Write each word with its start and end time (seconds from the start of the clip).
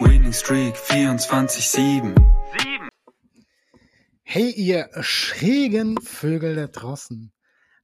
Winning 0.00 0.32
Streak 0.32 0.76
24-7. 0.76 2.14
Hey, 4.22 4.50
ihr 4.50 4.88
schrägen 5.02 6.00
Vögel 6.00 6.56
da 6.56 6.68
draußen. 6.68 7.30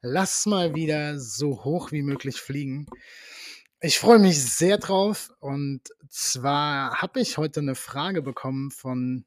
Lasst 0.01 0.47
mal 0.47 0.75
wieder 0.75 1.21
so 1.21 1.63
hoch 1.65 1.93
wie 1.93 2.01
möglich 2.01 2.41
fliegen. 2.41 2.87
Ich 3.81 3.99
freue 3.99 4.19
mich 4.19 4.43
sehr 4.43 4.79
drauf 4.79 5.31
und 5.41 5.83
zwar 6.09 7.03
habe 7.03 7.21
ich 7.21 7.37
heute 7.37 7.61
eine 7.61 7.75
Frage 7.75 8.23
bekommen 8.23 8.71
von 8.71 9.27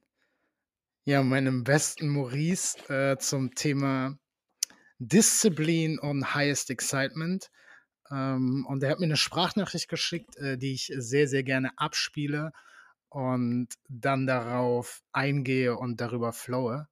ja, 1.06 1.22
meinem 1.22 1.64
besten 1.64 2.10
Maurice 2.10 2.78
äh, 2.90 3.18
zum 3.20 3.54
Thema 3.54 4.18
Disziplin 4.98 6.00
und 6.00 6.34
Highest 6.34 6.72
Excitement. 6.72 7.52
Ähm, 8.10 8.66
und 8.68 8.82
er 8.82 8.90
hat 8.90 9.00
mir 9.00 9.06
eine 9.06 9.16
Sprachnachricht 9.16 9.90
geschickt, 9.90 10.38
äh, 10.38 10.58
die 10.58 10.74
ich 10.74 10.92
sehr, 10.96 11.28
sehr 11.28 11.44
gerne 11.44 11.78
abspiele 11.78 12.52
und 13.10 13.68
dann 13.88 14.28
darauf 14.28 15.02
eingehe 15.12 15.78
und 15.78 16.00
darüber 16.02 16.34
flowe. 16.34 16.88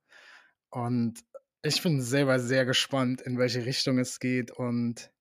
Und 0.69 1.23
ich 1.63 1.81
bin 1.81 2.01
selber 2.01 2.39
sehr 2.39 2.65
gespannt, 2.65 3.21
in 3.21 3.37
welche 3.37 3.65
Richtung 3.65 3.99
es 3.99 4.19
geht. 4.19 4.51
Und 4.51 5.11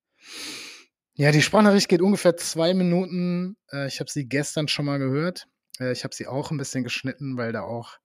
ja, 1.14 1.32
die 1.32 1.42
Sprachnachricht 1.42 1.88
geht 1.88 2.02
ungefähr 2.02 2.36
zwei 2.36 2.74
Minuten. 2.74 3.56
Äh, 3.72 3.86
ich 3.86 4.00
habe 4.00 4.10
sie 4.10 4.28
gestern 4.28 4.68
schon 4.68 4.86
mal 4.86 4.98
gehört. 4.98 5.46
Äh, 5.80 5.92
ich 5.92 6.04
habe 6.04 6.14
sie 6.14 6.26
auch 6.26 6.50
ein 6.50 6.58
bisschen 6.58 6.84
geschnitten, 6.84 7.36
weil 7.36 7.52
da 7.52 7.62
auch 7.62 7.98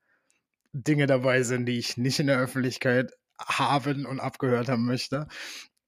Dinge 0.73 1.07
dabei 1.07 1.43
sind, 1.43 1.65
die 1.65 1.77
ich 1.77 1.97
nicht 1.97 2.19
in 2.19 2.27
der 2.27 2.39
Öffentlichkeit 2.39 3.11
haben 3.37 4.05
und 4.05 4.19
abgehört 4.19 4.69
haben 4.69 4.85
möchte. 4.85 5.27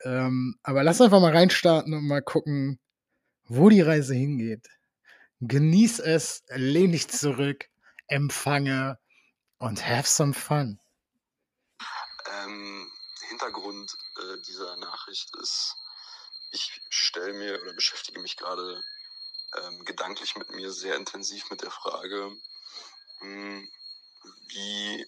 Ähm, 0.04 0.56
aber 0.64 0.84
lass 0.84 1.02
einfach 1.02 1.22
mal 1.22 1.31
reinstarten 1.31 1.94
und 1.94 2.06
mal 2.06 2.22
gucken, 2.22 2.80
wo 3.46 3.70
die 3.70 3.81
Reise 3.81 4.14
hingeht. 4.16 4.68
Genieß 5.45 5.99
es, 5.99 6.44
lehn 6.47 6.94
dich 6.94 7.09
zurück, 7.09 7.69
empfange 8.08 8.97
und 9.58 9.85
have 9.85 10.08
some 10.08 10.33
fun. 10.33 10.79
Ähm, 12.25 12.90
Hintergrund 13.28 13.94
äh, 14.22 14.41
dieser 14.47 14.78
Nachricht 14.78 15.35
ist, 15.35 15.75
ich 16.51 16.81
stelle 16.90 17.34
mir 17.34 17.62
oder 17.62 17.73
beschäftige 17.73 18.22
mich 18.22 18.38
gerade 18.38 18.81
ähm, 19.57 19.84
gedanklich 19.84 20.38
mit 20.38 20.50
mir 20.51 20.72
sehr 20.72 20.95
intensiv 20.95 21.50
mit 21.50 21.62
der 21.62 21.72
Frage, 21.72 22.31
mh, 23.19 23.28
hm, 23.28 23.72
wie 24.47 25.06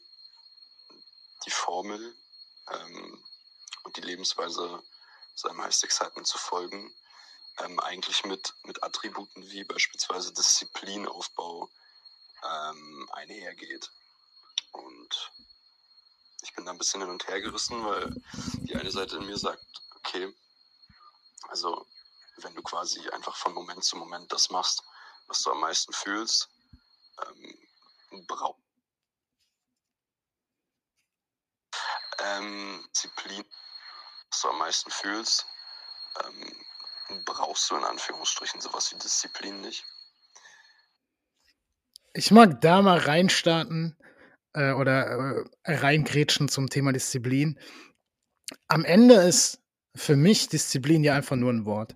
die 1.45 1.51
Formel 1.51 2.13
ähm, 2.73 3.23
und 3.83 3.95
die 3.95 4.01
Lebensweise 4.01 4.83
seinem 5.33 5.61
Highest 5.61 5.85
Excitement 5.85 6.27
zu 6.27 6.37
folgen, 6.37 6.93
ähm, 7.59 7.79
eigentlich 7.79 8.23
mit, 8.25 8.53
mit 8.63 8.83
Attributen 8.83 9.43
wie 9.49 9.63
beispielsweise 9.63 10.33
Disziplinaufbau 10.33 11.69
ähm, 12.43 13.09
einhergeht. 13.13 13.91
Und 14.71 15.31
ich 16.41 16.53
bin 16.53 16.65
da 16.65 16.71
ein 16.71 16.77
bisschen 16.77 17.01
hin 17.01 17.09
und 17.09 17.27
her 17.27 17.41
gerissen, 17.41 17.83
weil 17.85 18.13
die 18.67 18.75
eine 18.75 18.91
Seite 18.91 19.17
in 19.17 19.25
mir 19.25 19.37
sagt, 19.37 19.65
okay, 19.95 20.33
also 21.47 21.87
wenn 22.37 22.53
du 22.55 22.61
quasi 22.61 23.07
einfach 23.09 23.35
von 23.35 23.53
Moment 23.53 23.83
zu 23.83 23.95
Moment 23.95 24.31
das 24.31 24.49
machst, 24.49 24.83
was 25.27 25.41
du 25.41 25.51
am 25.51 25.61
meisten 25.61 25.93
fühlst, 25.93 26.49
ähm, 27.25 28.25
brauchst 28.27 28.65
ähm, 32.19 32.87
Disziplin, 32.93 33.45
was 34.29 34.41
du 34.41 34.49
am 34.49 34.57
meisten 34.57 34.91
fühlst, 34.91 35.45
ähm, 36.23 36.65
brauchst 37.25 37.69
du 37.69 37.75
in 37.75 37.83
Anführungsstrichen 37.83 38.61
sowas 38.61 38.91
wie 38.91 38.99
Disziplin 38.99 39.61
nicht. 39.61 39.85
Ich 42.13 42.31
mag 42.31 42.61
da 42.61 42.81
mal 42.81 42.97
reinstarten 42.97 43.97
äh, 44.53 44.71
oder 44.71 45.45
äh, 45.63 45.75
reingrätschen 45.75 46.47
zum 46.47 46.69
Thema 46.69 46.93
Disziplin. 46.93 47.59
Am 48.67 48.85
Ende 48.85 49.15
ist 49.15 49.61
für 49.95 50.15
mich 50.15 50.47
Disziplin 50.47 51.03
ja 51.03 51.13
einfach 51.13 51.35
nur 51.35 51.51
ein 51.51 51.65
Wort. 51.65 51.95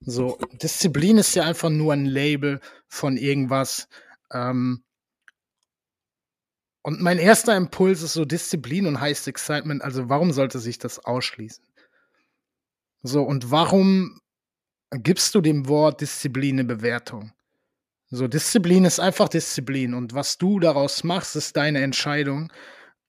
So, 0.00 0.36
Disziplin 0.54 1.18
ist 1.18 1.34
ja 1.34 1.44
einfach 1.44 1.70
nur 1.70 1.92
ein 1.92 2.06
Label 2.06 2.60
von 2.88 3.16
irgendwas. 3.16 3.88
Ähm, 4.32 4.84
und 6.82 7.00
mein 7.00 7.18
erster 7.18 7.56
Impuls 7.56 8.02
ist 8.02 8.14
so 8.14 8.24
Disziplin 8.24 8.86
und 8.86 9.00
Highest 9.00 9.28
Excitement. 9.28 9.82
Also 9.82 10.08
warum 10.08 10.32
sollte 10.32 10.58
sich 10.58 10.78
das 10.78 10.98
ausschließen? 10.98 11.64
So, 13.04 13.22
und 13.22 13.52
warum 13.52 14.20
gibst 14.92 15.34
du 15.34 15.40
dem 15.40 15.68
Wort 15.68 16.00
Disziplin 16.00 16.56
eine 16.56 16.64
Bewertung? 16.64 17.32
So, 18.10 18.28
Disziplin 18.28 18.84
ist 18.84 19.00
einfach 19.00 19.28
Disziplin 19.28 19.94
und 19.94 20.14
was 20.14 20.36
du 20.36 20.60
daraus 20.60 21.02
machst, 21.02 21.34
ist 21.34 21.56
deine 21.56 21.80
Entscheidung. 21.82 22.52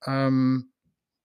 Ähm, 0.06 0.72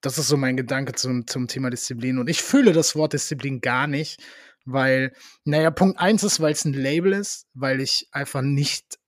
das 0.01 0.19
ist 0.19 0.29
so 0.29 0.37
mein 0.37 0.57
Gedanke 0.57 0.95
zum, 0.95 1.27
zum 1.27 1.49
Thema 1.49 1.71
Disziplin. 1.71 2.19
Und 2.19 2.29
ich 2.29 2.43
fühle 2.43 2.73
das 2.73 2.97
Wort 2.97 3.13
Disziplin 3.13 3.61
gar 3.61 3.87
nicht, 3.87 4.21
weil, 4.65 5.13
naja, 5.45 5.71
Punkt 5.71 5.99
eins 6.01 6.23
ist, 6.23 6.41
weil 6.41 6.53
es 6.53 6.65
ein 6.65 6.73
Label 6.73 7.13
ist, 7.13 7.47
weil 7.55 7.81
ich 7.81 8.09
einfach 8.13 8.43
nicht 8.43 8.99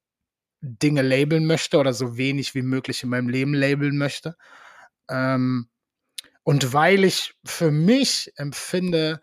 Dinge 0.61 1.03
labeln 1.03 1.47
möchte 1.47 1.79
oder 1.79 1.93
so 1.93 2.17
wenig 2.17 2.55
wie 2.55 2.63
möglich 2.63 3.03
in 3.03 3.09
meinem 3.09 3.29
Leben 3.29 3.55
labeln 3.55 3.97
möchte. 3.97 4.37
Ähm, 5.09 5.69
und 6.43 6.73
weil 6.73 7.05
ich 7.05 7.35
für 7.45 7.71
mich 7.71 8.33
empfinde 8.37 9.21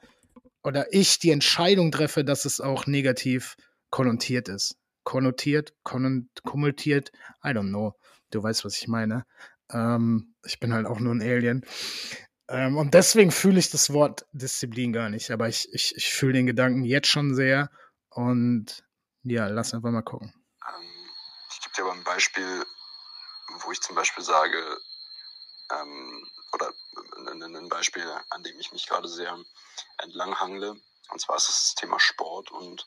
oder 0.67 0.93
ich 0.93 1.19
die 1.19 1.31
Entscheidung 1.31 1.91
treffe, 1.91 2.23
dass 2.23 2.45
es 2.45 2.61
auch 2.61 2.85
negativ 2.85 3.55
konnotiert 3.89 4.49
ist. 4.49 4.75
Konnotiert, 5.03 5.73
kommutiert, 5.83 7.11
I 7.43 7.49
don't 7.49 7.69
know. 7.69 7.93
Du 8.31 8.43
weißt, 8.43 8.65
was 8.65 8.77
ich 8.77 8.87
meine. 8.87 9.25
Ähm, 9.71 10.35
ich 10.45 10.59
bin 10.59 10.73
halt 10.73 10.85
auch 10.85 10.99
nur 10.99 11.15
ein 11.15 11.21
Alien. 11.21 11.65
Ähm, 12.49 12.77
und 12.77 12.93
deswegen 12.93 13.31
fühle 13.31 13.59
ich 13.59 13.69
das 13.69 13.93
Wort 13.93 14.25
Disziplin 14.33 14.91
gar 14.91 15.09
nicht. 15.09 15.31
Aber 15.31 15.47
ich, 15.47 15.69
ich, 15.73 15.95
ich 15.95 16.13
fühle 16.13 16.33
den 16.33 16.45
Gedanken 16.45 16.83
jetzt 16.83 17.07
schon 17.07 17.33
sehr. 17.35 17.69
Und 18.09 18.83
ja, 19.23 19.47
lass 19.47 19.73
einfach 19.73 19.91
mal 19.91 20.01
gucken 20.01 20.33
dir 21.77 21.83
aber 21.83 21.93
ein 21.93 22.03
Beispiel, 22.03 22.65
wo 23.61 23.71
ich 23.71 23.81
zum 23.81 23.95
Beispiel 23.95 24.23
sage, 24.23 24.77
ähm, 25.71 26.27
oder 26.53 26.73
ein 27.25 27.69
Beispiel, 27.69 28.05
an 28.29 28.43
dem 28.43 28.59
ich 28.59 28.71
mich 28.71 28.87
gerade 28.87 29.07
sehr 29.07 29.37
entlanghangle. 29.99 30.75
Und 31.09 31.21
zwar 31.21 31.37
ist 31.37 31.47
das 31.47 31.75
Thema 31.75 31.99
Sport 31.99 32.51
und 32.51 32.85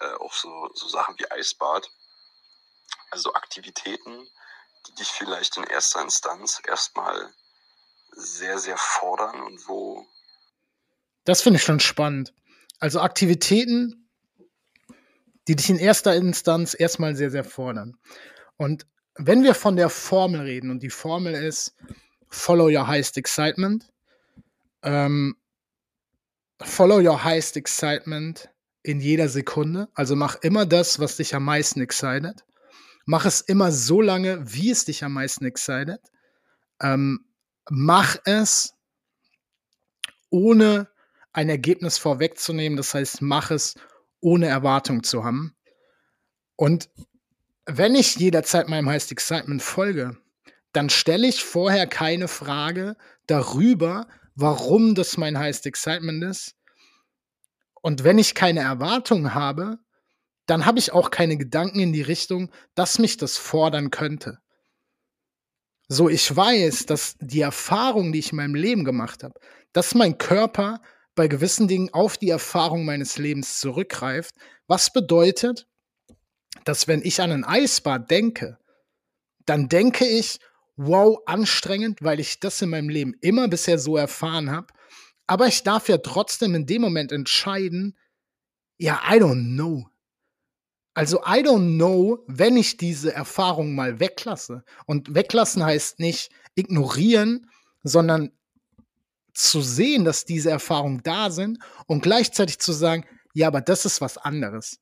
äh, 0.00 0.14
auch 0.14 0.32
so, 0.32 0.70
so 0.74 0.88
Sachen 0.88 1.18
wie 1.18 1.30
Eisbad. 1.30 1.90
Also 3.10 3.34
Aktivitäten, 3.34 4.28
die 4.86 4.94
dich 4.96 5.08
vielleicht 5.08 5.56
in 5.56 5.64
erster 5.64 6.02
Instanz 6.02 6.60
erstmal 6.66 7.32
sehr, 8.12 8.58
sehr 8.58 8.76
fordern 8.76 9.40
und 9.42 9.68
wo. 9.68 10.06
Das 11.24 11.42
finde 11.42 11.58
ich 11.58 11.64
schon 11.64 11.80
spannend. 11.80 12.32
Also 12.78 13.00
Aktivitäten, 13.00 14.08
die 15.48 15.56
dich 15.56 15.70
in 15.70 15.78
erster 15.78 16.14
Instanz 16.14 16.74
erstmal 16.78 17.14
sehr, 17.16 17.30
sehr 17.30 17.44
fordern. 17.44 17.98
Und 18.56 18.86
wenn 19.14 19.42
wir 19.42 19.54
von 19.54 19.76
der 19.76 19.88
Formel 19.88 20.42
reden, 20.42 20.70
und 20.70 20.82
die 20.82 20.90
Formel 20.90 21.34
ist 21.34 21.74
Follow 22.28 22.68
your 22.68 22.86
highest 22.86 23.16
excitement, 23.16 23.92
ähm, 24.82 25.36
Follow 26.62 27.00
your 27.00 27.22
highest 27.22 27.56
excitement 27.56 28.48
in 28.82 29.00
jeder 29.00 29.28
Sekunde. 29.28 29.88
Also 29.94 30.16
mach 30.16 30.36
immer 30.36 30.64
das, 30.64 30.98
was 30.98 31.16
dich 31.16 31.34
am 31.34 31.44
meisten 31.44 31.82
excited. 31.82 32.44
Mach 33.04 33.26
es 33.26 33.42
immer 33.42 33.72
so 33.72 34.00
lange, 34.00 34.40
wie 34.54 34.70
es 34.70 34.86
dich 34.86 35.04
am 35.04 35.12
meisten 35.12 35.44
excited. 35.44 36.00
ähm, 36.80 37.24
mach 37.70 38.16
es 38.24 38.74
ohne 40.30 40.88
ein 41.32 41.48
Ergebnis 41.48 41.98
vorwegzunehmen. 41.98 42.76
Das 42.76 42.94
heißt, 42.94 43.22
mach 43.22 43.50
es 43.50 43.74
ohne 44.20 44.46
Erwartung 44.46 45.02
zu 45.02 45.24
haben. 45.24 45.54
Und 46.56 46.88
wenn 47.66 47.94
ich 47.94 48.16
jederzeit 48.16 48.68
meinem 48.68 48.88
Highest 48.88 49.12
Excitement 49.12 49.62
folge, 49.62 50.16
dann 50.76 50.90
stelle 50.90 51.26
ich 51.26 51.42
vorher 51.42 51.86
keine 51.86 52.28
Frage 52.28 52.96
darüber, 53.26 54.06
warum 54.34 54.94
das 54.94 55.16
mein 55.16 55.38
Highest 55.38 55.64
Excitement 55.64 56.22
ist. 56.22 56.54
Und 57.80 58.04
wenn 58.04 58.18
ich 58.18 58.34
keine 58.34 58.60
Erwartung 58.60 59.32
habe, 59.32 59.78
dann 60.44 60.66
habe 60.66 60.78
ich 60.78 60.92
auch 60.92 61.10
keine 61.10 61.38
Gedanken 61.38 61.80
in 61.80 61.92
die 61.92 62.02
Richtung, 62.02 62.50
dass 62.74 62.98
mich 62.98 63.16
das 63.16 63.38
fordern 63.38 63.90
könnte. 63.90 64.38
So, 65.88 66.08
ich 66.08 66.34
weiß, 66.34 66.86
dass 66.86 67.16
die 67.20 67.40
Erfahrung, 67.40 68.12
die 68.12 68.18
ich 68.18 68.32
in 68.32 68.36
meinem 68.36 68.54
Leben 68.54 68.84
gemacht 68.84 69.22
habe, 69.22 69.38
dass 69.72 69.94
mein 69.94 70.18
Körper 70.18 70.82
bei 71.14 71.28
gewissen 71.28 71.68
Dingen 71.68 71.92
auf 71.94 72.18
die 72.18 72.28
Erfahrung 72.28 72.84
meines 72.84 73.18
Lebens 73.18 73.60
zurückgreift, 73.60 74.34
was 74.66 74.92
bedeutet, 74.92 75.66
dass 76.64 76.86
wenn 76.86 77.02
ich 77.02 77.20
an 77.20 77.32
ein 77.32 77.44
Eisbad 77.44 78.10
denke, 78.10 78.58
dann 79.46 79.68
denke 79.68 80.04
ich, 80.04 80.38
wow, 80.76 81.18
anstrengend, 81.26 82.02
weil 82.02 82.20
ich 82.20 82.40
das 82.40 82.60
in 82.62 82.70
meinem 82.70 82.88
Leben 82.88 83.14
immer 83.20 83.48
bisher 83.48 83.78
so 83.78 83.96
erfahren 83.96 84.50
habe. 84.50 84.68
Aber 85.26 85.46
ich 85.46 85.62
darf 85.62 85.88
ja 85.88 85.98
trotzdem 85.98 86.54
in 86.54 86.66
dem 86.66 86.82
Moment 86.82 87.12
entscheiden, 87.12 87.96
ja, 88.78 89.00
I 89.08 89.18
don't 89.18 89.54
know. 89.54 89.88
Also 90.94 91.18
I 91.20 91.42
don't 91.42 91.76
know, 91.76 92.24
wenn 92.26 92.56
ich 92.56 92.76
diese 92.76 93.12
Erfahrung 93.12 93.74
mal 93.74 94.00
weglasse. 94.00 94.64
Und 94.86 95.14
weglassen 95.14 95.64
heißt 95.64 95.98
nicht 95.98 96.30
ignorieren, 96.54 97.50
sondern 97.82 98.32
zu 99.34 99.60
sehen, 99.60 100.04
dass 100.04 100.24
diese 100.24 100.50
Erfahrungen 100.50 101.02
da 101.02 101.30
sind 101.30 101.58
und 101.86 102.02
gleichzeitig 102.02 102.58
zu 102.58 102.72
sagen, 102.72 103.04
ja, 103.34 103.48
aber 103.48 103.60
das 103.60 103.84
ist 103.84 104.00
was 104.00 104.16
anderes. 104.16 104.78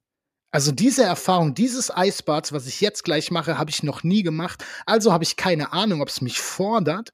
Also 0.55 0.71
diese 0.71 1.03
Erfahrung, 1.03 1.57
dieses 1.57 1.91
Eisbads, 1.91 2.53
was 2.53 2.69
ich 2.69 2.81
jetzt 2.81 3.03
gleich 3.03 3.33
mache, 3.33 3.59
habe 3.59 3.71
ich 3.73 3.83
noch 3.83 4.05
nie 4.05 4.23
gemacht. 4.23 4.65
Also 4.87 5.13
habe 5.13 5.25
ich 5.25 5.35
keine 5.35 5.73
Ahnung, 5.73 6.01
ob 6.01 6.09
es 6.09 6.21
mich 6.21 6.39
fordert 6.39 7.13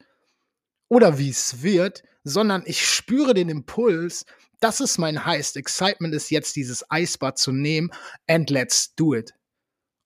oder 0.88 1.16
wie 1.16 1.30
es 1.30 1.62
wird, 1.62 2.02
sondern 2.22 2.62
ich 2.66 2.86
spüre 2.86 3.32
den 3.32 3.48
Impuls, 3.48 4.26
das 4.60 4.80
ist 4.80 4.98
mein 4.98 5.24
highest 5.24 5.56
excitement 5.56 6.14
ist 6.14 6.28
jetzt 6.30 6.54
dieses 6.54 6.84
Eisbad 6.90 7.38
zu 7.38 7.50
nehmen 7.50 7.90
and 8.26 8.50
let's 8.50 8.94
do 8.94 9.14
it. 9.14 9.32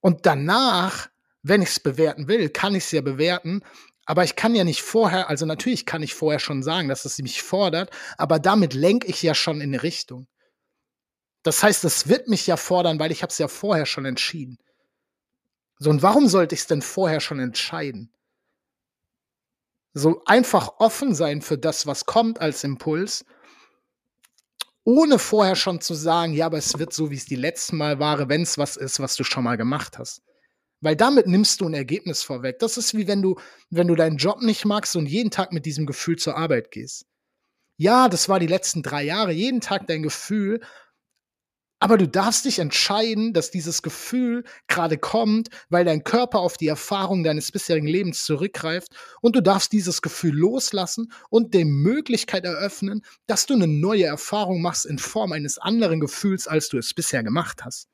Und 0.01 0.27
danach, 0.27 1.09
wenn 1.43 1.61
ich 1.61 1.71
es 1.71 1.81
bewerten 1.81 2.29
will, 2.29 2.51
kann 2.51 2.77
ich 2.77 2.85
es 2.85 2.93
ja 2.93 3.01
bewerten, 3.01 3.63
aber 4.07 4.23
ich 4.23 4.37
kann 4.37 4.55
ja 4.55 4.63
nicht 4.63 4.83
vorher, 4.83 5.29
also 5.29 5.45
natürlich 5.45 5.87
kann 5.87 6.05
ich 6.05 6.15
vorher 6.15 6.39
schon 6.39 6.63
sagen, 6.63 6.87
dass 6.87 7.05
es 7.05 7.19
mich 7.19 7.43
fordert, 7.43 7.91
aber 8.17 8.39
damit 8.39 8.75
lenke 8.75 9.09
ich 9.09 9.21
ja 9.25 9.35
schon 9.35 9.57
in 9.57 9.75
eine 9.75 9.83
Richtung. 9.83 10.29
Das 11.45 11.63
heißt, 11.63 11.85
es 11.85 12.09
wird 12.09 12.27
mich 12.27 12.47
ja 12.47 12.57
fordern, 12.57 12.99
weil 12.99 13.13
ich 13.13 13.23
habe 13.23 13.31
es 13.31 13.39
ja 13.39 13.49
vorher 13.49 13.87
schon 13.87 14.07
entschieden. 14.07 14.59
So, 15.79 15.91
und 15.91 16.03
warum 16.03 16.27
sollte 16.27 16.55
ich 16.55 16.63
es 16.63 16.67
denn 16.67 16.83
vorher 16.83 17.21
schon 17.21 17.39
entscheiden? 17.39 18.11
So 19.93 20.23
einfach 20.25 20.77
offen 20.79 21.15
sein 21.15 21.43
für 21.43 21.59
das, 21.59 21.87
was 21.87 22.07
kommt 22.07 22.41
als 22.41 22.65
Impuls, 22.65 23.27
ohne 24.85 25.19
vorher 25.19 25.55
schon 25.55 25.81
zu 25.81 25.95
sagen, 25.95 26.33
ja, 26.33 26.47
aber 26.47 26.59
es 26.59 26.79
wird 26.79 26.95
so, 26.95 27.11
wie 27.11 27.17
es 27.17 27.27
die 27.27 27.37
letzten 27.37 27.77
Mal 27.77 27.99
war, 27.99 28.29
wenn 28.29 28.43
es 28.43 28.57
was 28.57 28.77
ist, 28.77 28.99
was 28.99 29.15
du 29.15 29.23
schon 29.23 29.45
mal 29.45 29.57
gemacht 29.57 29.99
hast. 29.99 30.23
Weil 30.81 30.97
damit 30.97 31.27
nimmst 31.27 31.61
du 31.61 31.67
ein 31.67 31.75
Ergebnis 31.75 32.23
vorweg. 32.23 32.59
Das 32.59 32.79
ist 32.79 32.95
wie 32.95 33.07
wenn 33.07 33.21
du, 33.23 33.37
wenn 33.69 33.89
du 33.89 33.95
deinen 33.95 34.17
Job 34.17 34.41
nicht 34.41 34.65
magst 34.65 34.97
und 34.97 35.07
jeden 35.07 35.31
Tag 35.31 35.53
mit 35.53 35.67
diesem 35.67 35.85
Gefühl 35.85 36.17
zur 36.17 36.37
Arbeit 36.37 36.71
gehst. 36.71 37.07
Ja, 37.77 38.09
das 38.09 38.29
war 38.29 38.41
die 38.41 38.47
letzten 38.47 38.83
drei 38.83 39.03
Jahre, 39.03 39.33
jeden 39.33 39.61
Tag 39.61 39.87
dein 39.87 40.03
Gefühl 40.03 40.61
aber 41.85 41.99
du 41.99 42.09
darfst 42.09 42.47
dich 42.47 42.61
entscheiden, 42.61 43.35
dass 43.35 43.51
dieses 43.51 43.83
Gefühl 43.83 44.45
gerade 44.69 44.97
kommt, 44.97 45.51
weil 45.69 45.85
dein 45.85 46.03
Körper 46.03 46.39
auf 46.39 46.57
die 46.57 46.67
Erfahrung 46.67 47.25
deines 47.25 47.53
bisherigen 47.53 47.87
Lebens 47.87 48.25
zurückgreift 48.25 48.89
und 49.21 49.37
du 49.37 49.43
darfst 49.43 49.71
dieses 49.71 50.01
Gefühl 50.01 50.35
loslassen 50.35 51.13
und 51.29 51.53
die 51.53 51.67
Möglichkeit 51.67 52.47
eröffnen, 52.47 53.05
dass 53.27 53.45
du 53.45 53.53
eine 53.53 53.67
neue 53.67 54.05
Erfahrung 54.05 54.63
machst 54.63 54.87
in 54.87 54.99
Form 54.99 55.33
eines 55.33 55.59
anderen 55.59 56.01
Gefühls, 56.01 56.49
als 56.49 56.71
du 56.71 56.79
es 56.79 56.95
bisher 56.95 57.23
gemacht 57.23 57.67
hast. 57.67 57.89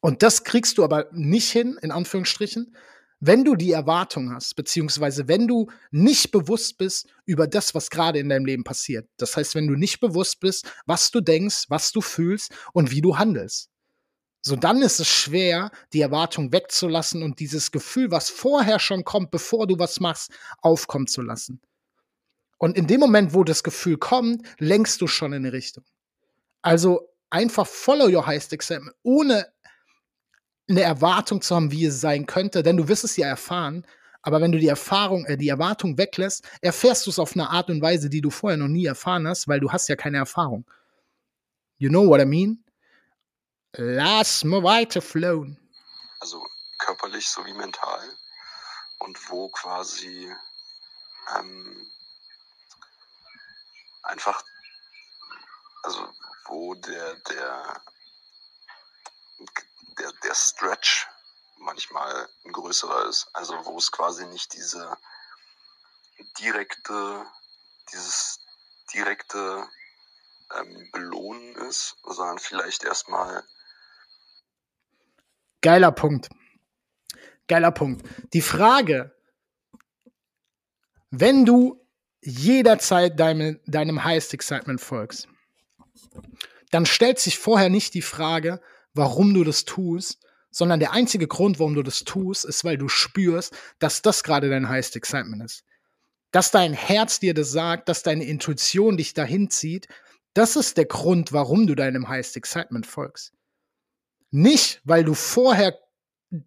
Und 0.00 0.24
das 0.24 0.42
kriegst 0.42 0.76
du 0.78 0.82
aber 0.82 1.06
nicht 1.12 1.48
hin, 1.52 1.78
in 1.82 1.92
Anführungsstrichen, 1.92 2.74
wenn 3.20 3.44
du 3.44 3.54
die 3.54 3.72
Erwartung 3.72 4.32
hast, 4.32 4.56
beziehungsweise 4.56 5.28
wenn 5.28 5.48
du 5.48 5.70
nicht 5.90 6.30
bewusst 6.30 6.76
bist 6.78 7.08
über 7.24 7.46
das, 7.46 7.74
was 7.74 7.90
gerade 7.90 8.18
in 8.18 8.28
deinem 8.28 8.44
Leben 8.44 8.64
passiert. 8.64 9.08
Das 9.16 9.36
heißt, 9.36 9.54
wenn 9.54 9.66
du 9.66 9.74
nicht 9.74 10.00
bewusst 10.00 10.40
bist, 10.40 10.70
was 10.84 11.10
du 11.10 11.20
denkst, 11.20 11.64
was 11.68 11.92
du 11.92 12.00
fühlst 12.00 12.52
und 12.72 12.90
wie 12.90 13.00
du 13.00 13.18
handelst. 13.18 13.70
So 14.42 14.54
dann 14.54 14.80
ist 14.82 15.00
es 15.00 15.08
schwer, 15.08 15.72
die 15.92 16.02
Erwartung 16.02 16.52
wegzulassen 16.52 17.22
und 17.22 17.40
dieses 17.40 17.72
Gefühl, 17.72 18.10
was 18.10 18.30
vorher 18.30 18.78
schon 18.78 19.02
kommt, 19.02 19.30
bevor 19.30 19.66
du 19.66 19.78
was 19.78 19.98
machst, 19.98 20.30
aufkommen 20.60 21.08
zu 21.08 21.22
lassen. 21.22 21.60
Und 22.58 22.76
in 22.76 22.86
dem 22.86 23.00
Moment, 23.00 23.34
wo 23.34 23.44
das 23.44 23.62
Gefühl 23.62 23.98
kommt, 23.98 24.46
lenkst 24.58 25.00
du 25.00 25.08
schon 25.08 25.32
in 25.32 25.44
eine 25.44 25.52
Richtung. 25.52 25.84
Also 26.62 27.08
einfach 27.30 27.66
follow 27.66 28.06
your 28.06 28.26
highest 28.26 28.52
exam, 28.52 28.90
ohne 29.02 29.52
eine 30.68 30.82
Erwartung 30.82 31.40
zu 31.40 31.54
haben, 31.54 31.70
wie 31.70 31.86
es 31.86 32.00
sein 32.00 32.26
könnte, 32.26 32.62
denn 32.62 32.76
du 32.76 32.88
wirst 32.88 33.04
es 33.04 33.16
ja 33.16 33.28
erfahren. 33.28 33.86
Aber 34.22 34.40
wenn 34.40 34.50
du 34.50 34.58
die 34.58 34.66
Erfahrung, 34.66 35.24
äh, 35.26 35.36
die 35.36 35.48
Erwartung 35.48 35.98
weglässt, 35.98 36.44
erfährst 36.60 37.06
du 37.06 37.10
es 37.10 37.18
auf 37.18 37.34
eine 37.34 37.50
Art 37.50 37.70
und 37.70 37.80
Weise, 37.80 38.10
die 38.10 38.20
du 38.20 38.30
vorher 38.30 38.56
noch 38.56 38.68
nie 38.68 38.86
erfahren 38.86 39.28
hast, 39.28 39.46
weil 39.46 39.60
du 39.60 39.70
hast 39.70 39.88
ja 39.88 39.94
keine 39.94 40.18
Erfahrung. 40.18 40.64
You 41.78 41.90
know 41.90 42.06
what 42.08 42.20
I 42.20 42.24
mean? 42.24 42.64
Lass 43.72 44.42
mal 44.42 44.62
weiter 44.62 45.00
flowen. 45.00 45.58
Also 46.20 46.44
körperlich 46.78 47.28
sowie 47.28 47.52
mental. 47.52 48.00
Und 48.98 49.18
wo 49.30 49.48
quasi 49.50 50.28
ähm, 51.38 51.86
einfach, 54.02 54.42
also 55.82 56.08
wo 56.46 56.74
der, 56.74 57.14
der 57.30 57.82
der, 59.98 60.12
der 60.24 60.34
Stretch 60.34 61.06
manchmal 61.58 62.28
ein 62.44 62.52
größerer 62.52 63.08
ist. 63.08 63.28
Also 63.32 63.54
wo 63.64 63.76
es 63.78 63.90
quasi 63.90 64.26
nicht 64.26 64.52
diese 64.54 64.96
direkte, 66.38 67.24
dieses 67.92 68.40
direkte 68.92 69.66
ähm, 70.54 70.88
Belohnen 70.92 71.54
ist, 71.68 71.96
sondern 72.04 72.38
vielleicht 72.38 72.84
erstmal. 72.84 73.44
Geiler 75.60 75.92
Punkt. 75.92 76.28
Geiler 77.48 77.72
Punkt. 77.72 78.06
Die 78.32 78.42
Frage, 78.42 79.14
wenn 81.10 81.44
du 81.44 81.84
jederzeit 82.20 83.18
deinem, 83.18 83.60
deinem 83.66 84.04
Highest 84.04 84.34
Excitement 84.34 84.80
folgst, 84.80 85.28
dann 86.70 86.86
stellt 86.86 87.18
sich 87.18 87.38
vorher 87.38 87.70
nicht 87.70 87.94
die 87.94 88.02
Frage, 88.02 88.60
warum 88.96 89.34
du 89.34 89.44
das 89.44 89.64
tust, 89.64 90.24
sondern 90.50 90.80
der 90.80 90.92
einzige 90.92 91.28
Grund, 91.28 91.58
warum 91.58 91.74
du 91.74 91.82
das 91.82 92.04
tust, 92.04 92.44
ist, 92.44 92.64
weil 92.64 92.78
du 92.78 92.88
spürst, 92.88 93.54
dass 93.78 94.02
das 94.02 94.22
gerade 94.22 94.48
dein 94.48 94.68
Highest 94.68 94.96
Excitement 94.96 95.44
ist. 95.44 95.64
Dass 96.30 96.50
dein 96.50 96.72
Herz 96.72 97.20
dir 97.20 97.34
das 97.34 97.52
sagt, 97.52 97.88
dass 97.88 98.02
deine 98.02 98.24
Intuition 98.24 98.96
dich 98.96 99.14
dahin 99.14 99.50
zieht, 99.50 99.88
das 100.34 100.56
ist 100.56 100.76
der 100.76 100.86
Grund, 100.86 101.32
warum 101.32 101.66
du 101.66 101.74
deinem 101.74 102.08
Highest 102.08 102.36
Excitement 102.36 102.86
folgst. 102.86 103.32
Nicht, 104.30 104.80
weil 104.84 105.04
du 105.04 105.14
vorher 105.14 105.78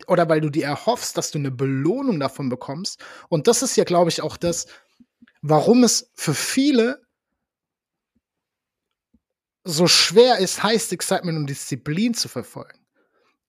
oder 0.07 0.27
weil 0.27 0.41
du 0.41 0.49
dir 0.49 0.65
erhoffst, 0.65 1.17
dass 1.17 1.31
du 1.31 1.39
eine 1.39 1.51
Belohnung 1.51 2.19
davon 2.19 2.49
bekommst. 2.49 3.03
Und 3.29 3.47
das 3.47 3.61
ist 3.61 3.75
ja, 3.77 3.83
glaube 3.83 4.09
ich, 4.09 4.21
auch 4.21 4.37
das, 4.37 4.67
warum 5.41 5.83
es 5.83 6.11
für 6.15 6.33
viele 6.33 7.01
so 9.69 9.87
schwer 9.87 10.39
ist, 10.39 10.63
heißt 10.63 10.91
Excitement 10.93 11.37
und 11.37 11.49
Disziplin 11.49 12.13
zu 12.13 12.27
verfolgen, 12.27 12.79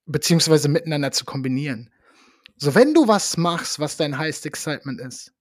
beziehungsweise 0.05 0.69
miteinander 0.69 1.11
zu 1.11 1.25
kombinieren. 1.25 1.91
So, 2.57 2.75
wenn 2.75 2.93
du 2.93 3.07
was 3.07 3.37
machst, 3.37 3.79
was 3.79 3.97
dein 3.97 4.17
Highest 4.17 4.45
Excitement 4.45 5.01
ist, 5.01 5.33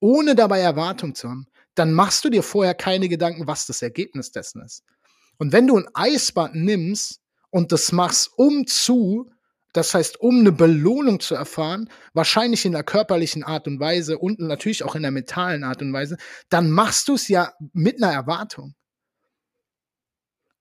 ohne 0.00 0.34
dabei 0.34 0.60
Erwartung 0.60 1.14
zu 1.14 1.28
haben, 1.28 1.46
dann 1.74 1.92
machst 1.92 2.24
du 2.24 2.30
dir 2.30 2.42
vorher 2.42 2.74
keine 2.74 3.08
Gedanken, 3.08 3.46
was 3.46 3.66
das 3.66 3.82
Ergebnis 3.82 4.32
dessen 4.32 4.62
ist. 4.62 4.82
Und 5.38 5.52
wenn 5.52 5.66
du 5.66 5.76
ein 5.76 5.88
Eisbad 5.94 6.54
nimmst 6.54 7.20
und 7.50 7.72
das 7.72 7.92
machst, 7.92 8.30
um 8.36 8.66
zu, 8.66 9.30
das 9.72 9.94
heißt, 9.94 10.20
um 10.20 10.40
eine 10.40 10.52
Belohnung 10.52 11.20
zu 11.20 11.34
erfahren, 11.34 11.90
wahrscheinlich 12.14 12.64
in 12.64 12.72
der 12.72 12.82
körperlichen 12.82 13.44
Art 13.44 13.66
und 13.66 13.78
Weise 13.78 14.18
und 14.18 14.40
natürlich 14.40 14.82
auch 14.82 14.94
in 14.94 15.02
der 15.02 15.10
mentalen 15.10 15.64
Art 15.64 15.82
und 15.82 15.92
Weise, 15.92 16.16
dann 16.48 16.70
machst 16.70 17.08
du 17.08 17.14
es 17.14 17.28
ja 17.28 17.52
mit 17.72 18.02
einer 18.02 18.12
Erwartung. 18.12 18.74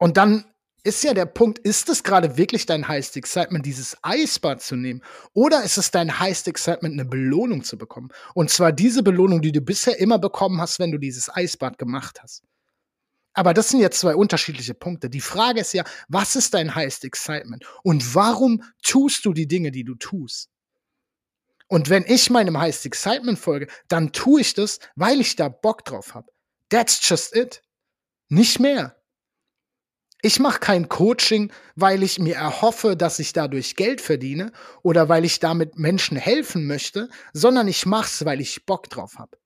Und 0.05 0.17
dann 0.17 0.45
ist 0.83 1.03
ja 1.03 1.15
der 1.15 1.25
Punkt, 1.25 1.57
ist 1.57 1.89
es 1.89 2.03
gerade 2.03 2.37
wirklich 2.37 2.67
dein 2.67 2.87
Highest 2.87 3.17
Excitement, 3.17 3.65
dieses 3.65 3.97
Eisbad 4.03 4.61
zu 4.61 4.75
nehmen? 4.75 5.01
Oder 5.33 5.63
ist 5.63 5.77
es 5.79 5.89
dein 5.89 6.19
Highest 6.19 6.47
Excitement, 6.47 6.93
eine 6.93 7.05
Belohnung 7.05 7.63
zu 7.63 7.75
bekommen? 7.75 8.09
Und 8.35 8.51
zwar 8.51 8.71
diese 8.71 9.01
Belohnung, 9.01 9.41
die 9.41 9.51
du 9.51 9.61
bisher 9.61 9.99
immer 9.99 10.19
bekommen 10.19 10.61
hast, 10.61 10.77
wenn 10.77 10.91
du 10.91 10.99
dieses 10.99 11.35
Eisbad 11.35 11.79
gemacht 11.79 12.19
hast. 12.21 12.43
Aber 13.33 13.55
das 13.55 13.69
sind 13.69 13.79
jetzt 13.79 13.99
zwei 13.99 14.15
unterschiedliche 14.15 14.75
Punkte. 14.75 15.09
Die 15.09 15.21
Frage 15.21 15.61
ist 15.61 15.73
ja, 15.73 15.83
was 16.07 16.35
ist 16.35 16.53
dein 16.53 16.75
Highest 16.75 17.03
Excitement? 17.03 17.65
Und 17.81 18.13
warum 18.13 18.61
tust 18.83 19.25
du 19.25 19.33
die 19.33 19.47
Dinge, 19.47 19.71
die 19.71 19.85
du 19.85 19.95
tust? 19.95 20.51
Und 21.67 21.89
wenn 21.89 22.05
ich 22.05 22.29
meinem 22.29 22.59
Highest 22.59 22.85
Excitement 22.85 23.39
folge, 23.39 23.65
dann 23.87 24.11
tue 24.11 24.41
ich 24.41 24.53
das, 24.53 24.77
weil 24.95 25.19
ich 25.19 25.35
da 25.35 25.49
Bock 25.49 25.83
drauf 25.83 26.13
habe. 26.13 26.31
That's 26.69 26.99
just 27.09 27.35
it. 27.35 27.63
Nicht 28.29 28.59
mehr. 28.59 28.95
Ich 30.25 30.39
mache 30.39 30.59
kein 30.59 30.89
Coaching, 30.89 31.51
weil 31.75 32.01
ich 32.01 32.17
mir 32.17 32.33
erhoffe, 32.33 32.97
dass 32.97 33.19
ich 33.19 33.31
dadurch 33.31 33.75
Geld 33.75 34.01
verdiene 34.01 34.51
oder 34.81 35.07
weil 35.07 35.23
ich 35.23 35.39
damit 35.39 35.77
Menschen 35.77 36.17
helfen 36.17 36.65
möchte, 36.65 37.09
sondern 37.31 37.67
ich 37.67 37.85
mache 37.85 38.07
es, 38.07 38.25
weil 38.25 38.41
ich 38.41 38.65
Bock 38.65 38.89
drauf 38.89 39.19
habe. 39.19 39.37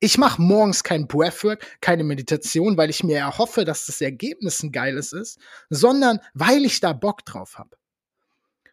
Ich 0.00 0.18
mache 0.18 0.42
morgens 0.42 0.84
kein 0.84 1.06
Breathwork, 1.06 1.64
keine 1.80 2.04
Meditation, 2.04 2.76
weil 2.76 2.90
ich 2.90 3.04
mir 3.04 3.16
erhoffe, 3.16 3.64
dass 3.64 3.86
das 3.86 4.02
Ergebnis 4.02 4.62
ein 4.62 4.70
geiles 4.70 5.14
ist, 5.14 5.38
sondern 5.70 6.20
weil 6.34 6.66
ich 6.66 6.80
da 6.80 6.92
Bock 6.92 7.24
drauf 7.24 7.56
habe. 7.56 7.74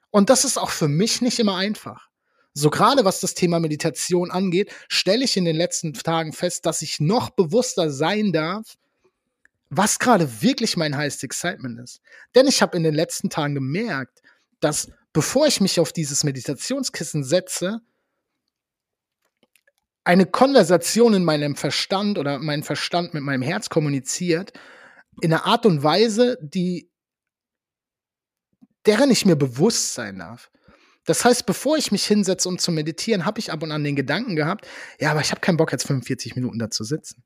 Und 0.10 0.30
das 0.30 0.44
ist 0.44 0.58
auch 0.58 0.72
für 0.72 0.90
mich 0.90 1.22
nicht 1.22 1.40
immer 1.40 1.56
einfach. 1.56 2.10
So 2.54 2.70
gerade 2.70 3.06
was 3.06 3.22
das 3.22 3.34
Thema 3.34 3.62
Meditation 3.62 4.30
angeht, 4.30 4.70
stelle 4.90 5.24
ich 5.24 5.38
in 5.38 5.46
den 5.46 5.56
letzten 5.56 5.94
Tagen 5.94 6.34
fest, 6.34 6.66
dass 6.66 6.82
ich 6.82 7.00
noch 7.00 7.30
bewusster 7.30 7.90
sein 7.90 8.34
darf, 8.34 8.76
was 9.72 10.00
gerade 10.00 10.42
wirklich 10.42 10.76
mein 10.76 10.98
Highest 10.98 11.24
Excitement 11.24 11.80
ist. 11.80 12.02
Denn 12.36 12.46
ich 12.46 12.62
habe 12.62 12.76
in 12.76 12.84
den 12.84 12.94
letzten 12.94 13.30
Tagen 13.30 13.56
gemerkt, 13.56 14.22
dass 14.60 14.92
bevor 15.14 15.48
ich 15.48 15.62
mich 15.62 15.80
auf 15.80 15.94
dieses 15.94 16.26
Meditationskissen 16.26 17.24
setze, 17.24 17.80
eine 20.04 20.26
Konversation 20.26 21.14
in 21.14 21.24
meinem 21.24 21.56
Verstand 21.56 22.18
oder 22.18 22.38
mein 22.40 22.64
Verstand 22.64 23.14
mit 23.14 23.24
meinem 23.24 23.42
Herz 23.42 23.70
kommuniziert, 23.70 24.52
in 25.22 25.34
einer 25.34 25.46
Art 25.46 25.66
und 25.66 25.84
Weise, 25.84 26.38
die 26.42 26.92
deren 28.86 29.10
ich 29.10 29.26
mir 29.26 29.38
bewusst 29.38 29.94
sein 29.94 30.20
darf. 30.20 30.52
Das 31.06 31.24
heißt, 31.24 31.46
bevor 31.46 31.78
ich 31.78 31.92
mich 31.94 32.06
hinsetze, 32.06 32.50
um 32.50 32.58
zu 32.58 32.72
meditieren, 32.72 33.26
habe 33.26 33.40
ich 33.40 33.52
ab 33.52 33.64
und 33.64 33.72
an 33.72 33.84
den 33.86 33.96
Gedanken 33.96 34.36
gehabt, 34.36 34.68
ja, 35.00 35.12
aber 35.12 35.22
ich 35.22 35.32
habe 35.32 35.40
keinen 35.40 35.58
Bock, 35.58 35.72
jetzt 35.72 35.88
45 35.88 36.36
Minuten 36.36 36.60
da 36.60 36.70
zu 36.70 36.84
sitzen. 36.84 37.24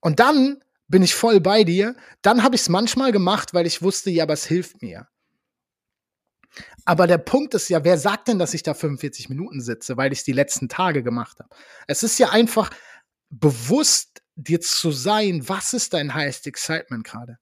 Und 0.00 0.20
dann 0.20 0.62
bin 0.90 1.02
ich 1.02 1.14
voll 1.14 1.40
bei 1.40 1.64
dir. 1.64 1.94
Dann 2.20 2.42
habe 2.42 2.56
ich 2.56 2.62
es 2.62 2.68
manchmal 2.68 3.12
gemacht, 3.12 3.54
weil 3.54 3.66
ich 3.66 3.80
wusste, 3.80 4.10
ja, 4.10 4.24
aber 4.24 4.34
es 4.34 4.44
hilft 4.44 4.82
mir. 4.82 5.08
Aber 6.84 7.06
der 7.06 7.18
Punkt 7.18 7.54
ist 7.54 7.68
ja, 7.68 7.84
wer 7.84 7.96
sagt 7.96 8.26
denn, 8.26 8.40
dass 8.40 8.54
ich 8.54 8.64
da 8.64 8.74
45 8.74 9.28
Minuten 9.28 9.60
sitze, 9.60 9.96
weil 9.96 10.12
ich 10.12 10.20
es 10.20 10.24
die 10.24 10.32
letzten 10.32 10.68
Tage 10.68 11.04
gemacht 11.04 11.38
habe? 11.38 11.48
Es 11.86 12.02
ist 12.02 12.18
ja 12.18 12.30
einfach 12.30 12.70
bewusst 13.28 14.22
dir 14.34 14.60
zu 14.60 14.90
sein, 14.90 15.48
was 15.48 15.72
ist 15.72 15.94
dein 15.94 16.14
highest 16.14 16.48
excitement 16.48 17.04
gerade? 17.04 17.38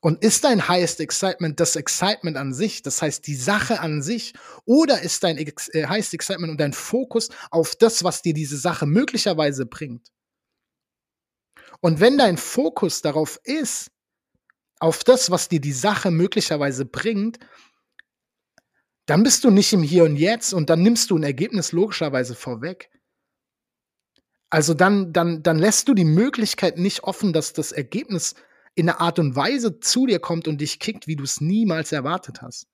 Und 0.00 0.22
ist 0.22 0.44
dein 0.44 0.68
highest 0.68 1.00
excitement 1.00 1.58
das 1.58 1.74
Excitement 1.74 2.36
an 2.36 2.54
sich, 2.54 2.82
das 2.82 3.02
heißt 3.02 3.26
die 3.26 3.34
Sache 3.34 3.80
an 3.80 4.00
sich, 4.00 4.32
oder 4.64 5.02
ist 5.02 5.24
dein 5.24 5.38
Ex 5.38 5.68
äh, 5.74 5.88
highest 5.88 6.14
excitement 6.14 6.52
und 6.52 6.60
dein 6.60 6.72
Fokus 6.72 7.30
auf 7.50 7.74
das, 7.74 8.04
was 8.04 8.22
dir 8.22 8.32
diese 8.32 8.58
Sache 8.58 8.86
möglicherweise 8.86 9.66
bringt? 9.66 10.12
Und 11.80 12.00
wenn 12.00 12.18
dein 12.18 12.36
Fokus 12.36 13.02
darauf 13.02 13.38
ist, 13.44 13.90
auf 14.80 15.04
das, 15.04 15.30
was 15.30 15.48
dir 15.48 15.60
die 15.60 15.72
Sache 15.72 16.10
möglicherweise 16.10 16.84
bringt, 16.84 17.38
dann 19.06 19.22
bist 19.22 19.44
du 19.44 19.50
nicht 19.50 19.72
im 19.72 19.82
Hier 19.82 20.04
und 20.04 20.16
Jetzt 20.16 20.52
und 20.52 20.70
dann 20.70 20.82
nimmst 20.82 21.10
du 21.10 21.16
ein 21.16 21.22
Ergebnis 21.22 21.72
logischerweise 21.72 22.34
vorweg. 22.34 22.90
Also 24.50 24.74
dann, 24.74 25.12
dann, 25.12 25.42
dann 25.42 25.58
lässt 25.58 25.88
du 25.88 25.94
die 25.94 26.04
Möglichkeit 26.04 26.78
nicht 26.78 27.04
offen, 27.04 27.32
dass 27.32 27.52
das 27.52 27.72
Ergebnis 27.72 28.34
in 28.74 28.88
einer 28.88 29.00
Art 29.00 29.18
und 29.18 29.34
Weise 29.34 29.80
zu 29.80 30.06
dir 30.06 30.20
kommt 30.20 30.46
und 30.46 30.60
dich 30.60 30.78
kickt, 30.78 31.06
wie 31.06 31.16
du 31.16 31.24
es 31.24 31.40
niemals 31.40 31.92
erwartet 31.92 32.42
hast. 32.42 32.66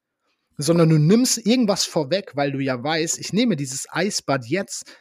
Sondern 0.56 0.88
du 0.88 0.98
nimmst 0.98 1.38
irgendwas 1.38 1.84
vorweg, 1.84 2.32
weil 2.34 2.52
du 2.52 2.60
ja 2.60 2.82
weißt, 2.82 3.18
ich 3.18 3.32
nehme 3.32 3.56
dieses 3.56 3.86
Eisbad 3.90 4.46
jetzt, 4.46 4.92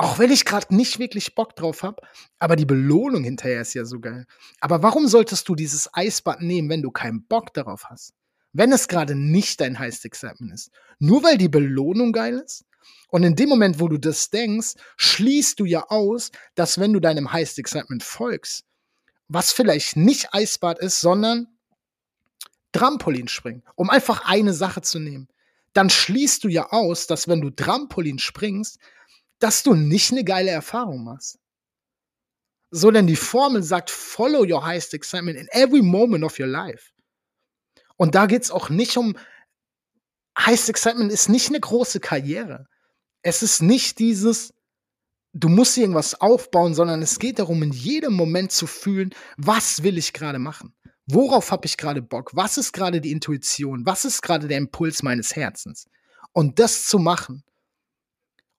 auch 0.00 0.18
wenn 0.18 0.30
ich 0.30 0.44
gerade 0.44 0.74
nicht 0.74 0.98
wirklich 0.98 1.34
Bock 1.34 1.56
drauf 1.56 1.82
habe, 1.82 2.02
aber 2.38 2.56
die 2.56 2.66
Belohnung 2.66 3.24
hinterher 3.24 3.60
ist 3.60 3.74
ja 3.74 3.84
so 3.84 4.00
geil. 4.00 4.26
Aber 4.60 4.82
warum 4.82 5.06
solltest 5.06 5.48
du 5.48 5.54
dieses 5.54 5.88
Eisbad 5.92 6.42
nehmen, 6.42 6.68
wenn 6.68 6.82
du 6.82 6.90
keinen 6.90 7.26
Bock 7.26 7.54
darauf 7.54 7.84
hast? 7.84 8.14
wenn 8.52 8.72
es 8.72 8.88
gerade 8.88 9.14
nicht 9.14 9.60
dein 9.60 9.78
Highest 9.78 10.04
Excitement 10.04 10.52
ist. 10.52 10.70
Nur 10.98 11.22
weil 11.22 11.38
die 11.38 11.48
Belohnung 11.48 12.12
geil 12.12 12.42
ist. 12.44 12.64
Und 13.08 13.24
in 13.24 13.36
dem 13.36 13.48
Moment, 13.48 13.80
wo 13.80 13.88
du 13.88 13.98
das 13.98 14.30
denkst, 14.30 14.74
schließt 14.96 15.60
du 15.60 15.64
ja 15.64 15.86
aus, 15.88 16.30
dass 16.54 16.78
wenn 16.78 16.92
du 16.92 17.00
deinem 17.00 17.32
Highest 17.32 17.58
Excitement 17.58 18.02
folgst, 18.02 18.64
was 19.28 19.52
vielleicht 19.52 19.96
nicht 19.96 20.32
Eisbad 20.32 20.78
ist, 20.78 21.00
sondern 21.00 21.46
Trampolin 22.72 23.28
springen, 23.28 23.62
um 23.74 23.90
einfach 23.90 24.26
eine 24.26 24.54
Sache 24.54 24.82
zu 24.82 24.98
nehmen, 24.98 25.28
dann 25.72 25.90
schließt 25.90 26.42
du 26.42 26.48
ja 26.48 26.70
aus, 26.70 27.06
dass 27.06 27.28
wenn 27.28 27.40
du 27.40 27.50
Trampolin 27.50 28.18
springst, 28.18 28.78
dass 29.40 29.62
du 29.62 29.74
nicht 29.74 30.12
eine 30.12 30.24
geile 30.24 30.50
Erfahrung 30.50 31.04
machst. 31.04 31.38
So, 32.70 32.90
denn 32.90 33.08
die 33.08 33.16
Formel 33.16 33.62
sagt, 33.62 33.90
follow 33.90 34.44
your 34.48 34.64
highest 34.64 34.94
excitement 34.94 35.36
in 35.38 35.48
every 35.48 35.82
moment 35.82 36.22
of 36.22 36.38
your 36.38 36.46
life. 36.46 36.90
Und 37.96 38.14
da 38.14 38.26
geht 38.26 38.42
es 38.42 38.50
auch 38.50 38.70
nicht 38.70 38.96
um, 38.96 39.16
Highest 40.38 40.68
Excitement 40.68 41.12
ist 41.12 41.28
nicht 41.28 41.48
eine 41.48 41.60
große 41.60 42.00
Karriere. 42.00 42.66
Es 43.22 43.42
ist 43.42 43.60
nicht 43.60 43.98
dieses, 43.98 44.54
du 45.32 45.48
musst 45.48 45.76
irgendwas 45.76 46.20
aufbauen, 46.20 46.74
sondern 46.74 47.02
es 47.02 47.18
geht 47.18 47.38
darum, 47.38 47.62
in 47.62 47.72
jedem 47.72 48.14
Moment 48.14 48.52
zu 48.52 48.66
fühlen, 48.66 49.10
was 49.36 49.82
will 49.82 49.98
ich 49.98 50.12
gerade 50.12 50.38
machen? 50.38 50.74
Worauf 51.06 51.50
habe 51.50 51.66
ich 51.66 51.76
gerade 51.76 52.00
Bock? 52.02 52.30
Was 52.34 52.56
ist 52.56 52.72
gerade 52.72 53.00
die 53.00 53.10
Intuition? 53.10 53.84
Was 53.84 54.04
ist 54.04 54.22
gerade 54.22 54.48
der 54.48 54.58
Impuls 54.58 55.02
meines 55.02 55.34
Herzens? 55.34 55.88
Und 56.32 56.58
das 56.58 56.86
zu 56.86 56.98
machen. 56.98 57.42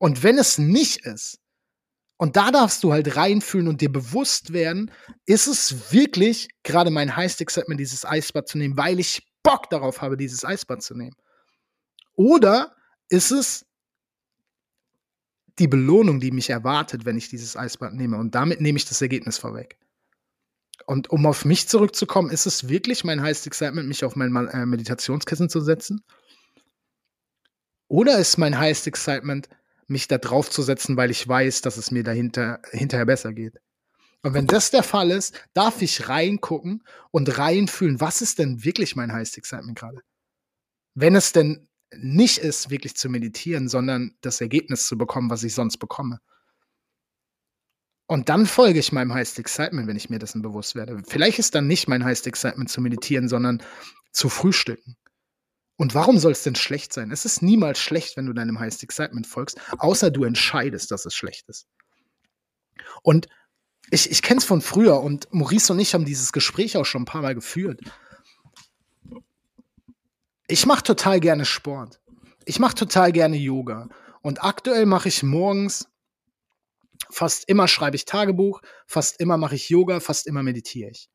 Und 0.02 0.24
wenn 0.24 0.40
es 0.40 0.58
nicht 0.58 1.06
ist, 1.06 1.38
und 2.18 2.36
da 2.36 2.50
darfst 2.50 2.84
du 2.84 2.92
halt 2.92 3.16
reinfühlen 3.18 3.68
und 3.68 3.82
dir 3.82 3.92
bewusst 3.92 4.52
werden, 4.52 4.90
ist 5.28 5.46
es 5.46 5.94
wirklich 5.94 6.50
gerade 6.64 6.90
mein 6.90 7.16
Highest 7.16 7.40
Excitement, 7.40 7.80
dieses 7.80 8.04
Eisbad 8.04 8.48
zu 8.48 8.58
nehmen, 8.58 8.76
weil 8.78 9.00
ich 9.00 9.32
Bock 9.44 9.70
darauf 9.70 10.02
habe, 10.02 10.18
dieses 10.18 10.44
Eisbad 10.44 10.82
zu 10.82 10.96
nehmen? 10.96 11.16
Oder 12.16 12.76
ist 13.10 13.30
es 13.30 13.68
die 15.60 15.68
Belohnung, 15.68 16.20
die 16.20 16.32
mich 16.32 16.50
erwartet, 16.50 17.06
wenn 17.06 17.18
ich 17.18 17.30
dieses 17.30 17.56
Eisbad 17.56 17.94
nehme? 17.94 18.18
Und 18.18 18.34
damit 18.34 18.60
nehme 18.60 18.78
ich 18.78 18.86
das 18.86 19.04
Ergebnis 19.04 19.38
vorweg. 19.38 19.78
Und 20.88 21.12
um 21.12 21.28
auf 21.28 21.46
mich 21.46 21.70
zurückzukommen, 21.70 22.32
ist 22.32 22.48
es 22.48 22.68
wirklich 22.68 23.04
mein 23.04 23.22
Highest 23.22 23.46
Excitement, 23.46 23.88
mich 23.88 24.04
auf 24.04 24.16
mein 24.16 24.36
äh, 24.48 24.66
Meditationskissen 24.66 25.48
zu 25.48 25.62
setzen? 25.62 26.04
Oder 27.88 28.18
ist 28.18 28.40
mein 28.40 28.58
Highest 28.58 28.88
Excitement, 28.88 29.48
mich 29.92 30.08
da 30.08 30.18
drauf 30.18 30.50
zu 30.50 30.64
setzen, 30.64 30.98
weil 30.98 31.12
ich 31.12 31.28
weiß, 31.28 31.62
dass 31.62 31.78
es 31.78 31.92
mir 31.92 32.04
dahinter 32.04 32.62
hinterher 32.72 33.06
besser 33.06 33.34
geht? 33.34 33.60
Und 34.24 34.34
wenn 34.34 34.48
das 34.48 34.72
der 34.72 34.84
Fall 34.84 35.12
ist, 35.12 35.34
darf 35.54 35.82
ich 35.82 36.08
reingucken 36.08 36.84
und 37.12 37.38
reinfühlen, 37.38 38.00
was 38.00 38.22
ist 38.22 38.40
denn 38.40 38.64
wirklich 38.64 38.96
mein 38.96 39.12
Highest 39.12 39.38
Excitement 39.38 39.78
gerade? 39.78 40.00
Wenn 40.94 41.16
es 41.16 41.32
denn 41.34 41.68
nicht 41.94 42.38
ist, 42.38 42.70
wirklich 42.70 42.96
zu 42.96 43.10
meditieren, 43.10 43.68
sondern 43.68 44.16
das 44.22 44.40
Ergebnis 44.40 44.88
zu 44.88 44.98
bekommen, 44.98 45.30
was 45.30 45.44
ich 45.44 45.54
sonst 45.54 45.78
bekomme. 45.78 46.20
Und 48.08 48.30
dann 48.30 48.46
folge 48.46 48.80
ich 48.80 48.92
meinem 48.92 49.14
Highest 49.14 49.40
Excitement, 49.40 49.88
wenn 49.88 49.98
ich 49.98 50.10
mir 50.10 50.20
dessen 50.20 50.42
bewusst 50.42 50.76
werde. 50.76 51.02
Vielleicht 51.08 51.40
ist 51.40 51.56
dann 51.56 51.68
nicht 51.68 51.88
mein 51.88 52.04
Highest 52.04 52.28
Excitement 52.28 52.70
zu 52.70 52.82
meditieren, 52.82 53.28
sondern 53.28 53.64
zu 54.12 54.30
frühstücken. 54.30 54.98
Und 55.78 55.96
warum 55.96 56.20
soll 56.20 56.32
es 56.32 56.44
denn 56.44 56.56
schlecht 56.56 56.94
sein? 56.94 57.12
Es 57.12 57.26
ist 57.26 57.42
niemals 57.42 57.80
schlecht, 57.80 58.18
wenn 58.18 58.28
du 58.28 58.34
deinem 58.34 58.60
Highest 58.60 58.84
Excitement 58.84 59.26
folgst, 59.26 59.60
außer 59.78 60.12
du 60.12 60.24
entscheidest, 60.24 60.92
dass 60.92 61.06
es 61.06 61.16
schlecht 61.16 61.50
ist. 61.50 61.68
Und 63.02 63.28
ich, 63.90 64.12
ich 64.12 64.22
kenne 64.22 64.40
es 64.40 64.46
von 64.46 64.62
früher 64.62 65.02
und 65.02 65.34
Maurice 65.34 65.74
und 65.74 65.80
ich 65.80 65.94
haben 65.94 66.06
dieses 66.06 66.32
Gespräch 66.32 66.78
auch 66.78 66.86
schon 66.86 67.04
ein 67.04 67.06
paar 67.06 67.22
Mal 67.22 67.36
geführt. 67.36 67.82
Ich 70.48 70.66
mache 70.66 70.84
total 70.84 71.20
gerne 71.20 71.46
Sport. 71.46 72.00
Ich 72.46 72.60
mache 72.60 72.76
total 72.76 73.12
gerne 73.12 73.38
Yoga. 73.38 73.90
Und 74.22 74.44
aktuell 74.44 74.86
mache 74.86 75.08
ich 75.08 75.24
morgens, 75.24 75.88
fast 77.10 77.48
immer 77.50 77.68
schreibe 77.68 77.96
ich 77.96 78.06
Tagebuch, 78.06 78.62
fast 78.86 79.20
immer 79.20 79.38
mache 79.38 79.56
ich 79.56 79.70
Yoga, 79.70 80.00
fast 80.00 80.28
immer 80.28 80.44
meditiere 80.44 80.92
ich. 80.92 81.10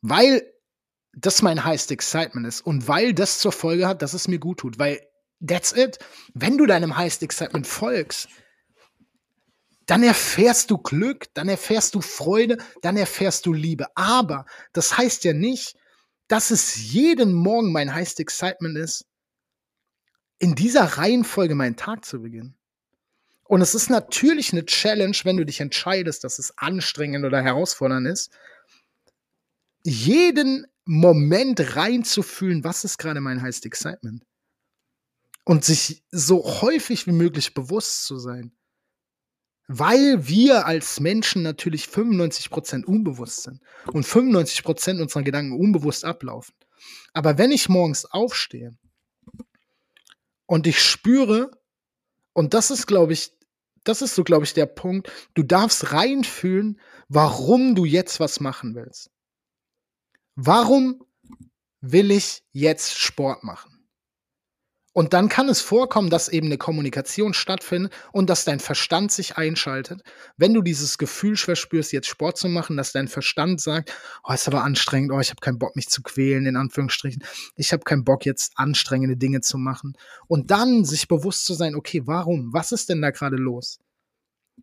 Weil 0.00 0.42
das 1.20 1.42
mein 1.42 1.64
Highest 1.64 1.90
Excitement 1.90 2.46
ist 2.46 2.60
und 2.60 2.86
weil 2.86 3.12
das 3.12 3.38
zur 3.38 3.52
Folge 3.52 3.88
hat, 3.88 4.02
dass 4.02 4.14
es 4.14 4.28
mir 4.28 4.38
gut 4.38 4.60
tut. 4.60 4.78
Weil 4.78 5.00
that's 5.46 5.72
it. 5.72 5.98
Wenn 6.34 6.58
du 6.58 6.66
deinem 6.66 6.96
Highest 6.96 7.22
Excitement 7.22 7.66
folgst, 7.66 8.28
dann 9.86 10.02
erfährst 10.02 10.70
du 10.70 10.78
Glück, 10.78 11.26
dann 11.34 11.48
erfährst 11.48 11.94
du 11.94 12.02
Freude, 12.02 12.58
dann 12.82 12.96
erfährst 12.96 13.46
du 13.46 13.52
Liebe. 13.52 13.86
Aber 13.96 14.44
das 14.72 14.96
heißt 14.98 15.24
ja 15.24 15.32
nicht, 15.32 15.76
dass 16.28 16.50
es 16.50 16.92
jeden 16.92 17.32
Morgen 17.32 17.72
mein 17.72 17.94
Highest 17.94 18.20
Excitement 18.20 18.76
ist, 18.76 19.06
in 20.38 20.54
dieser 20.54 20.84
Reihenfolge 20.84 21.54
meinen 21.54 21.76
Tag 21.76 22.04
zu 22.04 22.20
beginnen. 22.20 22.54
Und 23.44 23.62
es 23.62 23.74
ist 23.74 23.88
natürlich 23.88 24.52
eine 24.52 24.66
Challenge, 24.66 25.16
wenn 25.24 25.38
du 25.38 25.46
dich 25.46 25.60
entscheidest, 25.60 26.22
dass 26.22 26.38
es 26.38 26.56
anstrengend 26.58 27.24
oder 27.24 27.42
herausfordernd 27.42 28.06
ist, 28.06 28.30
jeden 29.84 30.66
Moment 30.90 31.76
reinzufühlen, 31.76 32.64
was 32.64 32.82
ist 32.82 32.96
gerade 32.96 33.20
mein 33.20 33.42
Highest 33.42 33.66
Excitement. 33.66 34.24
Und 35.44 35.62
sich 35.62 36.02
so 36.10 36.62
häufig 36.62 37.06
wie 37.06 37.12
möglich 37.12 37.52
bewusst 37.52 38.06
zu 38.06 38.18
sein. 38.18 38.56
Weil 39.66 40.26
wir 40.28 40.64
als 40.64 40.98
Menschen 40.98 41.42
natürlich 41.42 41.84
95% 41.84 42.86
unbewusst 42.86 43.42
sind 43.42 43.60
und 43.92 44.06
95% 44.06 45.02
unserer 45.02 45.22
Gedanken 45.22 45.52
unbewusst 45.52 46.06
ablaufen. 46.06 46.54
Aber 47.12 47.36
wenn 47.36 47.50
ich 47.50 47.68
morgens 47.68 48.06
aufstehe 48.06 48.74
und 50.46 50.66
ich 50.66 50.82
spüre, 50.82 51.50
und 52.32 52.54
das 52.54 52.70
ist, 52.70 52.86
glaube 52.86 53.12
ich, 53.12 53.30
das 53.84 54.00
ist 54.00 54.14
so, 54.14 54.24
glaube 54.24 54.44
ich, 54.44 54.54
der 54.54 54.64
Punkt, 54.64 55.12
du 55.34 55.42
darfst 55.42 55.92
reinfühlen, 55.92 56.80
warum 57.08 57.74
du 57.74 57.84
jetzt 57.84 58.20
was 58.20 58.40
machen 58.40 58.74
willst. 58.74 59.10
Warum 60.40 61.04
will 61.80 62.12
ich 62.12 62.44
jetzt 62.52 62.96
Sport 62.96 63.42
machen? 63.42 63.84
Und 64.92 65.12
dann 65.12 65.28
kann 65.28 65.48
es 65.48 65.60
vorkommen, 65.60 66.10
dass 66.10 66.28
eben 66.28 66.46
eine 66.46 66.58
Kommunikation 66.58 67.34
stattfindet 67.34 67.92
und 68.12 68.30
dass 68.30 68.44
dein 68.44 68.60
Verstand 68.60 69.10
sich 69.10 69.36
einschaltet. 69.36 70.02
Wenn 70.36 70.54
du 70.54 70.62
dieses 70.62 70.96
Gefühl 70.96 71.36
verspürst, 71.36 71.92
jetzt 71.92 72.06
Sport 72.06 72.38
zu 72.38 72.48
machen, 72.48 72.76
dass 72.76 72.92
dein 72.92 73.08
Verstand 73.08 73.60
sagt, 73.60 73.92
oh, 74.22 74.32
ist 74.32 74.46
aber 74.46 74.62
anstrengend, 74.62 75.10
oh, 75.10 75.18
ich 75.18 75.30
habe 75.30 75.40
keinen 75.40 75.58
Bock, 75.58 75.74
mich 75.74 75.88
zu 75.88 76.02
quälen, 76.02 76.46
in 76.46 76.54
Anführungsstrichen. 76.54 77.24
Ich 77.56 77.72
habe 77.72 77.82
keinen 77.82 78.04
Bock, 78.04 78.24
jetzt 78.24 78.52
anstrengende 78.54 79.16
Dinge 79.16 79.40
zu 79.40 79.58
machen. 79.58 79.94
Und 80.28 80.52
dann 80.52 80.84
sich 80.84 81.08
bewusst 81.08 81.46
zu 81.46 81.54
sein, 81.54 81.74
okay, 81.74 82.02
warum? 82.04 82.52
Was 82.52 82.70
ist 82.70 82.90
denn 82.90 83.02
da 83.02 83.10
gerade 83.10 83.36
los? 83.36 83.80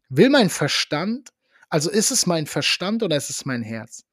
Will 0.07 0.29
mein 0.29 0.49
Verstand, 0.49 1.31
also 1.67 1.89
ist 1.91 2.11
es 2.11 2.25
mein 2.27 2.47
Verstand 2.47 3.03
oder 3.03 3.17
ist 3.17 3.29
es 3.29 3.45
mein 3.45 3.61
Herz? 3.61 4.05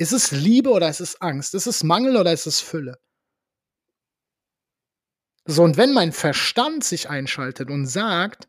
Ist 0.00 0.12
es 0.12 0.30
Liebe 0.30 0.70
oder 0.70 0.88
ist 0.88 1.00
es 1.00 1.20
Angst? 1.20 1.54
Ist 1.54 1.66
es 1.66 1.84
Mangel 1.84 2.16
oder 2.16 2.32
ist 2.32 2.46
es 2.46 2.58
Fülle? 2.58 2.98
So, 5.44 5.62
und 5.62 5.76
wenn 5.76 5.92
mein 5.92 6.12
Verstand 6.12 6.84
sich 6.84 7.10
einschaltet 7.10 7.68
und 7.68 7.84
sagt, 7.84 8.48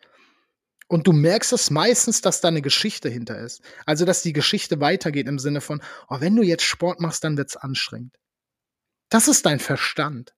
und 0.87 1.07
du 1.07 1.11
merkst 1.11 1.51
es 1.51 1.69
meistens, 1.69 2.21
dass 2.21 2.39
da 2.39 2.47
eine 2.47 2.61
Geschichte 2.61 3.09
hinter 3.09 3.37
ist. 3.37 3.61
Also, 3.85 4.05
dass 4.05 4.21
die 4.21 4.31
Geschichte 4.31 4.79
weitergeht 4.79 5.27
im 5.27 5.39
Sinne 5.39 5.59
von, 5.59 5.81
oh, 6.07 6.21
wenn 6.21 6.37
du 6.37 6.41
jetzt 6.41 6.63
Sport 6.63 7.01
machst, 7.01 7.25
dann 7.25 7.35
wird's 7.35 7.57
anstrengend. 7.57 8.15
Das 9.09 9.27
ist 9.27 9.45
dein 9.45 9.59
Verstand. 9.59 10.33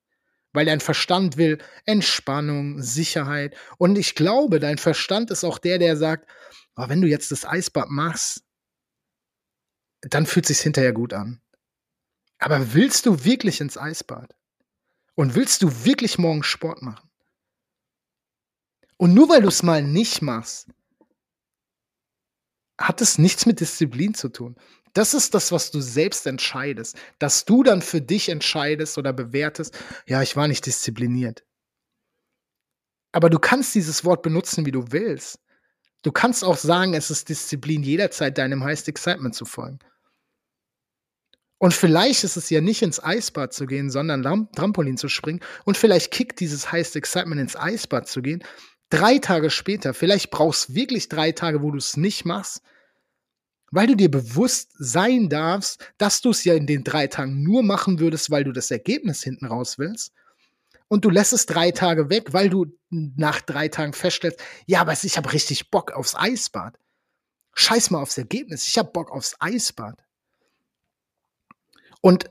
Weil 0.52 0.66
dein 0.66 0.80
Verstand 0.80 1.36
will 1.36 1.58
Entspannung, 1.84 2.82
Sicherheit. 2.82 3.56
Und 3.78 3.98
ich 3.98 4.16
glaube, 4.16 4.58
dein 4.58 4.78
Verstand 4.78 5.30
ist 5.30 5.44
auch 5.44 5.58
der, 5.58 5.78
der 5.78 5.96
sagt, 5.96 6.28
oh, 6.74 6.88
wenn 6.88 7.00
du 7.00 7.06
jetzt 7.06 7.30
das 7.30 7.46
Eisbad 7.46 7.88
machst, 7.88 8.43
dann 10.10 10.26
fühlt 10.26 10.46
sich's 10.46 10.62
hinterher 10.62 10.92
gut 10.92 11.12
an. 11.12 11.40
Aber 12.38 12.74
willst 12.74 13.06
du 13.06 13.24
wirklich 13.24 13.60
ins 13.60 13.78
Eisbad? 13.78 14.34
Und 15.14 15.34
willst 15.34 15.62
du 15.62 15.84
wirklich 15.84 16.18
morgen 16.18 16.42
Sport 16.42 16.82
machen? 16.82 17.08
Und 18.96 19.14
nur 19.14 19.28
weil 19.28 19.42
du 19.42 19.48
es 19.48 19.62
mal 19.62 19.82
nicht 19.82 20.22
machst, 20.22 20.68
hat 22.78 23.00
es 23.00 23.18
nichts 23.18 23.46
mit 23.46 23.60
Disziplin 23.60 24.14
zu 24.14 24.28
tun. 24.28 24.56
Das 24.92 25.14
ist 25.14 25.34
das, 25.34 25.52
was 25.52 25.70
du 25.70 25.80
selbst 25.80 26.26
entscheidest. 26.26 26.96
Dass 27.18 27.44
du 27.44 27.62
dann 27.62 27.82
für 27.82 28.00
dich 28.00 28.28
entscheidest 28.28 28.98
oder 28.98 29.12
bewertest, 29.12 29.76
ja, 30.06 30.22
ich 30.22 30.36
war 30.36 30.48
nicht 30.48 30.66
diszipliniert. 30.66 31.44
Aber 33.12 33.30
du 33.30 33.38
kannst 33.38 33.74
dieses 33.74 34.04
Wort 34.04 34.22
benutzen, 34.22 34.66
wie 34.66 34.72
du 34.72 34.90
willst. 34.90 35.40
Du 36.02 36.12
kannst 36.12 36.44
auch 36.44 36.58
sagen, 36.58 36.94
es 36.94 37.10
ist 37.10 37.28
Disziplin, 37.28 37.82
jederzeit 37.82 38.36
deinem 38.36 38.62
Highest 38.64 38.88
Excitement 38.88 39.34
zu 39.34 39.44
folgen. 39.44 39.78
Und 41.64 41.72
vielleicht 41.72 42.24
ist 42.24 42.36
es 42.36 42.50
ja 42.50 42.60
nicht 42.60 42.82
ins 42.82 43.02
Eisbad 43.02 43.54
zu 43.54 43.64
gehen, 43.64 43.88
sondern 43.88 44.50
Trampolin 44.54 44.98
zu 44.98 45.08
springen. 45.08 45.40
Und 45.64 45.78
vielleicht 45.78 46.10
kickt 46.10 46.40
dieses 46.40 46.70
heiße 46.70 46.98
Excitement 46.98 47.40
ins 47.40 47.56
Eisbad 47.56 48.06
zu 48.06 48.20
gehen. 48.20 48.44
Drei 48.90 49.16
Tage 49.16 49.48
später, 49.48 49.94
vielleicht 49.94 50.30
brauchst 50.30 50.68
du 50.68 50.74
wirklich 50.74 51.08
drei 51.08 51.32
Tage, 51.32 51.62
wo 51.62 51.70
du 51.70 51.78
es 51.78 51.96
nicht 51.96 52.26
machst, 52.26 52.60
weil 53.70 53.86
du 53.86 53.94
dir 53.94 54.10
bewusst 54.10 54.72
sein 54.76 55.30
darfst, 55.30 55.90
dass 55.96 56.20
du 56.20 56.32
es 56.32 56.44
ja 56.44 56.52
in 56.52 56.66
den 56.66 56.84
drei 56.84 57.06
Tagen 57.06 57.42
nur 57.42 57.62
machen 57.62 57.98
würdest, 57.98 58.30
weil 58.30 58.44
du 58.44 58.52
das 58.52 58.70
Ergebnis 58.70 59.22
hinten 59.22 59.46
raus 59.46 59.78
willst. 59.78 60.12
Und 60.88 61.06
du 61.06 61.08
lässt 61.08 61.32
es 61.32 61.46
drei 61.46 61.70
Tage 61.70 62.10
weg, 62.10 62.34
weil 62.34 62.50
du 62.50 62.66
nach 62.90 63.40
drei 63.40 63.68
Tagen 63.68 63.94
feststellst, 63.94 64.38
ja, 64.66 64.82
aber 64.82 64.92
ich 65.02 65.16
habe 65.16 65.32
richtig 65.32 65.70
Bock 65.70 65.92
aufs 65.92 66.14
Eisbad. 66.14 66.78
Scheiß 67.54 67.90
mal 67.90 68.02
aufs 68.02 68.18
Ergebnis, 68.18 68.66
ich 68.66 68.76
habe 68.76 68.92
Bock 68.92 69.10
aufs 69.10 69.34
Eisbad. 69.40 70.03
Und 72.04 72.28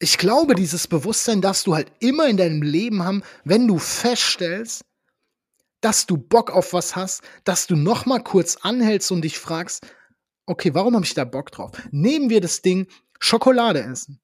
ich 0.00 0.18
glaube, 0.18 0.56
dieses 0.56 0.88
Bewusstsein 0.88 1.40
darfst 1.40 1.68
du 1.68 1.76
halt 1.76 1.92
immer 2.00 2.26
in 2.26 2.36
deinem 2.36 2.62
Leben 2.62 3.04
haben, 3.04 3.22
wenn 3.44 3.68
du 3.68 3.78
feststellst, 3.78 4.84
dass 5.80 6.06
du 6.06 6.16
Bock 6.16 6.50
auf 6.50 6.72
was 6.72 6.96
hast, 6.96 7.22
dass 7.44 7.68
du 7.68 7.76
noch 7.76 8.04
mal 8.04 8.18
kurz 8.18 8.56
anhältst 8.56 9.12
und 9.12 9.22
dich 9.22 9.38
fragst, 9.38 9.86
okay, 10.46 10.74
warum 10.74 10.96
habe 10.96 11.04
ich 11.04 11.14
da 11.14 11.24
Bock 11.24 11.52
drauf? 11.52 11.70
Nehmen 11.92 12.30
wir 12.30 12.40
das 12.40 12.62
Ding 12.62 12.88
Schokolade 13.20 13.84
essen. 13.84 14.20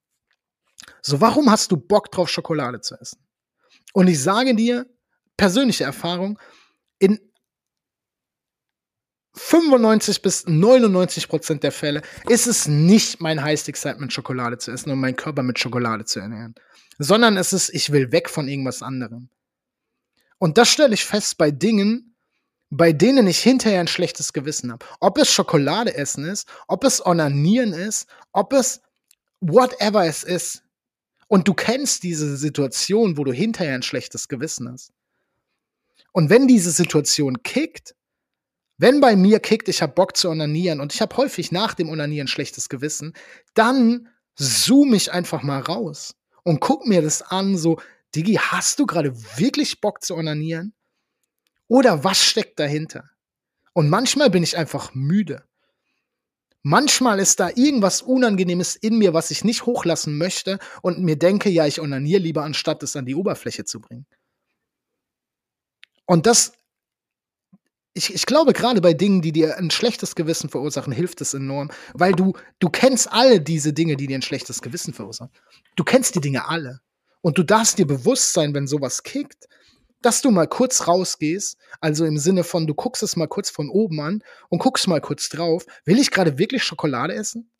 So, 1.02 1.20
warum 1.20 1.48
hast 1.48 1.70
du 1.70 1.76
Bock 1.76 2.10
drauf, 2.10 2.28
Schokolade 2.28 2.80
zu 2.80 2.96
essen? 2.96 3.24
Und 3.92 4.08
ich 4.08 4.20
sage 4.20 4.56
dir, 4.56 4.84
persönliche 5.36 5.84
Erfahrung, 5.84 6.40
in 6.98 7.20
95 9.36 10.22
bis 10.22 10.46
99 10.46 11.28
Prozent 11.28 11.62
der 11.62 11.72
Fälle 11.72 12.02
ist 12.28 12.46
es 12.46 12.66
nicht 12.66 13.20
mein 13.20 13.42
Highest 13.42 13.68
Excitement, 13.68 14.12
Schokolade 14.12 14.58
zu 14.58 14.70
essen 14.70 14.90
und 14.90 14.98
meinen 14.98 15.16
Körper 15.16 15.42
mit 15.42 15.58
Schokolade 15.58 16.04
zu 16.04 16.20
ernähren, 16.20 16.54
sondern 16.98 17.36
es 17.36 17.52
ist, 17.52 17.68
ich 17.70 17.92
will 17.92 18.12
weg 18.12 18.30
von 18.30 18.48
irgendwas 18.48 18.82
anderem. 18.82 19.28
Und 20.38 20.58
das 20.58 20.68
stelle 20.68 20.94
ich 20.94 21.04
fest 21.04 21.38
bei 21.38 21.50
Dingen, 21.50 22.16
bei 22.70 22.92
denen 22.92 23.26
ich 23.26 23.38
hinterher 23.38 23.80
ein 23.80 23.88
schlechtes 23.88 24.32
Gewissen 24.32 24.72
habe. 24.72 24.84
Ob 25.00 25.18
es 25.18 25.30
Schokolade 25.30 25.94
essen 25.94 26.24
ist, 26.24 26.48
ob 26.66 26.84
es 26.84 27.04
Onanieren 27.04 27.72
ist, 27.72 28.08
ob 28.32 28.52
es 28.52 28.80
whatever 29.40 30.04
es 30.04 30.24
ist. 30.24 30.62
Und 31.28 31.48
du 31.48 31.54
kennst 31.54 32.02
diese 32.02 32.36
Situation, 32.36 33.16
wo 33.16 33.24
du 33.24 33.32
hinterher 33.32 33.74
ein 33.74 33.82
schlechtes 33.82 34.28
Gewissen 34.28 34.70
hast. 34.70 34.92
Und 36.12 36.30
wenn 36.30 36.48
diese 36.48 36.70
Situation 36.70 37.42
kickt, 37.42 37.95
wenn 38.78 39.00
bei 39.00 39.16
mir 39.16 39.40
kickt, 39.40 39.68
ich 39.68 39.82
habe 39.82 39.94
Bock 39.94 40.16
zu 40.16 40.28
onanieren 40.28 40.80
und 40.80 40.92
ich 40.92 41.00
habe 41.00 41.16
häufig 41.16 41.52
nach 41.52 41.74
dem 41.74 41.88
Onanieren 41.88 42.28
schlechtes 42.28 42.68
Gewissen, 42.68 43.14
dann 43.54 44.08
zoome 44.34 44.96
ich 44.96 45.12
einfach 45.12 45.42
mal 45.42 45.60
raus 45.60 46.14
und 46.42 46.60
guck 46.60 46.86
mir 46.86 47.02
das 47.02 47.22
an, 47.22 47.56
so, 47.56 47.78
Digi, 48.14 48.34
hast 48.34 48.78
du 48.78 48.86
gerade 48.86 49.14
wirklich 49.38 49.80
Bock 49.80 50.02
zu 50.02 50.14
onanieren? 50.14 50.74
Oder 51.68 52.04
was 52.04 52.22
steckt 52.22 52.58
dahinter? 52.58 53.10
Und 53.72 53.90
manchmal 53.90 54.30
bin 54.30 54.42
ich 54.42 54.56
einfach 54.56 54.94
müde. 54.94 55.44
Manchmal 56.62 57.20
ist 57.20 57.40
da 57.40 57.50
irgendwas 57.54 58.02
Unangenehmes 58.02 58.74
in 58.76 58.98
mir, 58.98 59.14
was 59.14 59.30
ich 59.30 59.44
nicht 59.44 59.66
hochlassen 59.66 60.18
möchte 60.18 60.58
und 60.82 60.98
mir 60.98 61.16
denke, 61.16 61.48
ja, 61.48 61.66
ich 61.66 61.80
onaniere 61.80 62.20
lieber, 62.20 62.42
anstatt 62.42 62.82
es 62.82 62.96
an 62.96 63.06
die 63.06 63.14
Oberfläche 63.14 63.64
zu 63.64 63.80
bringen. 63.80 64.06
Und 66.06 66.26
das 66.26 66.52
ich, 67.96 68.14
ich 68.14 68.26
glaube, 68.26 68.52
gerade 68.52 68.82
bei 68.82 68.92
Dingen, 68.92 69.22
die 69.22 69.32
dir 69.32 69.56
ein 69.56 69.70
schlechtes 69.70 70.14
Gewissen 70.14 70.50
verursachen, 70.50 70.92
hilft 70.92 71.22
es 71.22 71.32
enorm, 71.32 71.70
weil 71.94 72.12
du, 72.12 72.34
du 72.58 72.68
kennst 72.68 73.10
alle 73.10 73.40
diese 73.40 73.72
Dinge, 73.72 73.96
die 73.96 74.06
dir 74.06 74.18
ein 74.18 74.22
schlechtes 74.22 74.60
Gewissen 74.60 74.92
verursachen. 74.92 75.32
Du 75.76 75.84
kennst 75.84 76.14
die 76.14 76.20
Dinge 76.20 76.46
alle. 76.46 76.80
Und 77.22 77.38
du 77.38 77.42
darfst 77.42 77.78
dir 77.78 77.86
bewusst 77.86 78.34
sein, 78.34 78.52
wenn 78.52 78.66
sowas 78.66 79.02
kickt, 79.02 79.48
dass 80.02 80.20
du 80.20 80.30
mal 80.30 80.46
kurz 80.46 80.86
rausgehst, 80.86 81.56
also 81.80 82.04
im 82.04 82.18
Sinne 82.18 82.44
von, 82.44 82.66
du 82.66 82.74
guckst 82.74 83.02
es 83.02 83.16
mal 83.16 83.28
kurz 83.28 83.48
von 83.48 83.70
oben 83.70 83.98
an 84.00 84.22
und 84.50 84.58
guckst 84.58 84.86
mal 84.88 85.00
kurz 85.00 85.30
drauf, 85.30 85.64
will 85.86 85.98
ich 85.98 86.10
gerade 86.10 86.38
wirklich 86.38 86.62
Schokolade 86.62 87.14
essen? 87.14 87.50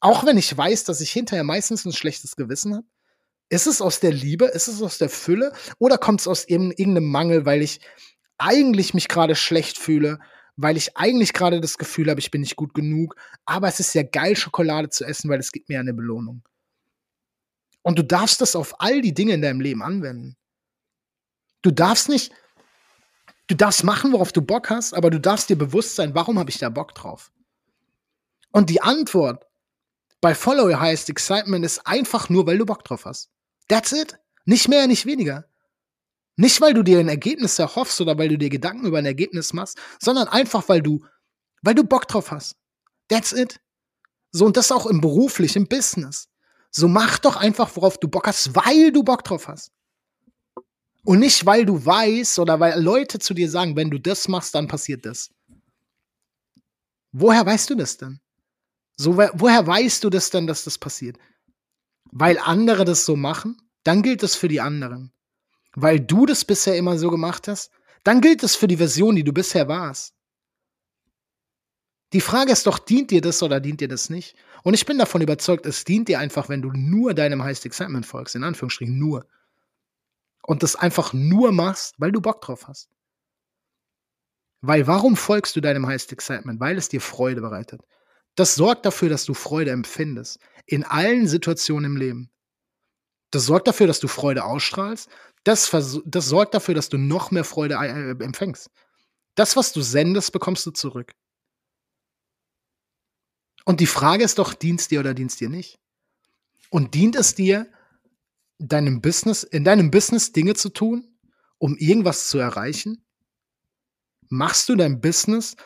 Auch 0.00 0.24
wenn 0.24 0.38
ich 0.38 0.56
weiß, 0.56 0.84
dass 0.84 1.02
ich 1.02 1.10
hinterher 1.10 1.44
meistens 1.44 1.84
ein 1.84 1.92
schlechtes 1.92 2.36
Gewissen 2.36 2.74
habe? 2.74 2.86
Ist 3.50 3.66
es 3.66 3.82
aus 3.82 4.00
der 4.00 4.12
Liebe? 4.12 4.46
Ist 4.46 4.68
es 4.68 4.82
aus 4.82 4.98
der 4.98 5.10
Fülle? 5.10 5.52
Oder 5.78 5.98
kommt 5.98 6.20
es 6.20 6.28
aus 6.28 6.46
irgendeinem 6.46 7.04
Mangel, 7.04 7.44
weil 7.44 7.62
ich 7.62 7.80
eigentlich 8.38 8.94
mich 8.94 9.08
gerade 9.08 9.34
schlecht 9.34 9.78
fühle, 9.78 10.18
weil 10.56 10.76
ich 10.76 10.96
eigentlich 10.96 11.32
gerade 11.32 11.60
das 11.60 11.78
Gefühl 11.78 12.10
habe, 12.10 12.20
ich 12.20 12.30
bin 12.30 12.40
nicht 12.40 12.56
gut 12.56 12.74
genug. 12.74 13.16
Aber 13.44 13.68
es 13.68 13.80
ist 13.80 13.94
ja 13.94 14.02
geil, 14.02 14.36
Schokolade 14.36 14.88
zu 14.88 15.04
essen, 15.04 15.28
weil 15.30 15.40
es 15.40 15.52
gibt 15.52 15.68
mir 15.68 15.80
eine 15.80 15.94
Belohnung. 15.94 16.42
Und 17.82 17.98
du 17.98 18.04
darfst 18.04 18.40
das 18.40 18.56
auf 18.56 18.80
all 18.80 19.00
die 19.00 19.14
Dinge 19.14 19.34
in 19.34 19.42
deinem 19.42 19.60
Leben 19.60 19.82
anwenden. 19.82 20.36
Du 21.62 21.70
darfst 21.70 22.08
nicht, 22.08 22.32
Du 23.48 23.56
darfst 23.56 23.82
machen, 23.82 24.12
worauf 24.12 24.30
du 24.30 24.42
Bock 24.42 24.68
hast, 24.68 24.92
aber 24.92 25.08
du 25.08 25.18
darfst 25.18 25.48
dir 25.48 25.56
bewusst 25.56 25.96
sein, 25.96 26.14
warum 26.14 26.38
habe 26.38 26.50
ich 26.50 26.58
da 26.58 26.68
Bock 26.68 26.94
drauf? 26.94 27.32
Und 28.52 28.68
die 28.68 28.82
Antwort 28.82 29.46
bei 30.20 30.34
Follow 30.34 30.66
Your 30.66 30.80
Highest 30.80 31.08
Excitement 31.08 31.64
ist 31.64 31.86
einfach 31.86 32.28
nur, 32.28 32.46
weil 32.46 32.58
du 32.58 32.66
Bock 32.66 32.84
drauf 32.84 33.06
hast. 33.06 33.30
That's 33.68 33.92
it. 33.92 34.18
Nicht 34.44 34.68
mehr, 34.68 34.86
nicht 34.86 35.06
weniger. 35.06 35.46
Nicht, 36.40 36.60
weil 36.60 36.72
du 36.72 36.84
dir 36.84 37.00
ein 37.00 37.08
Ergebnis 37.08 37.58
erhoffst 37.58 38.00
oder 38.00 38.16
weil 38.16 38.28
du 38.28 38.38
dir 38.38 38.48
Gedanken 38.48 38.86
über 38.86 38.98
ein 38.98 39.06
Ergebnis 39.06 39.52
machst, 39.52 39.76
sondern 40.00 40.28
einfach, 40.28 40.68
weil 40.68 40.80
du, 40.80 41.04
weil 41.62 41.74
du 41.74 41.82
Bock 41.82 42.06
drauf 42.06 42.30
hast. 42.30 42.54
That's 43.08 43.32
it. 43.32 43.60
So, 44.30 44.46
und 44.46 44.56
das 44.56 44.70
auch 44.70 44.86
im 44.86 45.00
beruflich, 45.00 45.56
im 45.56 45.66
Business. 45.66 46.28
So 46.70 46.86
mach 46.86 47.18
doch 47.18 47.34
einfach, 47.34 47.74
worauf 47.74 47.98
du 47.98 48.06
Bock 48.06 48.28
hast, 48.28 48.54
weil 48.54 48.92
du 48.92 49.02
Bock 49.02 49.24
drauf 49.24 49.48
hast. 49.48 49.72
Und 51.04 51.18
nicht, 51.18 51.44
weil 51.44 51.66
du 51.66 51.84
weißt 51.84 52.38
oder 52.38 52.60
weil 52.60 52.80
Leute 52.80 53.18
zu 53.18 53.34
dir 53.34 53.50
sagen, 53.50 53.74
wenn 53.74 53.90
du 53.90 53.98
das 53.98 54.28
machst, 54.28 54.54
dann 54.54 54.68
passiert 54.68 55.06
das. 55.06 55.30
Woher 57.10 57.44
weißt 57.44 57.68
du 57.70 57.74
das 57.74 57.96
denn? 57.96 58.20
So, 58.96 59.16
woher 59.16 59.66
weißt 59.66 60.04
du 60.04 60.10
das 60.10 60.30
denn, 60.30 60.46
dass 60.46 60.62
das 60.62 60.78
passiert? 60.78 61.18
Weil 62.12 62.38
andere 62.38 62.84
das 62.84 63.04
so 63.04 63.16
machen? 63.16 63.56
Dann 63.82 64.02
gilt 64.02 64.22
es 64.22 64.36
für 64.36 64.46
die 64.46 64.60
anderen. 64.60 65.12
Weil 65.74 66.00
du 66.00 66.26
das 66.26 66.44
bisher 66.44 66.76
immer 66.76 66.98
so 66.98 67.10
gemacht 67.10 67.48
hast? 67.48 67.70
Dann 68.04 68.20
gilt 68.20 68.42
es 68.42 68.56
für 68.56 68.68
die 68.68 68.76
Version, 68.76 69.16
die 69.16 69.24
du 69.24 69.32
bisher 69.32 69.68
warst. 69.68 70.14
Die 72.14 72.22
Frage 72.22 72.52
ist 72.52 72.66
doch, 72.66 72.78
dient 72.78 73.10
dir 73.10 73.20
das 73.20 73.42
oder 73.42 73.60
dient 73.60 73.80
dir 73.80 73.88
das 73.88 74.08
nicht? 74.08 74.34
Und 74.62 74.72
ich 74.74 74.86
bin 74.86 74.96
davon 74.96 75.20
überzeugt, 75.20 75.66
es 75.66 75.84
dient 75.84 76.08
dir 76.08 76.18
einfach, 76.18 76.48
wenn 76.48 76.62
du 76.62 76.70
nur 76.72 77.12
deinem 77.12 77.42
Highest 77.42 77.66
Excitement 77.66 78.06
folgst, 78.06 78.34
in 78.34 78.44
Anführungsstrichen 78.44 78.98
nur. 78.98 79.26
Und 80.42 80.62
das 80.62 80.74
einfach 80.74 81.12
nur 81.12 81.52
machst, 81.52 81.96
weil 81.98 82.12
du 82.12 82.22
Bock 82.22 82.40
drauf 82.40 82.66
hast. 82.66 82.88
Weil 84.62 84.86
warum 84.86 85.16
folgst 85.16 85.54
du 85.54 85.60
deinem 85.60 85.86
Highest 85.86 86.12
Excitement? 86.12 86.60
Weil 86.60 86.78
es 86.78 86.88
dir 86.88 87.02
Freude 87.02 87.42
bereitet. 87.42 87.82
Das 88.34 88.54
sorgt 88.54 88.86
dafür, 88.86 89.10
dass 89.10 89.24
du 89.24 89.34
Freude 89.34 89.70
empfindest. 89.70 90.38
In 90.64 90.84
allen 90.84 91.28
Situationen 91.28 91.92
im 91.92 91.96
Leben. 91.96 92.30
Das 93.30 93.44
sorgt 93.44 93.68
dafür, 93.68 93.86
dass 93.86 94.00
du 94.00 94.08
Freude 94.08 94.44
ausstrahlst. 94.44 95.10
Das, 95.44 95.70
das 96.04 96.26
sorgt 96.26 96.54
dafür, 96.54 96.74
dass 96.74 96.88
du 96.88 96.98
noch 96.98 97.30
mehr 97.30 97.44
Freude 97.44 97.74
äh, 97.74 98.10
empfängst. 98.22 98.70
Das, 99.34 99.56
was 99.56 99.72
du 99.72 99.80
sendest, 99.82 100.32
bekommst 100.32 100.66
du 100.66 100.70
zurück. 100.70 101.14
Und 103.64 103.80
die 103.80 103.86
Frage 103.86 104.24
ist 104.24 104.38
doch, 104.38 104.54
dient 104.54 104.80
es 104.80 104.88
dir 104.88 105.00
oder 105.00 105.14
dient 105.14 105.30
es 105.30 105.36
dir 105.36 105.48
nicht? 105.48 105.78
Und 106.70 106.94
dient 106.94 107.16
es 107.16 107.34
dir, 107.34 107.70
deinem 108.58 109.00
Business, 109.00 109.42
in 109.44 109.64
deinem 109.64 109.90
Business 109.90 110.32
Dinge 110.32 110.54
zu 110.54 110.70
tun, 110.70 111.06
um 111.58 111.76
irgendwas 111.76 112.28
zu 112.28 112.38
erreichen? 112.38 113.04
Machst 114.28 114.68
du 114.68 114.76
dein 114.76 115.00
Business, 115.00 115.56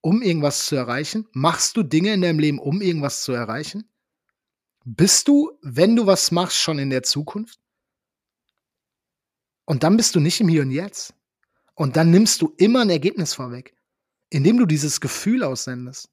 um 0.00 0.22
irgendwas 0.22 0.66
zu 0.66 0.76
erreichen? 0.76 1.28
Machst 1.32 1.76
du 1.76 1.82
Dinge 1.82 2.14
in 2.14 2.22
deinem 2.22 2.38
Leben, 2.38 2.58
um 2.58 2.80
irgendwas 2.80 3.22
zu 3.22 3.32
erreichen? 3.32 3.88
Bist 4.84 5.28
du, 5.28 5.58
wenn 5.62 5.96
du 5.96 6.06
was 6.06 6.30
machst, 6.30 6.56
schon 6.56 6.78
in 6.78 6.90
der 6.90 7.02
Zukunft? 7.02 7.59
Und 9.70 9.84
dann 9.84 9.96
bist 9.96 10.16
du 10.16 10.18
nicht 10.18 10.40
im 10.40 10.48
Hier 10.48 10.62
und 10.62 10.72
Jetzt. 10.72 11.14
Und 11.76 11.94
dann 11.94 12.10
nimmst 12.10 12.42
du 12.42 12.52
immer 12.56 12.80
ein 12.80 12.90
Ergebnis 12.90 13.34
vorweg, 13.34 13.72
indem 14.28 14.58
du 14.58 14.66
dieses 14.66 15.00
Gefühl 15.00 15.44
aussendest. 15.44 16.08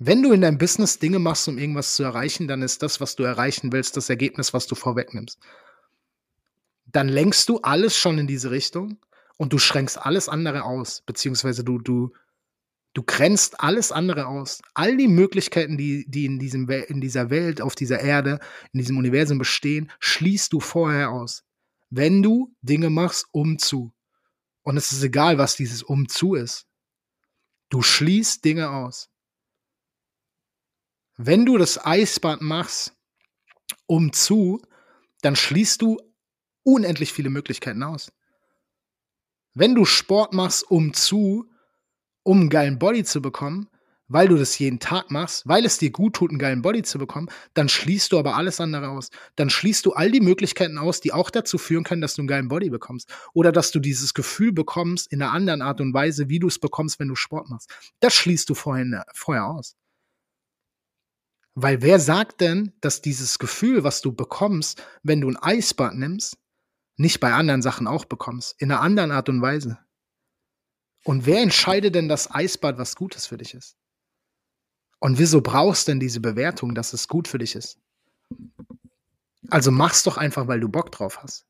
Wenn 0.00 0.20
du 0.20 0.32
in 0.32 0.40
deinem 0.40 0.58
Business 0.58 0.98
Dinge 0.98 1.20
machst, 1.20 1.46
um 1.46 1.56
irgendwas 1.56 1.94
zu 1.94 2.02
erreichen, 2.02 2.48
dann 2.48 2.60
ist 2.60 2.82
das, 2.82 3.00
was 3.00 3.14
du 3.14 3.22
erreichen 3.22 3.70
willst, 3.70 3.96
das 3.96 4.10
Ergebnis, 4.10 4.52
was 4.52 4.66
du 4.66 4.74
vorwegnimmst. 4.74 5.38
Dann 6.86 7.08
lenkst 7.08 7.48
du 7.48 7.60
alles 7.60 7.96
schon 7.96 8.18
in 8.18 8.26
diese 8.26 8.50
Richtung 8.50 8.98
und 9.36 9.52
du 9.52 9.58
schränkst 9.58 9.96
alles 9.96 10.28
andere 10.28 10.64
aus, 10.64 11.02
beziehungsweise 11.06 11.62
du, 11.62 11.78
du, 11.78 12.12
du 12.94 13.02
grenzt 13.04 13.60
alles 13.60 13.92
andere 13.92 14.26
aus. 14.26 14.60
All 14.74 14.96
die 14.96 15.06
Möglichkeiten, 15.06 15.78
die, 15.78 16.04
die 16.10 16.24
in, 16.24 16.40
diesem, 16.40 16.68
in 16.68 17.00
dieser 17.00 17.30
Welt, 17.30 17.60
auf 17.60 17.76
dieser 17.76 18.00
Erde, 18.00 18.40
in 18.72 18.80
diesem 18.80 18.98
Universum 18.98 19.38
bestehen, 19.38 19.92
schließt 20.00 20.52
du 20.52 20.58
vorher 20.58 21.10
aus. 21.10 21.43
Wenn 21.96 22.24
du 22.24 22.52
Dinge 22.60 22.90
machst, 22.90 23.28
um 23.30 23.56
zu. 23.56 23.94
Und 24.62 24.76
es 24.76 24.90
ist 24.90 25.04
egal, 25.04 25.38
was 25.38 25.54
dieses 25.54 25.84
um 25.84 26.08
zu 26.08 26.34
ist. 26.34 26.66
Du 27.68 27.82
schließt 27.82 28.44
Dinge 28.44 28.70
aus. 28.70 29.10
Wenn 31.16 31.46
du 31.46 31.56
das 31.56 31.86
Eisbad 31.86 32.42
machst, 32.42 32.96
um 33.86 34.12
zu, 34.12 34.60
dann 35.20 35.36
schließt 35.36 35.82
du 35.82 36.00
unendlich 36.64 37.12
viele 37.12 37.30
Möglichkeiten 37.30 37.84
aus. 37.84 38.12
Wenn 39.52 39.76
du 39.76 39.84
Sport 39.84 40.34
machst, 40.34 40.68
um 40.68 40.94
zu, 40.94 41.48
um 42.24 42.40
einen 42.40 42.50
geilen 42.50 42.80
Body 42.80 43.04
zu 43.04 43.22
bekommen, 43.22 43.70
weil 44.08 44.28
du 44.28 44.36
das 44.36 44.58
jeden 44.58 44.80
Tag 44.80 45.10
machst, 45.10 45.46
weil 45.46 45.64
es 45.64 45.78
dir 45.78 45.90
gut 45.90 46.14
tut, 46.14 46.30
einen 46.30 46.38
geilen 46.38 46.62
Body 46.62 46.82
zu 46.82 46.98
bekommen, 46.98 47.28
dann 47.54 47.68
schließt 47.68 48.12
du 48.12 48.18
aber 48.18 48.36
alles 48.36 48.60
andere 48.60 48.88
aus. 48.88 49.10
Dann 49.36 49.50
schließt 49.50 49.86
du 49.86 49.92
all 49.92 50.10
die 50.10 50.20
Möglichkeiten 50.20 50.78
aus, 50.78 51.00
die 51.00 51.12
auch 51.12 51.30
dazu 51.30 51.58
führen 51.58 51.84
können, 51.84 52.02
dass 52.02 52.14
du 52.14 52.22
einen 52.22 52.28
geilen 52.28 52.48
Body 52.48 52.70
bekommst. 52.70 53.10
Oder 53.32 53.52
dass 53.52 53.70
du 53.70 53.80
dieses 53.80 54.14
Gefühl 54.14 54.52
bekommst 54.52 55.10
in 55.10 55.22
einer 55.22 55.32
anderen 55.32 55.62
Art 55.62 55.80
und 55.80 55.94
Weise, 55.94 56.28
wie 56.28 56.38
du 56.38 56.48
es 56.48 56.58
bekommst, 56.58 57.00
wenn 57.00 57.08
du 57.08 57.16
Sport 57.16 57.48
machst. 57.48 57.70
Das 58.00 58.14
schließt 58.14 58.48
du 58.50 58.54
vorher, 58.54 59.06
vorher 59.14 59.46
aus. 59.46 59.76
Weil 61.54 61.82
wer 61.82 62.00
sagt 62.00 62.40
denn, 62.40 62.72
dass 62.80 63.00
dieses 63.00 63.38
Gefühl, 63.38 63.84
was 63.84 64.00
du 64.00 64.12
bekommst, 64.12 64.82
wenn 65.02 65.20
du 65.20 65.30
ein 65.30 65.36
Eisbad 65.36 65.94
nimmst, 65.94 66.36
nicht 66.96 67.20
bei 67.20 67.32
anderen 67.32 67.62
Sachen 67.62 67.86
auch 67.86 68.04
bekommst, 68.04 68.56
in 68.58 68.70
einer 68.70 68.80
anderen 68.80 69.12
Art 69.12 69.28
und 69.28 69.40
Weise? 69.40 69.78
Und 71.04 71.26
wer 71.26 71.42
entscheidet 71.42 71.94
denn, 71.94 72.08
dass 72.08 72.30
Eisbad 72.34 72.78
was 72.78 72.96
Gutes 72.96 73.26
für 73.26 73.36
dich 73.36 73.54
ist? 73.54 73.76
Und 75.04 75.18
wieso 75.18 75.42
brauchst 75.42 75.86
denn 75.88 76.00
diese 76.00 76.20
Bewertung, 76.20 76.74
dass 76.74 76.94
es 76.94 77.08
gut 77.08 77.28
für 77.28 77.36
dich 77.36 77.56
ist? 77.56 77.78
Also 79.50 79.70
mach's 79.70 80.02
doch 80.02 80.16
einfach, 80.16 80.48
weil 80.48 80.60
du 80.60 80.70
Bock 80.70 80.92
drauf 80.92 81.22
hast. 81.22 81.44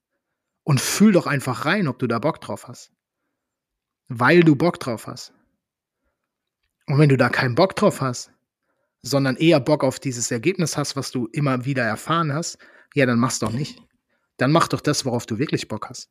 Und 0.65 0.81
fühl 0.81 1.13
doch 1.13 1.29
einfach 1.29 1.65
rein, 1.65 1.87
ob 1.87 2.01
du 2.01 2.09
da 2.09 2.19
Bock 2.19 2.41
drauf 2.41 2.67
hast. 2.67 2.91
Weil 4.09 4.41
du 4.41 4.57
Bock 4.57 4.81
drauf 4.81 5.07
hast. 5.07 5.35
Und 6.89 6.99
wenn 6.99 7.09
du 7.09 7.17
da 7.17 7.29
keinen 7.29 7.55
Bock 7.55 7.77
drauf 7.77 8.01
hast, 8.01 8.33
sondern 9.03 9.37
eher 9.37 9.61
Bock 9.61 9.85
auf 9.85 10.01
dieses 10.01 10.33
Ergebnis 10.33 10.77
hast, 10.77 10.97
was 10.97 11.13
du 11.13 11.29
immer 11.29 11.65
wieder 11.65 11.85
erfahren 11.85 12.33
hast, 12.33 12.59
ja, 12.93 13.07
dann 13.07 13.21
mach's 13.21 13.39
doch 13.39 13.53
nicht. 13.53 13.81
Dann 14.37 14.51
mach 14.51 14.67
doch 14.67 14.81
das, 14.81 15.05
worauf 15.05 15.27
du 15.27 15.39
wirklich 15.39 15.69
Bock 15.69 15.91
hast. 15.91 16.11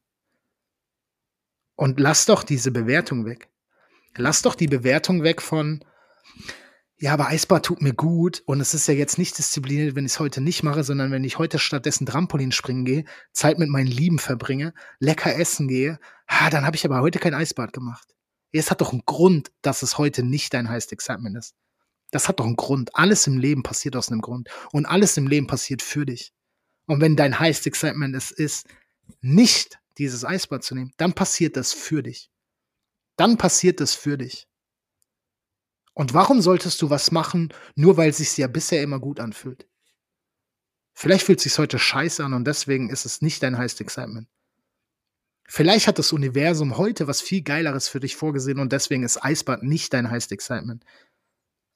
Und 1.75 1.99
lass 1.99 2.25
doch 2.25 2.43
diese 2.43 2.71
Bewertung 2.71 3.25
weg. 3.25 3.49
Lass 4.15 4.43
doch 4.43 4.55
die 4.55 4.67
Bewertung 4.67 5.23
weg 5.23 5.41
von, 5.41 5.83
ja, 7.03 7.11
aber 7.11 7.27
Eisbad 7.27 7.65
tut 7.65 7.81
mir 7.81 7.93
gut 7.93 8.43
und 8.45 8.61
es 8.61 8.73
ist 8.73 8.87
ja 8.87 8.93
jetzt 8.93 9.17
nicht 9.17 9.37
diszipliniert, 9.37 9.93
wenn 9.93 10.05
ich 10.05 10.13
es 10.13 10.19
heute 10.21 10.39
nicht 10.39 10.63
mache, 10.63 10.85
sondern 10.85 11.11
wenn 11.11 11.25
ich 11.25 11.37
heute 11.37 11.59
stattdessen 11.59 12.05
Trampolin 12.05 12.53
springen 12.53 12.85
gehe, 12.85 13.03
Zeit 13.33 13.59
mit 13.59 13.67
meinen 13.67 13.87
Lieben 13.87 14.19
verbringe, 14.19 14.73
lecker 14.99 15.35
essen 15.35 15.67
gehe, 15.67 15.99
ha, 16.29 16.49
dann 16.49 16.65
habe 16.65 16.77
ich 16.77 16.85
aber 16.85 17.01
heute 17.01 17.19
kein 17.19 17.33
Eisbad 17.33 17.73
gemacht. 17.73 18.15
Es 18.53 18.71
hat 18.71 18.79
doch 18.79 18.93
einen 18.93 19.03
Grund, 19.05 19.51
dass 19.61 19.81
es 19.81 19.97
heute 19.97 20.23
nicht 20.23 20.53
dein 20.53 20.69
Highest 20.69 20.93
Excitement 20.93 21.37
ist. 21.37 21.55
Das 22.11 22.29
hat 22.29 22.39
doch 22.39 22.45
einen 22.45 22.55
Grund. 22.55 22.95
Alles 22.95 23.27
im 23.27 23.37
Leben 23.37 23.63
passiert 23.63 23.97
aus 23.97 24.09
einem 24.09 24.21
Grund. 24.21 24.47
Und 24.71 24.85
alles 24.85 25.17
im 25.17 25.27
Leben 25.27 25.45
passiert 25.45 25.81
für 25.81 26.05
dich. 26.05 26.31
Und 26.85 27.01
wenn 27.01 27.17
dein 27.17 27.37
Highest 27.37 27.67
Excitement 27.67 28.15
es 28.15 28.31
ist, 28.31 28.65
nicht 29.19 29.77
dieses 29.97 30.23
Eisbad 30.23 30.63
zu 30.63 30.73
nehmen, 30.73 30.93
dann 30.95 31.11
passiert 31.11 31.57
das 31.57 31.73
für 31.73 32.01
dich. 32.01 32.31
Dann 33.17 33.37
passiert 33.37 33.81
das 33.81 33.93
für 33.93 34.17
dich. 34.17 34.47
Und 35.93 36.13
warum 36.13 36.41
solltest 36.41 36.81
du 36.81 36.89
was 36.89 37.11
machen, 37.11 37.53
nur 37.75 37.97
weil 37.97 38.09
es 38.09 38.17
sich 38.17 38.35
ja 38.37 38.47
bisher 38.47 38.81
immer 38.81 38.99
gut 38.99 39.19
anfühlt? 39.19 39.67
Vielleicht 40.93 41.25
fühlt 41.25 41.39
es 41.39 41.43
sich 41.43 41.57
heute 41.57 41.79
scheiße 41.79 42.23
an 42.23 42.33
und 42.33 42.45
deswegen 42.45 42.89
ist 42.89 43.05
es 43.05 43.21
nicht 43.21 43.41
dein 43.43 43.57
Highest 43.57 43.81
Excitement. 43.81 44.27
Vielleicht 45.45 45.87
hat 45.87 45.99
das 45.99 46.13
Universum 46.13 46.77
heute 46.77 47.07
was 47.07 47.21
viel 47.21 47.41
Geileres 47.41 47.87
für 47.87 47.99
dich 47.99 48.15
vorgesehen 48.15 48.59
und 48.59 48.71
deswegen 48.71 49.03
ist 49.03 49.23
Eisbad 49.23 49.63
nicht 49.63 49.93
dein 49.93 50.09
Highest 50.09 50.31
Excitement 50.31 50.83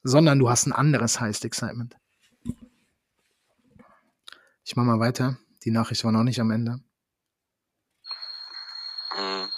sondern 0.02 0.38
du 0.38 0.48
hast 0.48 0.66
ein 0.66 0.72
anderes 0.72 1.20
Highest 1.20 1.44
Excitement. 1.44 1.96
Ich 4.64 4.76
mache 4.76 4.86
mal 4.86 5.00
weiter. 5.00 5.38
Die 5.64 5.70
Nachricht 5.70 6.04
war 6.04 6.12
noch 6.12 6.24
nicht 6.24 6.40
am 6.40 6.50
Ende. 6.50 6.80
Hm. 9.10 9.48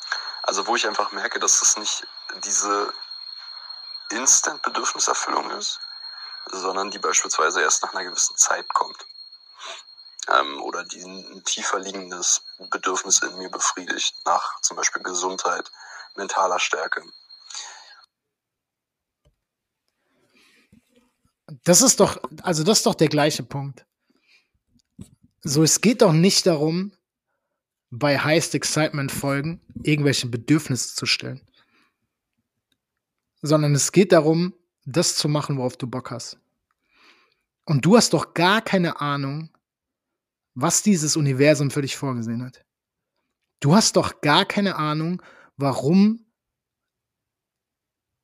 Also 0.43 0.67
wo 0.67 0.77
ich 0.77 0.87
einfach 0.87 1.13
merke, 1.13 1.39
dass 1.39 1.63
es 1.63 1.77
nicht 1.77 2.07
diese 2.45 2.93
Instant-Bedürfniserfüllung 4.11 5.51
ist, 5.53 5.81
sondern 6.53 6.91
die 6.91 6.99
beispielsweise 6.99 7.61
erst 7.63 7.83
nach 7.83 7.95
einer 7.95 8.05
gewissen 8.05 8.37
Zeit 8.37 8.69
kommt. 8.75 9.07
Ähm, 10.29 10.63
oder 10.63 10.85
die 10.85 11.03
ein 11.03 11.43
tiefer 11.45 11.79
liegendes 11.79 12.43
Bedürfnis 12.71 13.21
in 13.23 13.37
mir 13.39 13.51
befriedigt, 13.51 14.15
nach 14.25 14.61
zum 14.61 14.77
Beispiel 14.77 15.03
Gesundheit, 15.03 15.71
mentaler 16.17 16.59
Stärke. 16.59 17.03
Das 21.65 21.83
ist 21.83 21.99
doch, 22.01 22.21
also 22.43 22.63
das 22.63 22.79
ist 22.79 22.87
doch 22.87 22.95
der 22.95 23.09
gleiche 23.09 23.43
Punkt. 23.43 23.85
So, 25.43 25.63
es 25.63 25.81
geht 25.81 26.03
doch 26.03 26.13
nicht 26.13 26.47
darum, 26.47 26.93
bei 27.91 28.19
Highest 28.19 28.55
Excitement 28.55 29.11
Folgen 29.11 29.61
irgendwelche 29.83 30.29
Bedürfnisse 30.29 30.95
zu 30.95 31.07
stellen. 31.07 31.45
Sondern 33.43 33.75
es 33.75 33.93
geht 33.93 34.13
darum, 34.13 34.55
das 34.85 35.17
zu 35.17 35.29
machen, 35.29 35.57
worauf 35.57 35.77
du 35.77 35.87
Bock 35.87 36.11
hast. 36.11 36.39
Und 37.65 37.85
du 37.85 37.97
hast 37.97 38.13
doch 38.13 38.35
gar 38.35 38.63
keine 38.63 39.01
Ahnung, 39.01 39.51
was 40.55 40.83
dieses 40.83 41.17
Universum 41.17 41.71
für 41.71 41.83
dich 41.83 41.97
vorgesehen 41.97 42.45
hat. 42.45 42.65
Du 43.61 43.75
hast 43.75 43.97
doch 43.97 44.21
gar 44.21 44.45
keine 44.45 44.77
Ahnung, 44.77 45.23
warum 45.57 46.27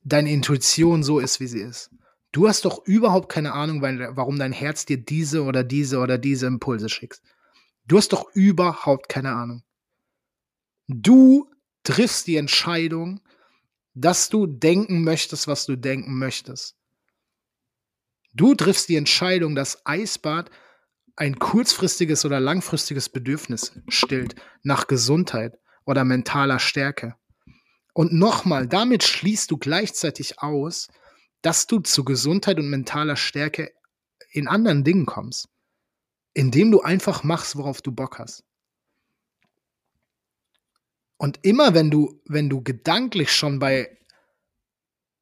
deine 0.03 0.33
Intuition 0.33 1.03
so 1.03 1.19
ist, 1.19 1.41
wie 1.41 1.47
sie 1.47 1.61
ist. 1.61 1.91
Du 2.33 2.49
hast 2.49 2.65
doch 2.65 2.85
überhaupt 2.87 3.31
keine 3.31 3.53
Ahnung, 3.53 3.81
warum 3.81 4.39
dein 4.39 4.53
Herz 4.53 4.85
dir 4.85 4.99
diese 4.99 5.43
oder 5.45 5.65
diese 5.65 5.99
oder 5.99 6.19
diese 6.19 6.47
Impulse 6.47 6.89
schickt. 6.89 7.23
Du 7.87 7.97
hast 7.97 8.13
doch 8.13 8.31
überhaupt 8.35 9.09
keine 9.09 9.33
Ahnung. 9.33 9.63
Du 10.89 11.51
triffst 11.83 12.27
die 12.27 12.37
Entscheidung, 12.37 13.21
dass 13.97 14.29
du 14.29 14.47
denken 14.47 15.03
möchtest, 15.03 15.49
was 15.49 15.65
du 15.65 15.75
denken 15.75 16.19
möchtest. 16.19 16.77
Du 18.35 18.55
triffst 18.55 18.91
die 18.91 18.97
Entscheidung, 18.97 19.55
dass 19.55 19.81
Eisbad 19.87 20.51
ein 21.17 21.39
kurzfristiges 21.39 22.27
oder 22.27 22.39
langfristiges 22.39 23.09
Bedürfnis 23.09 23.73
stillt 23.89 24.35
nach 24.63 24.87
Gesundheit 24.87 25.59
oder 25.87 26.05
mentaler 26.05 26.59
Stärke. 26.59 27.17
Und 27.95 28.13
nochmal, 28.13 28.69
damit 28.69 29.03
schließt 29.03 29.51
du 29.51 29.57
gleichzeitig 29.57 30.41
aus, 30.41 30.89
dass 31.41 31.67
du 31.67 31.81
zu 31.81 32.05
Gesundheit 32.05 32.59
und 32.59 32.69
mentaler 32.69 33.17
Stärke 33.17 33.73
in 34.31 34.47
anderen 34.47 34.85
Dingen 34.85 35.07
kommst, 35.07 35.49
indem 36.35 36.71
du 36.71 36.83
einfach 36.83 37.25
machst, 37.25 37.57
worauf 37.57 37.81
du 37.81 37.93
Bock 37.93 38.19
hast. 38.19 38.45
Und 41.19 41.39
immer 41.43 41.75
wenn 41.75 41.91
du, 41.91 42.21
wenn 42.27 42.49
du 42.49 42.63
gedanklich 42.63 43.33
schon 43.33 43.59
bei, 43.59 43.97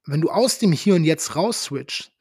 wenn 0.07 0.21
du 0.21 0.31
aus 0.31 0.59
dem 0.59 0.73
Hier 0.73 0.95
und 0.95 1.05
Jetzt 1.05 1.37
raus 1.37 1.65
switcht 1.65 2.13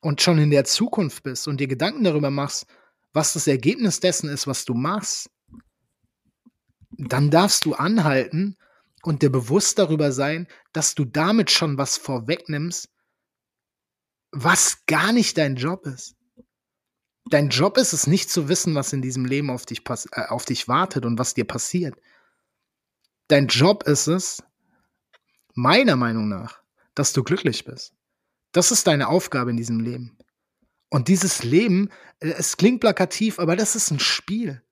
und 0.00 0.22
schon 0.22 0.38
in 0.38 0.50
der 0.50 0.64
Zukunft 0.64 1.22
bist 1.22 1.48
und 1.48 1.58
dir 1.58 1.66
Gedanken 1.66 2.04
darüber 2.04 2.30
machst, 2.30 2.66
was 3.12 3.32
das 3.32 3.46
Ergebnis 3.46 4.00
dessen 4.00 4.28
ist, 4.28 4.46
was 4.46 4.64
du 4.64 4.74
machst, 4.74 5.30
dann 6.90 7.30
darfst 7.30 7.64
du 7.64 7.74
anhalten 7.74 8.56
und 9.02 9.22
dir 9.22 9.30
bewusst 9.30 9.78
darüber 9.78 10.12
sein, 10.12 10.46
dass 10.72 10.94
du 10.94 11.04
damit 11.04 11.50
schon 11.50 11.78
was 11.78 11.96
vorwegnimmst, 11.96 12.88
was 14.32 14.84
gar 14.86 15.12
nicht 15.12 15.38
dein 15.38 15.56
Job 15.56 15.86
ist. 15.86 16.14
Dein 17.28 17.48
Job 17.48 17.76
ist 17.76 17.92
es 17.92 18.06
nicht 18.06 18.30
zu 18.30 18.48
wissen, 18.48 18.74
was 18.74 18.92
in 18.92 19.02
diesem 19.02 19.24
Leben 19.24 19.50
auf 19.50 19.66
dich, 19.66 19.82
äh, 20.12 20.26
auf 20.28 20.44
dich 20.44 20.68
wartet 20.68 21.04
und 21.04 21.18
was 21.18 21.34
dir 21.34 21.44
passiert. 21.44 21.96
Dein 23.28 23.48
Job 23.48 23.84
ist 23.84 24.06
es, 24.06 24.42
meiner 25.54 25.96
Meinung 25.96 26.28
nach, 26.28 26.60
dass 26.94 27.12
du 27.12 27.24
glücklich 27.24 27.64
bist. 27.64 27.92
Das 28.52 28.70
ist 28.70 28.86
deine 28.86 29.08
Aufgabe 29.08 29.50
in 29.50 29.56
diesem 29.56 29.80
Leben. 29.80 30.16
Und 30.88 31.08
dieses 31.08 31.42
Leben, 31.42 31.90
äh, 32.20 32.28
es 32.28 32.56
klingt 32.56 32.80
plakativ, 32.80 33.38
aber 33.38 33.56
das 33.56 33.74
ist 33.74 33.90
ein 33.90 33.98
Spiel. 33.98 34.62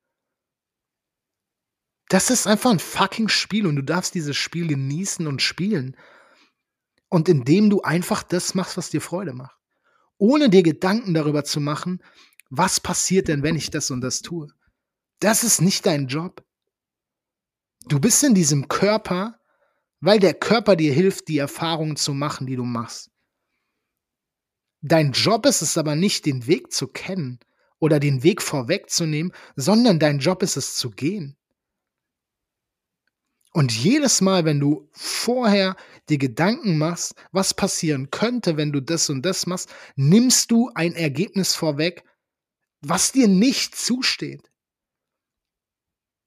Das 2.08 2.30
ist 2.30 2.46
einfach 2.46 2.70
ein 2.70 2.78
fucking 2.78 3.28
Spiel 3.28 3.66
und 3.66 3.76
du 3.76 3.82
darfst 3.82 4.14
dieses 4.14 4.36
Spiel 4.36 4.68
genießen 4.68 5.26
und 5.26 5.42
spielen. 5.42 5.96
Und 7.08 7.28
indem 7.28 7.70
du 7.70 7.82
einfach 7.82 8.22
das 8.22 8.54
machst, 8.54 8.76
was 8.76 8.90
dir 8.90 9.00
Freude 9.00 9.32
macht. 9.32 9.56
Ohne 10.18 10.48
dir 10.48 10.62
Gedanken 10.62 11.14
darüber 11.14 11.44
zu 11.44 11.60
machen, 11.60 12.02
was 12.50 12.78
passiert 12.78 13.28
denn, 13.28 13.42
wenn 13.42 13.56
ich 13.56 13.70
das 13.70 13.90
und 13.90 14.00
das 14.00 14.22
tue. 14.22 14.48
Das 15.18 15.42
ist 15.42 15.60
nicht 15.60 15.86
dein 15.86 16.06
Job. 16.06 16.43
Du 17.86 18.00
bist 18.00 18.22
in 18.24 18.34
diesem 18.34 18.68
Körper, 18.68 19.38
weil 20.00 20.18
der 20.18 20.34
Körper 20.34 20.76
dir 20.76 20.92
hilft, 20.92 21.28
die 21.28 21.38
Erfahrungen 21.38 21.96
zu 21.96 22.14
machen, 22.14 22.46
die 22.46 22.56
du 22.56 22.64
machst. 22.64 23.10
Dein 24.80 25.12
Job 25.12 25.46
ist 25.46 25.62
es 25.62 25.78
aber 25.78 25.94
nicht, 25.94 26.26
den 26.26 26.46
Weg 26.46 26.72
zu 26.72 26.88
kennen 26.88 27.40
oder 27.78 28.00
den 28.00 28.22
Weg 28.22 28.42
vorwegzunehmen, 28.42 29.32
sondern 29.56 29.98
dein 29.98 30.18
Job 30.18 30.42
ist 30.42 30.56
es 30.56 30.76
zu 30.76 30.90
gehen. 30.90 31.36
Und 33.52 33.72
jedes 33.72 34.20
Mal, 34.20 34.44
wenn 34.44 34.58
du 34.58 34.90
vorher 34.92 35.76
dir 36.08 36.18
Gedanken 36.18 36.76
machst, 36.76 37.14
was 37.30 37.54
passieren 37.54 38.10
könnte, 38.10 38.56
wenn 38.56 38.72
du 38.72 38.80
das 38.80 39.08
und 39.10 39.22
das 39.22 39.46
machst, 39.46 39.72
nimmst 39.94 40.50
du 40.50 40.70
ein 40.74 40.94
Ergebnis 40.94 41.54
vorweg, 41.54 42.04
was 42.80 43.12
dir 43.12 43.28
nicht 43.28 43.76
zusteht. 43.76 44.50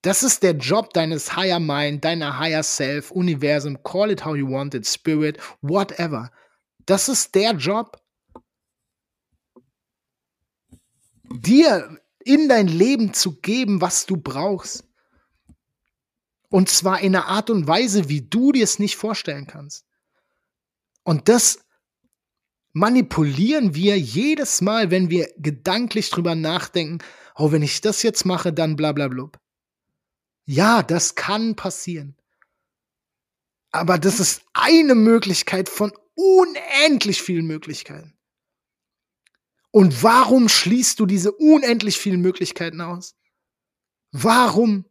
Das 0.01 0.23
ist 0.23 0.43
der 0.43 0.53
Job 0.53 0.93
deines 0.93 1.35
Higher 1.35 1.59
Mind, 1.59 2.05
deiner 2.05 2.37
Higher 2.37 2.63
Self, 2.63 3.11
Universum, 3.11 3.81
call 3.83 4.11
it 4.11 4.23
how 4.23 4.35
you 4.35 4.49
want 4.49 4.73
it, 4.73 4.85
Spirit, 4.85 5.39
whatever. 5.61 6.31
Das 6.85 7.09
ist 7.09 7.33
der 7.35 7.53
Job. 7.53 8.01
Dir 11.29 11.99
in 12.23 12.47
dein 12.47 12.67
Leben 12.67 13.13
zu 13.13 13.39
geben, 13.39 13.81
was 13.81 14.05
du 14.05 14.17
brauchst. 14.17 14.83
Und 16.49 16.69
zwar 16.69 17.01
in 17.01 17.15
einer 17.15 17.27
Art 17.27 17.49
und 17.49 17.67
Weise, 17.67 18.07
wie 18.07 18.21
du 18.21 18.51
dir 18.51 18.63
es 18.63 18.79
nicht 18.79 18.95
vorstellen 18.95 19.47
kannst. 19.47 19.85
Und 21.03 21.27
das 21.27 21.59
manipulieren 22.71 23.75
wir 23.75 23.97
jedes 23.97 24.61
Mal, 24.61 24.91
wenn 24.91 25.09
wir 25.09 25.33
gedanklich 25.37 26.09
drüber 26.09 26.35
nachdenken, 26.35 26.99
oh, 27.35 27.51
wenn 27.51 27.63
ich 27.63 27.81
das 27.81 28.03
jetzt 28.03 28.25
mache, 28.25 28.53
dann 28.53 28.75
bla 28.75 28.91
bla 28.91 29.07
bla. 29.07 29.29
Ja, 30.47 30.81
das 30.81 31.15
kann 31.15 31.55
passieren. 31.55 32.15
Aber 33.71 33.99
das 33.99 34.21
ist 34.21 34.43
eine 34.53 34.95
Möglichkeit 34.95 35.67
von 35.67 35.91
unendlich 36.15 37.21
vielen 37.21 37.45
Möglichkeiten. 37.45 38.17
Und 39.71 40.01
warum 40.03 40.47
schließt 40.47 40.99
du 40.99 41.05
diese 41.05 41.33
unendlich 41.33 41.97
vielen 41.97 42.21
Möglichkeiten 42.21 42.79
aus? 42.79 43.15
Warum? 44.11 44.85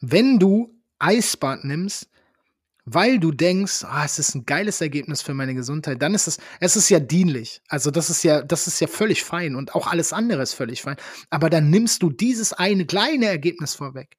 Wenn 0.01 0.37
du 0.37 0.79
Eisbad 0.99 1.63
nimmst, 1.63 2.09
weil 2.85 3.17
du 3.19 3.31
denkst, 3.31 3.85
ah, 3.85 4.03
es 4.05 4.19
ist 4.19 4.35
ein 4.35 4.45
geiles 4.45 4.81
Ergebnis 4.81 5.21
für 5.21 5.33
meine 5.33 5.55
Gesundheit, 5.55 6.01
dann 6.01 6.13
ist 6.13 6.27
es, 6.27 6.37
es 6.59 6.75
ist 6.75 6.89
ja 6.89 6.99
dienlich. 6.99 7.61
Also 7.69 7.89
das 7.89 8.09
ist 8.09 8.23
ja, 8.23 8.41
das 8.41 8.67
ist 8.67 8.79
ja 8.81 8.87
völlig 8.87 9.23
fein 9.23 9.55
und 9.55 9.73
auch 9.73 9.87
alles 9.87 10.13
andere 10.13 10.43
ist 10.43 10.53
völlig 10.53 10.81
fein. 10.81 10.97
Aber 11.29 11.49
dann 11.49 11.69
nimmst 11.69 12.03
du 12.03 12.11
dieses 12.11 12.53
eine 12.53 12.85
kleine 12.85 13.25
Ergebnis 13.27 13.73
vorweg. 13.75 14.17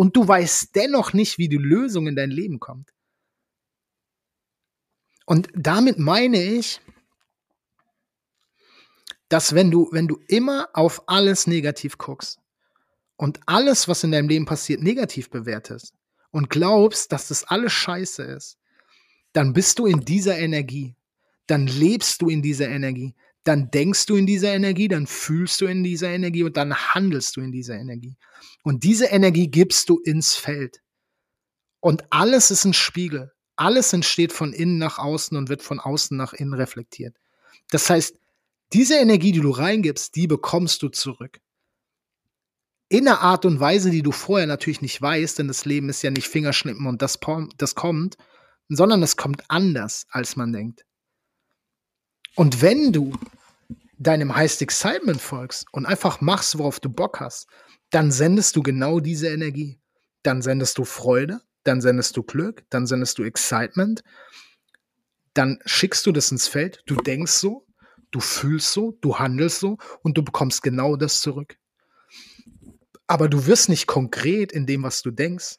Und 0.00 0.16
du 0.16 0.26
weißt 0.26 0.74
dennoch 0.76 1.12
nicht, 1.12 1.36
wie 1.36 1.50
die 1.50 1.58
Lösung 1.58 2.06
in 2.06 2.16
dein 2.16 2.30
Leben 2.30 2.58
kommt. 2.58 2.94
Und 5.26 5.50
damit 5.52 5.98
meine 5.98 6.42
ich, 6.42 6.80
dass 9.28 9.54
wenn 9.54 9.70
du, 9.70 9.90
wenn 9.92 10.08
du 10.08 10.18
immer 10.26 10.70
auf 10.72 11.06
alles 11.06 11.46
negativ 11.46 11.98
guckst 11.98 12.40
und 13.16 13.40
alles, 13.44 13.88
was 13.88 14.02
in 14.02 14.12
deinem 14.12 14.30
Leben 14.30 14.46
passiert, 14.46 14.80
negativ 14.80 15.28
bewertest 15.28 15.92
und 16.30 16.48
glaubst, 16.48 17.12
dass 17.12 17.28
das 17.28 17.44
alles 17.44 17.74
scheiße 17.74 18.22
ist, 18.22 18.56
dann 19.34 19.52
bist 19.52 19.78
du 19.78 19.84
in 19.84 20.00
dieser 20.00 20.38
Energie. 20.38 20.96
Dann 21.46 21.66
lebst 21.66 22.22
du 22.22 22.30
in 22.30 22.40
dieser 22.40 22.70
Energie. 22.70 23.14
Dann 23.44 23.70
denkst 23.70 24.06
du 24.06 24.16
in 24.16 24.26
dieser 24.26 24.52
Energie, 24.52 24.88
dann 24.88 25.06
fühlst 25.06 25.60
du 25.60 25.66
in 25.66 25.82
dieser 25.82 26.10
Energie 26.10 26.42
und 26.42 26.56
dann 26.56 26.74
handelst 26.74 27.36
du 27.36 27.40
in 27.40 27.52
dieser 27.52 27.76
Energie. 27.76 28.16
Und 28.62 28.84
diese 28.84 29.06
Energie 29.06 29.48
gibst 29.48 29.88
du 29.88 29.98
ins 29.98 30.36
Feld. 30.36 30.82
Und 31.80 32.04
alles 32.10 32.50
ist 32.50 32.64
ein 32.64 32.74
Spiegel. 32.74 33.32
Alles 33.56 33.92
entsteht 33.92 34.32
von 34.32 34.52
innen 34.52 34.78
nach 34.78 34.98
außen 34.98 35.36
und 35.36 35.48
wird 35.48 35.62
von 35.62 35.80
außen 35.80 36.16
nach 36.16 36.32
innen 36.32 36.54
reflektiert. 36.54 37.16
Das 37.70 37.88
heißt, 37.88 38.16
diese 38.72 38.96
Energie, 38.96 39.32
die 39.32 39.40
du 39.40 39.50
reingibst, 39.50 40.14
die 40.14 40.26
bekommst 40.26 40.82
du 40.82 40.88
zurück. 40.88 41.40
In 42.88 43.06
einer 43.06 43.20
Art 43.20 43.44
und 43.44 43.60
Weise, 43.60 43.90
die 43.90 44.02
du 44.02 44.12
vorher 44.12 44.46
natürlich 44.46 44.82
nicht 44.82 45.00
weißt, 45.00 45.38
denn 45.38 45.48
das 45.48 45.64
Leben 45.64 45.88
ist 45.88 46.02
ja 46.02 46.10
nicht 46.10 46.28
Fingerschnippen 46.28 46.86
und 46.86 47.02
das, 47.02 47.18
das 47.56 47.74
kommt, 47.74 48.16
sondern 48.68 49.02
es 49.02 49.16
kommt 49.16 49.42
anders, 49.48 50.06
als 50.10 50.36
man 50.36 50.52
denkt. 50.52 50.84
Und 52.36 52.62
wenn 52.62 52.92
du 52.92 53.12
deinem 53.98 54.34
Highest 54.34 54.62
Excitement 54.62 55.20
folgst 55.20 55.66
und 55.72 55.86
einfach 55.86 56.20
machst, 56.20 56.58
worauf 56.58 56.80
du 56.80 56.88
Bock 56.88 57.20
hast, 57.20 57.46
dann 57.90 58.10
sendest 58.10 58.56
du 58.56 58.62
genau 58.62 59.00
diese 59.00 59.28
Energie. 59.28 59.78
Dann 60.22 60.42
sendest 60.42 60.78
du 60.78 60.84
Freude, 60.84 61.40
dann 61.64 61.80
sendest 61.80 62.16
du 62.16 62.22
Glück, 62.22 62.64
dann 62.70 62.86
sendest 62.86 63.18
du 63.18 63.24
Excitement, 63.24 64.02
dann 65.34 65.58
schickst 65.64 66.06
du 66.06 66.12
das 66.12 66.30
ins 66.30 66.48
Feld, 66.48 66.82
du 66.86 66.96
denkst 66.96 67.32
so, 67.32 67.66
du 68.10 68.20
fühlst 68.20 68.72
so, 68.72 68.96
du 69.00 69.18
handelst 69.18 69.60
so 69.60 69.78
und 70.02 70.16
du 70.16 70.22
bekommst 70.22 70.62
genau 70.62 70.96
das 70.96 71.20
zurück. 71.20 71.56
Aber 73.06 73.28
du 73.28 73.46
wirst 73.46 73.68
nicht 73.68 73.86
konkret 73.86 74.52
in 74.52 74.66
dem, 74.66 74.82
was 74.82 75.02
du 75.02 75.10
denkst, 75.10 75.56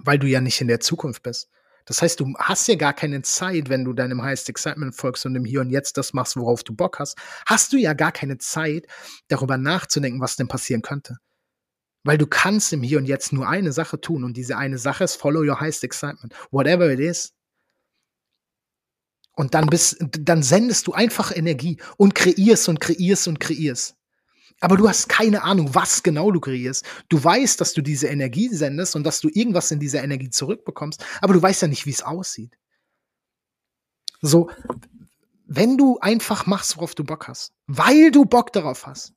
weil 0.00 0.18
du 0.18 0.26
ja 0.26 0.40
nicht 0.40 0.60
in 0.60 0.68
der 0.68 0.80
Zukunft 0.80 1.22
bist. 1.22 1.48
Das 1.84 2.00
heißt, 2.00 2.20
du 2.20 2.32
hast 2.38 2.66
ja 2.68 2.76
gar 2.76 2.94
keine 2.94 3.22
Zeit, 3.22 3.68
wenn 3.68 3.84
du 3.84 3.92
deinem 3.92 4.22
Highest 4.22 4.48
Excitement 4.48 4.94
folgst 4.94 5.26
und 5.26 5.34
im 5.34 5.44
Hier 5.44 5.60
und 5.60 5.70
Jetzt 5.70 5.96
das 5.98 6.14
machst, 6.14 6.36
worauf 6.36 6.62
du 6.62 6.74
Bock 6.74 6.98
hast, 6.98 7.16
hast 7.46 7.72
du 7.72 7.76
ja 7.76 7.92
gar 7.92 8.12
keine 8.12 8.38
Zeit, 8.38 8.86
darüber 9.28 9.58
nachzudenken, 9.58 10.20
was 10.20 10.36
denn 10.36 10.48
passieren 10.48 10.82
könnte. 10.82 11.18
Weil 12.04 12.18
du 12.18 12.26
kannst 12.26 12.72
im 12.72 12.82
Hier 12.82 12.98
und 12.98 13.06
Jetzt 13.06 13.32
nur 13.32 13.48
eine 13.48 13.72
Sache 13.72 14.00
tun 14.00 14.24
und 14.24 14.36
diese 14.36 14.56
eine 14.56 14.78
Sache 14.78 15.04
ist 15.04 15.16
Follow 15.16 15.40
Your 15.40 15.60
Highest 15.60 15.84
Excitement. 15.84 16.34
Whatever 16.50 16.90
it 16.90 17.00
is. 17.00 17.32
Und 19.36 19.54
dann 19.54 19.66
bist, 19.66 19.96
dann 20.00 20.42
sendest 20.42 20.86
du 20.86 20.92
einfach 20.92 21.34
Energie 21.34 21.80
und 21.96 22.14
kreierst 22.14 22.68
und 22.68 22.80
kreierst 22.80 23.26
und 23.26 23.40
kreierst. 23.40 23.96
Aber 24.60 24.76
du 24.76 24.88
hast 24.88 25.08
keine 25.08 25.42
Ahnung, 25.42 25.74
was 25.74 26.02
genau 26.02 26.30
du 26.30 26.40
kreierst. 26.40 26.84
Du 27.08 27.22
weißt, 27.22 27.60
dass 27.60 27.74
du 27.74 27.82
diese 27.82 28.06
Energie 28.06 28.48
sendest 28.48 28.96
und 28.96 29.04
dass 29.04 29.20
du 29.20 29.28
irgendwas 29.28 29.70
in 29.70 29.80
dieser 29.80 30.02
Energie 30.02 30.30
zurückbekommst, 30.30 31.04
aber 31.20 31.34
du 31.34 31.42
weißt 31.42 31.62
ja 31.62 31.68
nicht, 31.68 31.86
wie 31.86 31.90
es 31.90 32.02
aussieht. 32.02 32.56
So, 34.22 34.50
wenn 35.46 35.76
du 35.76 35.98
einfach 36.00 36.46
machst, 36.46 36.76
worauf 36.76 36.94
du 36.94 37.04
Bock 37.04 37.28
hast, 37.28 37.52
weil 37.66 38.10
du 38.10 38.24
Bock 38.24 38.52
darauf 38.52 38.86
hast. 38.86 39.12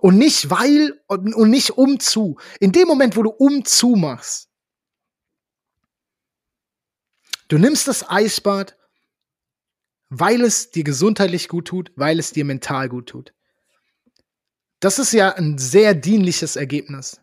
Und 0.00 0.16
nicht 0.18 0.50
weil 0.50 1.00
und, 1.06 1.34
und 1.34 1.50
nicht 1.50 1.70
um 1.70 1.98
zu. 1.98 2.38
In 2.60 2.72
dem 2.72 2.86
Moment, 2.86 3.16
wo 3.16 3.22
du 3.22 3.30
um 3.30 3.64
zu 3.64 3.96
machst, 3.96 4.48
du 7.48 7.58
nimmst 7.58 7.88
das 7.88 8.08
Eisbad, 8.08 8.76
weil 10.10 10.42
es 10.42 10.70
dir 10.70 10.84
gesundheitlich 10.84 11.48
gut 11.48 11.66
tut, 11.68 11.92
weil 11.96 12.18
es 12.18 12.32
dir 12.32 12.44
mental 12.44 12.88
gut 12.88 13.08
tut. 13.08 13.34
Das 14.80 14.98
ist 14.98 15.12
ja 15.12 15.34
ein 15.34 15.58
sehr 15.58 15.94
dienliches 15.94 16.56
Ergebnis. 16.56 17.20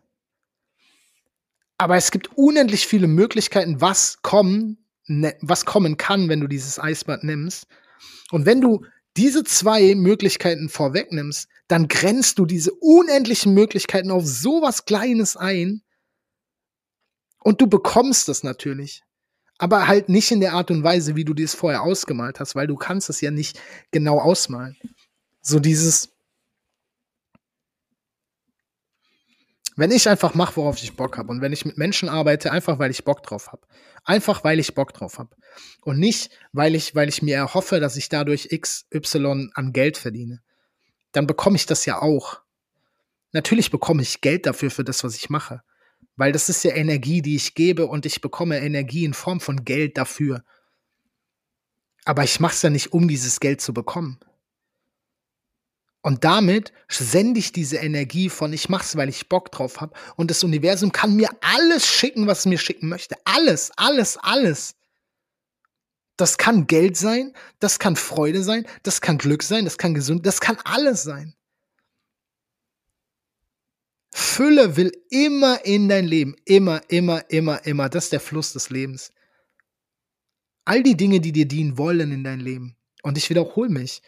Aber 1.78 1.96
es 1.96 2.10
gibt 2.10 2.36
unendlich 2.36 2.86
viele 2.86 3.06
Möglichkeiten, 3.06 3.80
was 3.80 4.22
kommen, 4.22 4.78
ne, 5.06 5.36
was 5.40 5.64
kommen 5.64 5.96
kann, 5.96 6.28
wenn 6.28 6.40
du 6.40 6.46
dieses 6.46 6.78
Eisbad 6.78 7.24
nimmst. 7.24 7.66
Und 8.30 8.46
wenn 8.46 8.60
du 8.60 8.84
diese 9.16 9.44
zwei 9.44 9.94
Möglichkeiten 9.94 10.68
vorwegnimmst, 10.68 11.48
dann 11.68 11.88
grenzt 11.88 12.38
du 12.38 12.46
diese 12.46 12.72
unendlichen 12.72 13.54
Möglichkeiten 13.54 14.10
auf 14.10 14.26
sowas 14.26 14.84
Kleines 14.84 15.36
ein 15.36 15.82
und 17.42 17.60
du 17.60 17.66
bekommst 17.66 18.28
es 18.28 18.42
natürlich. 18.42 19.02
Aber 19.58 19.88
halt 19.88 20.10
nicht 20.10 20.30
in 20.32 20.40
der 20.40 20.52
Art 20.52 20.70
und 20.70 20.82
Weise, 20.82 21.16
wie 21.16 21.24
du 21.24 21.32
dir 21.32 21.46
es 21.46 21.54
vorher 21.54 21.82
ausgemalt 21.82 22.40
hast, 22.40 22.54
weil 22.54 22.66
du 22.66 22.76
kannst 22.76 23.08
es 23.08 23.22
ja 23.22 23.30
nicht 23.30 23.58
genau 23.90 24.18
ausmalen. 24.18 24.76
So 25.40 25.60
dieses, 25.60 26.10
Wenn 29.78 29.90
ich 29.90 30.08
einfach 30.08 30.34
mache, 30.34 30.56
worauf 30.56 30.82
ich 30.82 30.96
Bock 30.96 31.18
habe 31.18 31.30
und 31.30 31.42
wenn 31.42 31.52
ich 31.52 31.66
mit 31.66 31.76
Menschen 31.76 32.08
arbeite, 32.08 32.50
einfach 32.50 32.78
weil 32.78 32.90
ich 32.90 33.04
Bock 33.04 33.22
drauf 33.22 33.52
habe. 33.52 33.66
Einfach 34.04 34.42
weil 34.42 34.58
ich 34.58 34.74
Bock 34.74 34.94
drauf 34.94 35.18
habe. 35.18 35.36
Und 35.82 35.98
nicht, 35.98 36.30
weil 36.52 36.74
ich, 36.74 36.94
weil 36.94 37.10
ich 37.10 37.20
mir 37.20 37.36
erhoffe, 37.36 37.78
dass 37.78 37.96
ich 37.96 38.08
dadurch 38.08 38.48
XY 38.48 39.50
an 39.52 39.72
Geld 39.74 39.98
verdiene. 39.98 40.40
Dann 41.12 41.26
bekomme 41.26 41.56
ich 41.56 41.66
das 41.66 41.84
ja 41.84 42.00
auch. 42.00 42.40
Natürlich 43.32 43.70
bekomme 43.70 44.00
ich 44.00 44.22
Geld 44.22 44.46
dafür, 44.46 44.70
für 44.70 44.84
das, 44.84 45.04
was 45.04 45.14
ich 45.14 45.28
mache. 45.28 45.60
Weil 46.16 46.32
das 46.32 46.48
ist 46.48 46.64
ja 46.64 46.74
Energie, 46.74 47.20
die 47.20 47.36
ich 47.36 47.54
gebe 47.54 47.86
und 47.86 48.06
ich 48.06 48.22
bekomme 48.22 48.58
Energie 48.58 49.04
in 49.04 49.12
Form 49.12 49.40
von 49.40 49.64
Geld 49.64 49.98
dafür. 49.98 50.42
Aber 52.06 52.24
ich 52.24 52.40
mache 52.40 52.54
es 52.54 52.62
ja 52.62 52.70
nicht, 52.70 52.94
um 52.94 53.08
dieses 53.08 53.40
Geld 53.40 53.60
zu 53.60 53.74
bekommen. 53.74 54.18
Und 56.06 56.22
damit 56.22 56.72
sende 56.88 57.40
ich 57.40 57.50
diese 57.50 57.78
Energie 57.78 58.30
von 58.30 58.52
ich 58.52 58.68
mach's, 58.68 58.94
weil 58.94 59.08
ich 59.08 59.28
Bock 59.28 59.50
drauf 59.50 59.80
habe. 59.80 59.92
Und 60.14 60.30
das 60.30 60.44
Universum 60.44 60.92
kann 60.92 61.16
mir 61.16 61.28
alles 61.40 61.84
schicken, 61.84 62.28
was 62.28 62.38
es 62.38 62.46
mir 62.46 62.58
schicken 62.58 62.88
möchte. 62.88 63.16
Alles, 63.24 63.72
alles, 63.76 64.16
alles. 64.16 64.76
Das 66.16 66.38
kann 66.38 66.68
Geld 66.68 66.96
sein, 66.96 67.32
das 67.58 67.80
kann 67.80 67.96
Freude 67.96 68.44
sein, 68.44 68.68
das 68.84 69.00
kann 69.00 69.18
Glück 69.18 69.42
sein, 69.42 69.64
das 69.64 69.78
kann 69.78 69.94
gesund, 69.94 70.24
das 70.26 70.40
kann 70.40 70.58
alles 70.62 71.02
sein. 71.02 71.34
Fülle 74.14 74.76
will 74.76 74.92
immer 75.10 75.64
in 75.64 75.88
dein 75.88 76.06
Leben. 76.06 76.36
Immer, 76.44 76.82
immer, 76.88 77.28
immer, 77.32 77.66
immer. 77.66 77.88
Das 77.88 78.04
ist 78.04 78.12
der 78.12 78.20
Fluss 78.20 78.52
des 78.52 78.70
Lebens. 78.70 79.10
All 80.64 80.84
die 80.84 80.96
Dinge, 80.96 81.18
die 81.18 81.32
dir 81.32 81.48
dienen 81.48 81.78
wollen 81.78 82.12
in 82.12 82.22
dein 82.22 82.38
Leben. 82.38 82.76
Und 83.02 83.18
ich 83.18 83.28
wiederhole 83.28 83.70
mich 83.70 84.02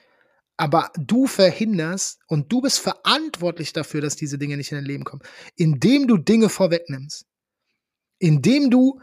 aber 0.58 0.90
du 0.98 1.28
verhinderst 1.28 2.20
und 2.26 2.52
du 2.52 2.60
bist 2.60 2.80
verantwortlich 2.80 3.72
dafür, 3.72 4.00
dass 4.00 4.16
diese 4.16 4.38
Dinge 4.38 4.56
nicht 4.56 4.72
in 4.72 4.78
dein 4.78 4.84
Leben 4.84 5.04
kommen, 5.04 5.22
indem 5.54 6.08
du 6.08 6.18
Dinge 6.18 6.48
vorwegnimmst, 6.48 7.26
indem 8.18 8.68
du 8.68 9.00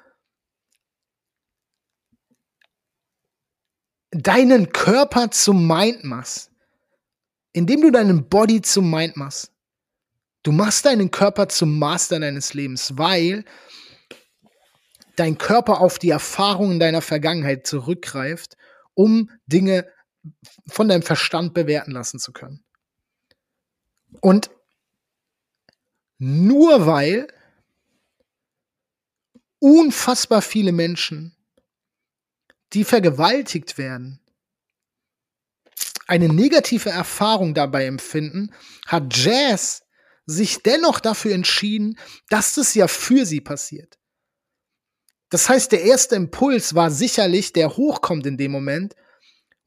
deinen 4.12 4.74
Körper 4.74 5.32
zum 5.32 5.66
Mind 5.66 6.04
machst, 6.04 6.52
indem 7.54 7.82
du 7.82 7.92
deinen 7.92 8.28
Body 8.28 8.62
zum 8.62 8.92
Mind 8.92 9.16
machst. 9.16 9.52
Du 10.44 10.52
machst 10.52 10.86
deinen 10.86 11.10
Körper 11.10 11.48
zum 11.48 11.80
Master 11.80 12.20
deines 12.20 12.54
Lebens, 12.54 12.98
weil 12.98 13.46
dein 15.16 15.38
Körper 15.38 15.80
auf 15.80 16.00
die 16.00 16.10
Erfahrungen 16.10 16.82
deiner 16.82 17.02
Vergangenheit 17.02 17.66
zurückgreift, 17.66 18.58
um 18.94 19.32
Dinge 19.48 19.88
von 20.68 20.88
deinem 20.88 21.04
Verstand 21.04 21.54
bewerten 21.54 21.92
lassen 21.92 22.20
zu 22.20 22.32
können. 22.32 22.64
Und 24.22 24.50
nur 26.18 26.86
weil 26.86 27.28
unfassbar 29.60 30.42
viele 30.42 30.72
Menschen, 30.72 31.36
die 32.74 32.84
vergewaltigt 32.84 33.78
werden, 33.78 34.20
eine 36.08 36.30
negative 36.30 36.90
Erfahrung 36.90 37.54
dabei 37.54 37.86
empfinden, 37.86 38.54
hat 38.86 39.16
Jazz 39.16 39.84
sich 40.26 40.62
dennoch 40.64 41.00
dafür 41.00 41.34
entschieden, 41.34 41.98
dass 42.30 42.56
das 42.56 42.74
ja 42.76 42.88
für 42.88 43.26
sie 43.26 43.42
passiert. 43.42 43.98
Das 45.30 45.50
heißt, 45.50 45.72
der 45.72 45.84
erste 45.84 46.16
Impuls 46.16 46.76
war 46.76 46.92
sicherlich, 46.92 47.54
der 47.54 47.76
hochkommt 47.76 48.26
in 48.26 48.38
dem 48.38 48.52
Moment, 48.52 48.96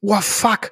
oh 0.01 0.21
fuck, 0.21 0.71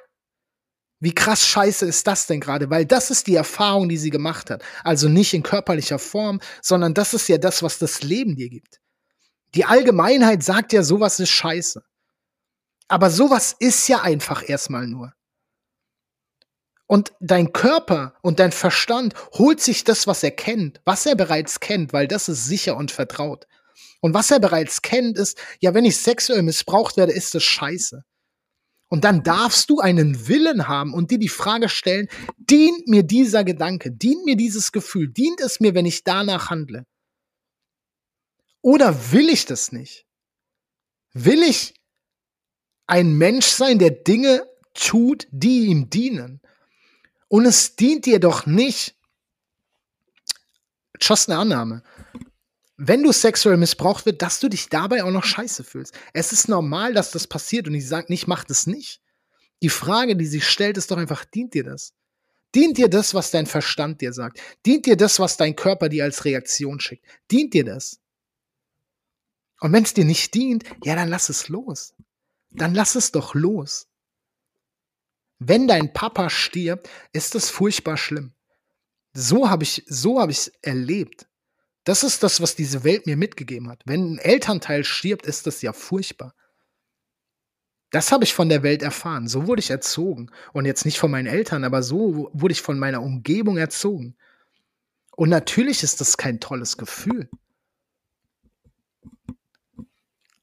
wie 1.00 1.14
krass 1.14 1.46
scheiße 1.46 1.86
ist 1.86 2.06
das 2.06 2.26
denn 2.26 2.40
gerade? 2.40 2.70
Weil 2.70 2.84
das 2.84 3.10
ist 3.10 3.28
die 3.28 3.36
Erfahrung, 3.36 3.88
die 3.88 3.98
sie 3.98 4.10
gemacht 4.10 4.50
hat. 4.50 4.64
Also 4.82 5.08
nicht 5.08 5.32
in 5.32 5.44
körperlicher 5.44 5.98
Form, 5.98 6.40
sondern 6.60 6.94
das 6.94 7.14
ist 7.14 7.28
ja 7.28 7.38
das, 7.38 7.62
was 7.62 7.78
das 7.78 8.02
Leben 8.02 8.34
dir 8.34 8.48
gibt. 8.48 8.80
Die 9.54 9.64
Allgemeinheit 9.64 10.42
sagt 10.42 10.72
ja, 10.72 10.82
sowas 10.82 11.20
ist 11.20 11.30
scheiße. 11.30 11.82
Aber 12.88 13.10
sowas 13.10 13.54
ist 13.58 13.86
ja 13.88 14.02
einfach 14.02 14.48
erstmal 14.48 14.86
nur. 14.86 15.12
Und 16.86 17.12
dein 17.20 17.52
Körper 17.52 18.14
und 18.22 18.40
dein 18.40 18.50
Verstand 18.50 19.14
holt 19.34 19.60
sich 19.60 19.84
das, 19.84 20.06
was 20.06 20.22
er 20.22 20.30
kennt, 20.30 20.80
was 20.84 21.04
er 21.04 21.16
bereits 21.16 21.60
kennt, 21.60 21.92
weil 21.92 22.08
das 22.08 22.30
ist 22.30 22.46
sicher 22.46 22.76
und 22.76 22.90
vertraut. 22.90 23.46
Und 24.00 24.14
was 24.14 24.30
er 24.30 24.40
bereits 24.40 24.80
kennt, 24.80 25.18
ist, 25.18 25.38
ja, 25.60 25.74
wenn 25.74 25.84
ich 25.84 25.98
sexuell 25.98 26.42
missbraucht 26.42 26.96
werde, 26.96 27.12
ist 27.12 27.34
das 27.34 27.42
scheiße. 27.42 28.04
Und 28.88 29.04
dann 29.04 29.22
darfst 29.22 29.68
du 29.68 29.80
einen 29.80 30.28
Willen 30.28 30.66
haben 30.66 30.94
und 30.94 31.10
dir 31.10 31.18
die 31.18 31.28
Frage 31.28 31.68
stellen, 31.68 32.08
dient 32.38 32.88
mir 32.88 33.02
dieser 33.02 33.44
Gedanke, 33.44 33.92
dient 33.92 34.24
mir 34.24 34.36
dieses 34.36 34.72
Gefühl, 34.72 35.08
dient 35.08 35.40
es 35.40 35.60
mir, 35.60 35.74
wenn 35.74 35.86
ich 35.86 36.04
danach 36.04 36.48
handle? 36.48 36.86
Oder 38.62 39.12
will 39.12 39.28
ich 39.28 39.44
das 39.44 39.72
nicht? 39.72 40.06
Will 41.12 41.42
ich 41.42 41.74
ein 42.86 43.16
Mensch 43.16 43.46
sein, 43.46 43.78
der 43.78 43.90
Dinge 43.90 44.48
tut, 44.72 45.28
die 45.30 45.66
ihm 45.66 45.90
dienen? 45.90 46.40
Und 47.28 47.44
es 47.44 47.76
dient 47.76 48.06
dir 48.06 48.20
doch 48.20 48.46
nicht, 48.46 48.96
just 50.98 51.28
eine 51.28 51.38
Annahme, 51.38 51.82
wenn 52.78 53.02
du 53.02 53.12
sexuell 53.12 53.56
missbraucht 53.56 54.06
wird, 54.06 54.22
dass 54.22 54.38
du 54.38 54.48
dich 54.48 54.68
dabei 54.68 55.02
auch 55.02 55.10
noch 55.10 55.24
scheiße 55.24 55.64
fühlst. 55.64 55.92
Es 56.12 56.32
ist 56.32 56.48
normal, 56.48 56.94
dass 56.94 57.10
das 57.10 57.26
passiert 57.26 57.66
und 57.66 57.74
ich 57.74 57.86
sage 57.86 58.06
nicht, 58.08 58.28
mach 58.28 58.44
das 58.44 58.68
nicht. 58.68 59.02
Die 59.62 59.68
Frage, 59.68 60.14
die 60.14 60.26
sich 60.26 60.48
stellt, 60.48 60.78
ist 60.78 60.92
doch 60.92 60.96
einfach, 60.96 61.24
dient 61.24 61.54
dir 61.54 61.64
das? 61.64 61.92
Dient 62.54 62.78
dir 62.78 62.88
das, 62.88 63.14
was 63.14 63.32
dein 63.32 63.46
Verstand 63.46 64.00
dir 64.00 64.12
sagt? 64.12 64.40
Dient 64.64 64.86
dir 64.86 64.96
das, 64.96 65.18
was 65.18 65.36
dein 65.36 65.56
Körper 65.56 65.88
dir 65.88 66.04
als 66.04 66.24
Reaktion 66.24 66.78
schickt? 66.78 67.04
Dient 67.30 67.52
dir 67.52 67.64
das? 67.64 68.00
Und 69.60 69.72
wenn 69.72 69.82
es 69.82 69.92
dir 69.92 70.04
nicht 70.04 70.32
dient, 70.34 70.64
ja, 70.84 70.94
dann 70.94 71.08
lass 71.08 71.28
es 71.28 71.48
los. 71.48 71.94
Dann 72.50 72.74
lass 72.74 72.94
es 72.94 73.10
doch 73.10 73.34
los. 73.34 73.88
Wenn 75.40 75.66
dein 75.66 75.92
Papa 75.92 76.30
stirbt, 76.30 76.88
ist 77.12 77.34
es 77.34 77.50
furchtbar 77.50 77.96
schlimm. 77.96 78.32
So 79.12 79.50
habe 79.50 79.64
ich, 79.64 79.84
so 79.88 80.20
habe 80.20 80.30
ich 80.30 80.52
erlebt. 80.62 81.27
Das 81.88 82.02
ist 82.02 82.22
das, 82.22 82.42
was 82.42 82.54
diese 82.54 82.84
Welt 82.84 83.06
mir 83.06 83.16
mitgegeben 83.16 83.70
hat. 83.70 83.80
Wenn 83.86 84.12
ein 84.12 84.18
Elternteil 84.18 84.84
stirbt, 84.84 85.24
ist 85.24 85.46
das 85.46 85.62
ja 85.62 85.72
furchtbar. 85.72 86.34
Das 87.88 88.12
habe 88.12 88.24
ich 88.24 88.34
von 88.34 88.50
der 88.50 88.62
Welt 88.62 88.82
erfahren. 88.82 89.26
So 89.26 89.46
wurde 89.46 89.60
ich 89.60 89.70
erzogen. 89.70 90.30
Und 90.52 90.66
jetzt 90.66 90.84
nicht 90.84 90.98
von 90.98 91.10
meinen 91.10 91.26
Eltern, 91.26 91.64
aber 91.64 91.82
so 91.82 92.28
wurde 92.34 92.52
ich 92.52 92.60
von 92.60 92.78
meiner 92.78 93.00
Umgebung 93.00 93.56
erzogen. 93.56 94.18
Und 95.16 95.30
natürlich 95.30 95.82
ist 95.82 96.02
das 96.02 96.18
kein 96.18 96.40
tolles 96.40 96.76
Gefühl. 96.76 97.30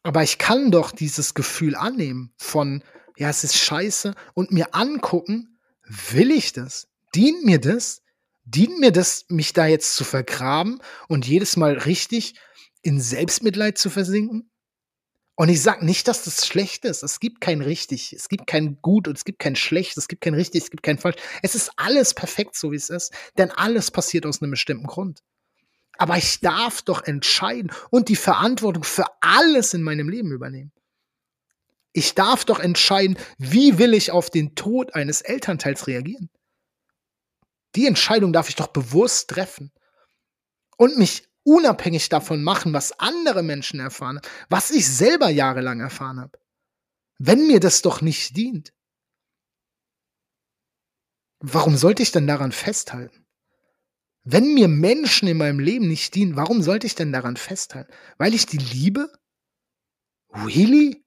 Aber 0.01 0.23
ich 0.23 0.39
kann 0.39 0.71
doch 0.71 0.89
dieses 0.89 1.35
Gefühl 1.35 1.75
annehmen 1.75 2.33
von, 2.37 2.83
ja, 3.17 3.29
es 3.29 3.43
ist 3.43 3.55
scheiße 3.55 4.15
und 4.33 4.51
mir 4.51 4.73
angucken, 4.73 5.59
will 5.83 6.31
ich 6.31 6.53
das? 6.53 6.87
Dient 7.13 7.45
mir 7.45 7.61
das? 7.61 8.01
Dient 8.45 8.79
mir 8.79 8.91
das, 8.91 9.25
mich 9.29 9.53
da 9.53 9.65
jetzt 9.65 9.95
zu 9.95 10.03
vergraben 10.03 10.81
und 11.07 11.27
jedes 11.27 11.57
Mal 11.57 11.77
richtig 11.77 12.35
in 12.81 13.01
Selbstmitleid 13.01 13.77
zu 13.77 13.89
versinken? 13.89 14.49
Und 15.37 15.49
ich 15.49 15.61
sage 15.61 15.85
nicht, 15.85 16.07
dass 16.07 16.23
das 16.23 16.47
schlecht 16.47 16.85
ist. 16.85 17.03
Es 17.03 17.19
gibt 17.19 17.41
kein 17.41 17.61
richtig, 17.61 18.13
es 18.13 18.29
gibt 18.29 18.47
kein 18.47 18.79
gut 18.81 19.07
und 19.09 19.17
es 19.17 19.25
gibt 19.25 19.39
kein 19.39 19.57
schlecht, 19.57 19.97
es 19.97 20.07
gibt 20.07 20.21
kein 20.21 20.33
richtig, 20.33 20.63
es 20.63 20.71
gibt 20.71 20.83
kein 20.83 20.97
falsch. 20.97 21.17
Es 21.41 21.55
ist 21.55 21.71
alles 21.75 22.13
perfekt, 22.13 22.55
so 22.55 22.71
wie 22.71 22.77
es 22.77 22.89
ist, 22.89 23.13
denn 23.37 23.51
alles 23.51 23.91
passiert 23.91 24.25
aus 24.25 24.41
einem 24.41 24.51
bestimmten 24.51 24.87
Grund. 24.87 25.19
Aber 25.97 26.17
ich 26.17 26.39
darf 26.39 26.81
doch 26.81 27.03
entscheiden 27.03 27.71
und 27.89 28.07
die 28.07 28.15
Verantwortung 28.15 28.83
für 28.83 29.05
alles 29.19 29.73
in 29.73 29.81
meinem 29.81 30.07
Leben 30.07 30.31
übernehmen. 30.31 30.71
Ich 31.91 32.13
darf 32.13 32.45
doch 32.45 32.59
entscheiden, 32.59 33.17
wie 33.37 33.77
will 33.77 33.93
ich 33.93 34.11
auf 34.11 34.29
den 34.29 34.55
Tod 34.55 34.95
eines 34.95 35.21
Elternteils 35.21 35.87
reagieren. 35.87 36.29
Die 37.75 37.87
Entscheidung 37.87 38.33
darf 38.33 38.49
ich 38.49 38.55
doch 38.55 38.67
bewusst 38.67 39.29
treffen 39.29 39.71
und 40.77 40.97
mich 40.97 41.27
unabhängig 41.43 42.09
davon 42.09 42.43
machen, 42.43 42.73
was 42.73 42.99
andere 42.99 43.43
Menschen 43.43 43.79
erfahren, 43.79 44.19
was 44.49 44.71
ich 44.71 44.87
selber 44.87 45.29
jahrelang 45.29 45.79
erfahren 45.79 46.19
habe. 46.19 46.39
Wenn 47.17 47.47
mir 47.47 47.59
das 47.59 47.81
doch 47.81 48.01
nicht 48.01 48.35
dient, 48.35 48.73
warum 51.39 51.77
sollte 51.77 52.01
ich 52.01 52.11
denn 52.11 52.27
daran 52.27 52.51
festhalten? 52.51 53.25
Wenn 54.23 54.55
mir 54.55 54.67
Menschen 54.67 55.27
in 55.27 55.37
meinem 55.37 55.59
Leben 55.59 55.87
nicht 55.87 56.15
dienen, 56.15 56.35
warum 56.35 56.63
sollte 56.63 56.87
ich 56.87 56.95
denn 56.95 57.11
daran 57.11 57.37
festhalten? 57.37 57.93
Weil 58.17 58.33
ich 58.33 58.47
die 58.47 58.57
liebe? 58.57 59.11
Really? 60.29 61.05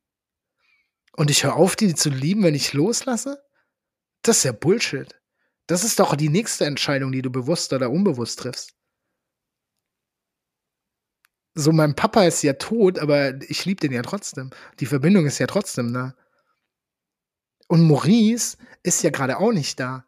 Und 1.16 1.31
ich 1.31 1.43
höre 1.43 1.57
auf, 1.57 1.75
die 1.75 1.97
zu 1.97 2.11
lieben, 2.11 2.45
wenn 2.45 2.55
ich 2.55 2.75
loslasse? 2.75 3.43
Das 4.23 4.39
ist 4.39 4.45
ja 4.45 4.53
Bullshit. 4.53 5.18
Das 5.69 5.85
ist 5.85 6.01
doch 6.01 6.16
die 6.16 6.31
nächste 6.31 6.64
Entscheidung, 6.64 7.12
die 7.12 7.21
du 7.21 7.31
bewusst 7.31 7.73
oder 7.75 7.91
unbewusst 7.91 8.39
triffst. 8.39 8.75
So, 11.55 11.73
mein 11.73 11.95
Papa 11.95 12.25
ist 12.25 12.43
ja 12.43 12.55
tot, 12.55 12.99
aber 12.99 13.41
ich 13.43 13.66
liebe 13.66 13.81
den 13.81 13.93
ja 13.93 14.01
trotzdem. 14.03 14.51
Die 14.81 14.87
Verbindung 14.87 15.27
ist 15.27 15.39
ja 15.39 15.47
trotzdem 15.47 15.93
da. 15.93 16.14
Und 17.66 17.83
Maurice 17.83 18.57
ist 18.83 19.03
ja 19.03 19.11
gerade 19.11 19.39
auch 19.39 19.53
nicht 19.53 19.79
da. 19.79 20.07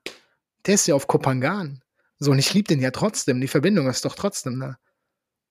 Der 0.65 0.75
ist 0.75 0.87
ja 0.87 0.95
auf 0.95 1.07
Kopangan. 1.07 1.83
So, 2.19 2.31
und 2.31 2.39
ich 2.39 2.55
liebe 2.55 2.69
den 2.69 2.81
ja 2.81 2.91
trotzdem. 2.91 3.41
Die 3.43 3.49
Verbindung 3.49 3.87
ist 3.89 4.07
doch 4.07 4.15
trotzdem 4.15 4.61
da. 4.61 4.79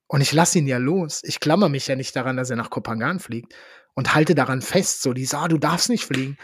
Und 0.08 0.22
ich 0.22 0.32
lasse 0.32 0.58
ihn 0.58 0.66
ja 0.66 0.80
los. 0.80 1.22
Ich 1.24 1.40
klammer 1.40 1.70
mich 1.70 1.86
ja 1.86 1.96
nicht 1.96 2.16
daran, 2.16 2.36
dass 2.36 2.50
er 2.50 2.56
nach 2.56 2.72
Kopangan 2.72 3.20
fliegt 3.20 3.54
und 3.94 4.16
halte 4.16 4.34
daran 4.34 4.64
fest, 4.64 5.04
so, 5.04 5.14
die 5.14 5.28
ah, 5.34 5.48
du 5.48 5.60
darfst 5.60 5.90
nicht 5.90 6.06
fliegen. 6.06 6.40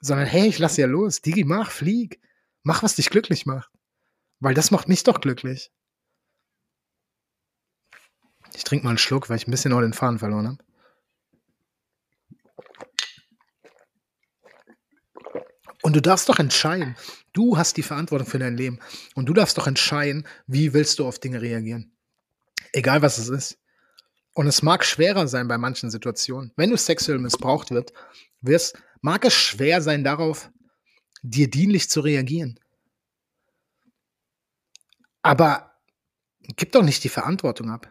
Sondern, 0.00 0.26
hey, 0.26 0.48
ich 0.48 0.58
lasse 0.58 0.80
ja 0.80 0.88
los. 0.88 1.20
Digi, 1.20 1.44
mach, 1.44 1.70
flieg. 1.70 2.20
Mach, 2.64 2.82
was 2.82 2.96
dich 2.96 3.10
glücklich 3.10 3.46
macht. 3.46 3.70
Weil 4.40 4.54
das 4.54 4.70
macht 4.70 4.88
mich 4.88 5.04
doch 5.04 5.20
glücklich. 5.20 5.70
Ich 8.54 8.64
trinke 8.64 8.84
mal 8.84 8.90
einen 8.90 8.98
Schluck, 8.98 9.28
weil 9.28 9.36
ich 9.36 9.46
ein 9.46 9.50
bisschen 9.50 9.72
auch 9.72 9.80
den 9.80 9.92
Faden 9.92 10.18
verloren 10.18 10.48
habe. 10.48 10.64
Und 15.82 15.94
du 15.94 16.00
darfst 16.00 16.30
doch 16.30 16.38
entscheiden. 16.38 16.96
Du 17.34 17.58
hast 17.58 17.76
die 17.76 17.82
Verantwortung 17.82 18.26
für 18.26 18.38
dein 18.38 18.56
Leben. 18.56 18.78
Und 19.14 19.26
du 19.26 19.34
darfst 19.34 19.58
doch 19.58 19.66
entscheiden, 19.66 20.26
wie 20.46 20.72
willst 20.72 20.98
du 20.98 21.06
auf 21.06 21.18
Dinge 21.18 21.42
reagieren. 21.42 21.94
Egal 22.72 23.02
was 23.02 23.18
es 23.18 23.28
ist. 23.28 23.58
Und 24.32 24.46
es 24.46 24.62
mag 24.62 24.84
schwerer 24.84 25.28
sein 25.28 25.46
bei 25.46 25.58
manchen 25.58 25.90
Situationen. 25.90 26.52
Wenn 26.56 26.70
du 26.70 26.78
sexuell 26.78 27.18
missbraucht 27.18 27.70
wird, 27.70 27.92
wirst, 28.40 28.78
mag 29.02 29.24
es 29.26 29.34
schwer 29.34 29.82
sein, 29.82 30.04
darauf 30.04 30.50
dir 31.24 31.48
dienlich 31.50 31.88
zu 31.88 32.00
reagieren. 32.00 32.60
Aber 35.22 35.72
gib 36.56 36.72
doch 36.72 36.82
nicht 36.82 37.02
die 37.02 37.08
Verantwortung 37.08 37.70
ab. 37.70 37.90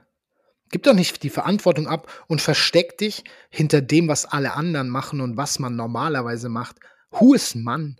Gib 0.70 0.84
doch 0.84 0.94
nicht 0.94 1.24
die 1.24 1.30
Verantwortung 1.30 1.88
ab 1.88 2.26
und 2.28 2.42
versteck 2.42 2.98
dich 2.98 3.24
hinter 3.50 3.82
dem, 3.82 4.08
was 4.08 4.26
alle 4.26 4.54
anderen 4.54 4.90
machen 4.90 5.20
und 5.20 5.36
was 5.36 5.60
man 5.60 5.76
normalerweise 5.76 6.48
macht. 6.48 6.80
Who 7.12 7.34
is 7.34 7.56
Mann? 7.56 8.00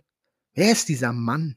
Wer 0.54 0.72
ist 0.72 0.88
dieser 0.88 1.12
Mann? 1.12 1.56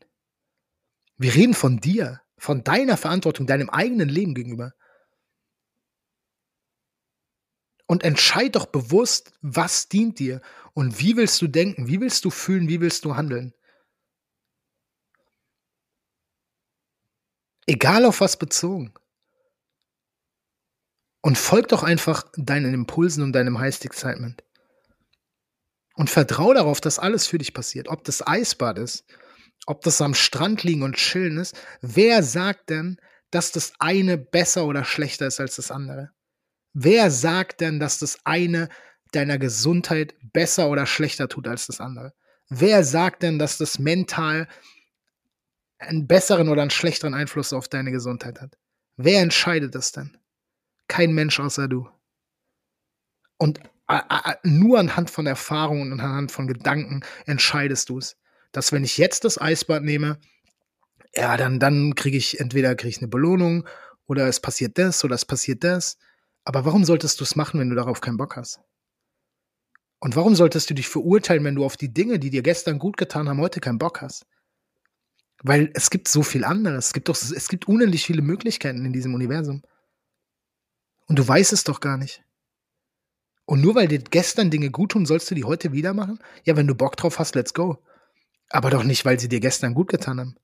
Wir 1.17 1.33
reden 1.33 1.53
von 1.53 1.79
dir, 1.79 2.21
von 2.37 2.63
deiner 2.63 2.97
Verantwortung, 2.97 3.45
deinem 3.45 3.69
eigenen 3.69 4.09
Leben 4.09 4.33
gegenüber. 4.33 4.73
Und 7.85 8.03
entscheid 8.03 8.55
doch 8.55 8.65
bewusst, 8.65 9.33
was 9.41 9.87
dient 9.87 10.19
dir 10.19 10.41
und 10.73 10.99
wie 10.99 11.15
willst 11.15 11.41
du 11.41 11.47
denken, 11.47 11.87
wie 11.87 12.01
willst 12.01 12.25
du 12.25 12.31
fühlen, 12.31 12.67
wie 12.67 12.81
willst 12.81 13.05
du 13.05 13.15
handeln. 13.15 13.53
Egal 17.67 18.05
auf 18.05 18.21
was 18.21 18.37
bezogen. 18.37 18.93
Und 21.21 21.37
folg 21.37 21.67
doch 21.67 21.83
einfach 21.83 22.23
deinen 22.37 22.73
Impulsen 22.73 23.23
und 23.23 23.33
deinem 23.33 23.59
Heist 23.59 23.85
Excitement. 23.85 24.43
Und 25.95 26.09
vertrau 26.09 26.53
darauf, 26.53 26.79
dass 26.79 26.99
alles 26.99 27.27
für 27.27 27.37
dich 27.37 27.53
passiert. 27.53 27.87
Ob 27.89 28.03
das 28.03 28.25
Eisbad 28.25 28.79
ist, 28.79 29.03
ob 29.67 29.81
das 29.81 30.01
am 30.01 30.13
Strand 30.13 30.63
liegen 30.63 30.83
und 30.83 30.95
chillen 30.95 31.37
ist. 31.37 31.55
Wer 31.81 32.23
sagt 32.23 32.69
denn, 32.69 32.97
dass 33.31 33.51
das 33.51 33.73
eine 33.79 34.17
besser 34.17 34.65
oder 34.65 34.85
schlechter 34.85 35.27
ist 35.27 35.39
als 35.39 35.57
das 35.57 35.71
andere? 35.71 36.11
Wer 36.73 37.11
sagt 37.11 37.61
denn, 37.61 37.79
dass 37.79 37.99
das 37.99 38.17
eine 38.23 38.69
deiner 39.11 39.37
Gesundheit 39.37 40.15
besser 40.33 40.69
oder 40.69 40.85
schlechter 40.85 41.27
tut 41.27 41.47
als 41.47 41.67
das 41.67 41.81
andere? 41.81 42.13
Wer 42.49 42.83
sagt 42.83 43.23
denn, 43.23 43.39
dass 43.39 43.57
das 43.57 43.77
mental 43.77 44.47
einen 45.79 46.07
besseren 46.07 46.49
oder 46.49 46.61
einen 46.61 46.71
schlechteren 46.71 47.13
Einfluss 47.13 47.53
auf 47.53 47.67
deine 47.67 47.91
Gesundheit 47.91 48.41
hat. 48.41 48.57
Wer 48.95 49.21
entscheidet 49.21 49.75
das 49.75 49.91
denn? 49.91 50.17
Kein 50.87 51.13
Mensch 51.13 51.39
außer 51.39 51.67
du. 51.67 51.87
Und 53.37 53.59
nur 54.43 54.79
anhand 54.79 55.09
von 55.09 55.27
Erfahrungen 55.27 55.91
und 55.91 55.99
anhand 55.99 56.31
von 56.31 56.47
Gedanken 56.47 57.01
entscheidest 57.25 57.89
du 57.89 57.99
es. 57.99 58.17
Dass 58.51 58.71
wenn 58.71 58.83
ich 58.83 58.97
jetzt 58.97 59.23
das 59.23 59.39
Eisbad 59.39 59.83
nehme, 59.83 60.19
ja, 61.15 61.37
dann, 61.37 61.59
dann 61.59 61.95
kriege 61.95 62.17
ich 62.17 62.39
entweder 62.39 62.75
krieg 62.75 62.89
ich 62.89 62.97
eine 62.97 63.07
Belohnung 63.07 63.67
oder 64.05 64.27
es 64.27 64.39
passiert 64.39 64.77
das 64.77 65.03
oder 65.03 65.15
es 65.15 65.25
passiert 65.25 65.63
das. 65.63 65.97
Aber 66.43 66.65
warum 66.65 66.85
solltest 66.85 67.19
du 67.19 67.23
es 67.23 67.35
machen, 67.35 67.59
wenn 67.59 67.69
du 67.69 67.75
darauf 67.75 68.01
keinen 68.01 68.17
Bock 68.17 68.35
hast? 68.35 68.59
Und 69.99 70.15
warum 70.15 70.35
solltest 70.35 70.69
du 70.69 70.73
dich 70.73 70.87
verurteilen, 70.87 71.43
wenn 71.43 71.55
du 71.55 71.65
auf 71.65 71.75
die 71.75 71.93
Dinge, 71.93 72.19
die 72.19 72.29
dir 72.29 72.43
gestern 72.43 72.79
gut 72.79 72.97
getan 72.97 73.27
haben, 73.27 73.41
heute 73.41 73.59
keinen 73.59 73.79
Bock 73.79 74.01
hast? 74.01 74.25
Weil 75.43 75.71
es 75.73 75.89
gibt 75.89 76.07
so 76.07 76.23
viel 76.23 76.43
anderes. 76.43 76.87
Es 76.87 76.93
gibt 76.93 77.09
doch, 77.09 77.15
es 77.15 77.47
gibt 77.47 77.67
unendlich 77.67 78.05
viele 78.05 78.21
Möglichkeiten 78.21 78.85
in 78.85 78.93
diesem 78.93 79.13
Universum. 79.13 79.63
Und 81.07 81.19
du 81.19 81.27
weißt 81.27 81.53
es 81.53 81.63
doch 81.63 81.79
gar 81.79 81.97
nicht. 81.97 82.23
Und 83.45 83.61
nur 83.61 83.75
weil 83.75 83.87
dir 83.87 83.99
gestern 83.99 84.51
Dinge 84.51 84.71
gut 84.71 84.91
tun, 84.91 85.05
sollst 85.05 85.31
du 85.31 85.35
die 85.35 85.45
heute 85.45 85.71
wieder 85.71 85.93
machen? 85.93 86.19
Ja, 86.43 86.57
wenn 86.57 86.67
du 86.67 86.75
Bock 86.75 86.97
drauf 86.97 87.17
hast, 87.17 87.33
let's 87.35 87.53
go. 87.53 87.81
Aber 88.49 88.69
doch 88.69 88.83
nicht, 88.83 89.05
weil 89.05 89.19
sie 89.19 89.29
dir 89.29 89.39
gestern 89.39 89.73
gut 89.73 89.89
getan 89.89 90.19
haben. 90.19 90.35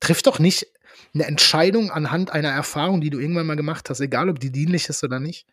Triff 0.00 0.22
doch 0.22 0.40
nicht 0.40 0.66
eine 1.14 1.26
Entscheidung 1.26 1.90
anhand 1.90 2.32
einer 2.32 2.50
Erfahrung, 2.50 3.00
die 3.00 3.10
du 3.10 3.20
irgendwann 3.20 3.46
mal 3.46 3.56
gemacht 3.56 3.88
hast, 3.88 4.00
egal 4.00 4.28
ob 4.28 4.40
die 4.40 4.50
dienlich 4.50 4.88
ist 4.88 5.04
oder 5.04 5.20
nicht. 5.20 5.46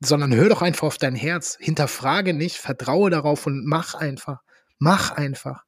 Sondern 0.00 0.34
hör 0.34 0.50
doch 0.50 0.60
einfach 0.60 0.86
auf 0.86 0.98
dein 0.98 1.14
Herz. 1.14 1.56
Hinterfrage 1.58 2.34
nicht, 2.34 2.56
vertraue 2.56 3.08
darauf 3.08 3.46
und 3.46 3.64
mach 3.64 3.94
einfach. 3.94 4.42
Mach 4.78 5.12
einfach. 5.12 5.63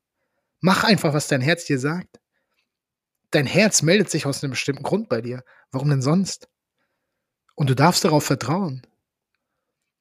Mach 0.66 0.82
einfach, 0.82 1.14
was 1.14 1.28
dein 1.28 1.42
Herz 1.42 1.64
dir 1.64 1.78
sagt. 1.78 2.18
Dein 3.30 3.46
Herz 3.46 3.82
meldet 3.82 4.10
sich 4.10 4.26
aus 4.26 4.42
einem 4.42 4.50
bestimmten 4.50 4.82
Grund 4.82 5.08
bei 5.08 5.20
dir. 5.20 5.44
Warum 5.70 5.88
denn 5.90 6.02
sonst? 6.02 6.48
Und 7.54 7.70
du 7.70 7.76
darfst 7.76 8.04
darauf 8.04 8.24
vertrauen. 8.24 8.84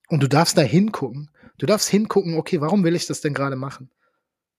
Und 0.08 0.24
du 0.24 0.28
darfst 0.28 0.58
da 0.58 0.64
hingucken. 0.64 1.30
Du 1.60 1.68
darfst 1.68 1.88
hingucken, 1.90 2.34
okay, 2.34 2.62
warum 2.62 2.84
will 2.84 2.96
ich 2.96 3.06
das 3.06 3.22
denn 3.22 3.36
gerade 3.36 3.56
machen? 3.56 3.92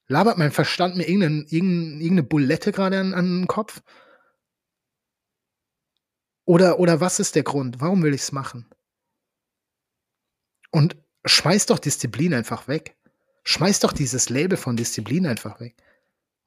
Labert 0.06 0.38
mein 0.38 0.52
Verstand 0.52 0.94
mir 0.94 1.08
irgendeine, 1.08 1.44
irgendeine 1.48 2.22
Bulette 2.22 2.70
gerade 2.70 3.00
an, 3.00 3.12
an 3.12 3.40
den 3.40 3.48
Kopf? 3.48 3.82
Oder, 6.44 6.78
oder 6.78 7.00
was 7.00 7.18
ist 7.18 7.34
der 7.34 7.42
Grund? 7.42 7.80
Warum 7.80 8.04
will 8.04 8.14
ich 8.14 8.20
es 8.20 8.30
machen? 8.30 8.70
Und 10.70 10.96
schmeiß 11.24 11.66
doch 11.66 11.80
Disziplin 11.80 12.32
einfach 12.32 12.68
weg. 12.68 12.96
Schmeiß 13.42 13.80
doch 13.80 13.92
dieses 13.92 14.28
Label 14.28 14.56
von 14.56 14.76
Disziplin 14.76 15.26
einfach 15.26 15.58
weg. 15.58 15.74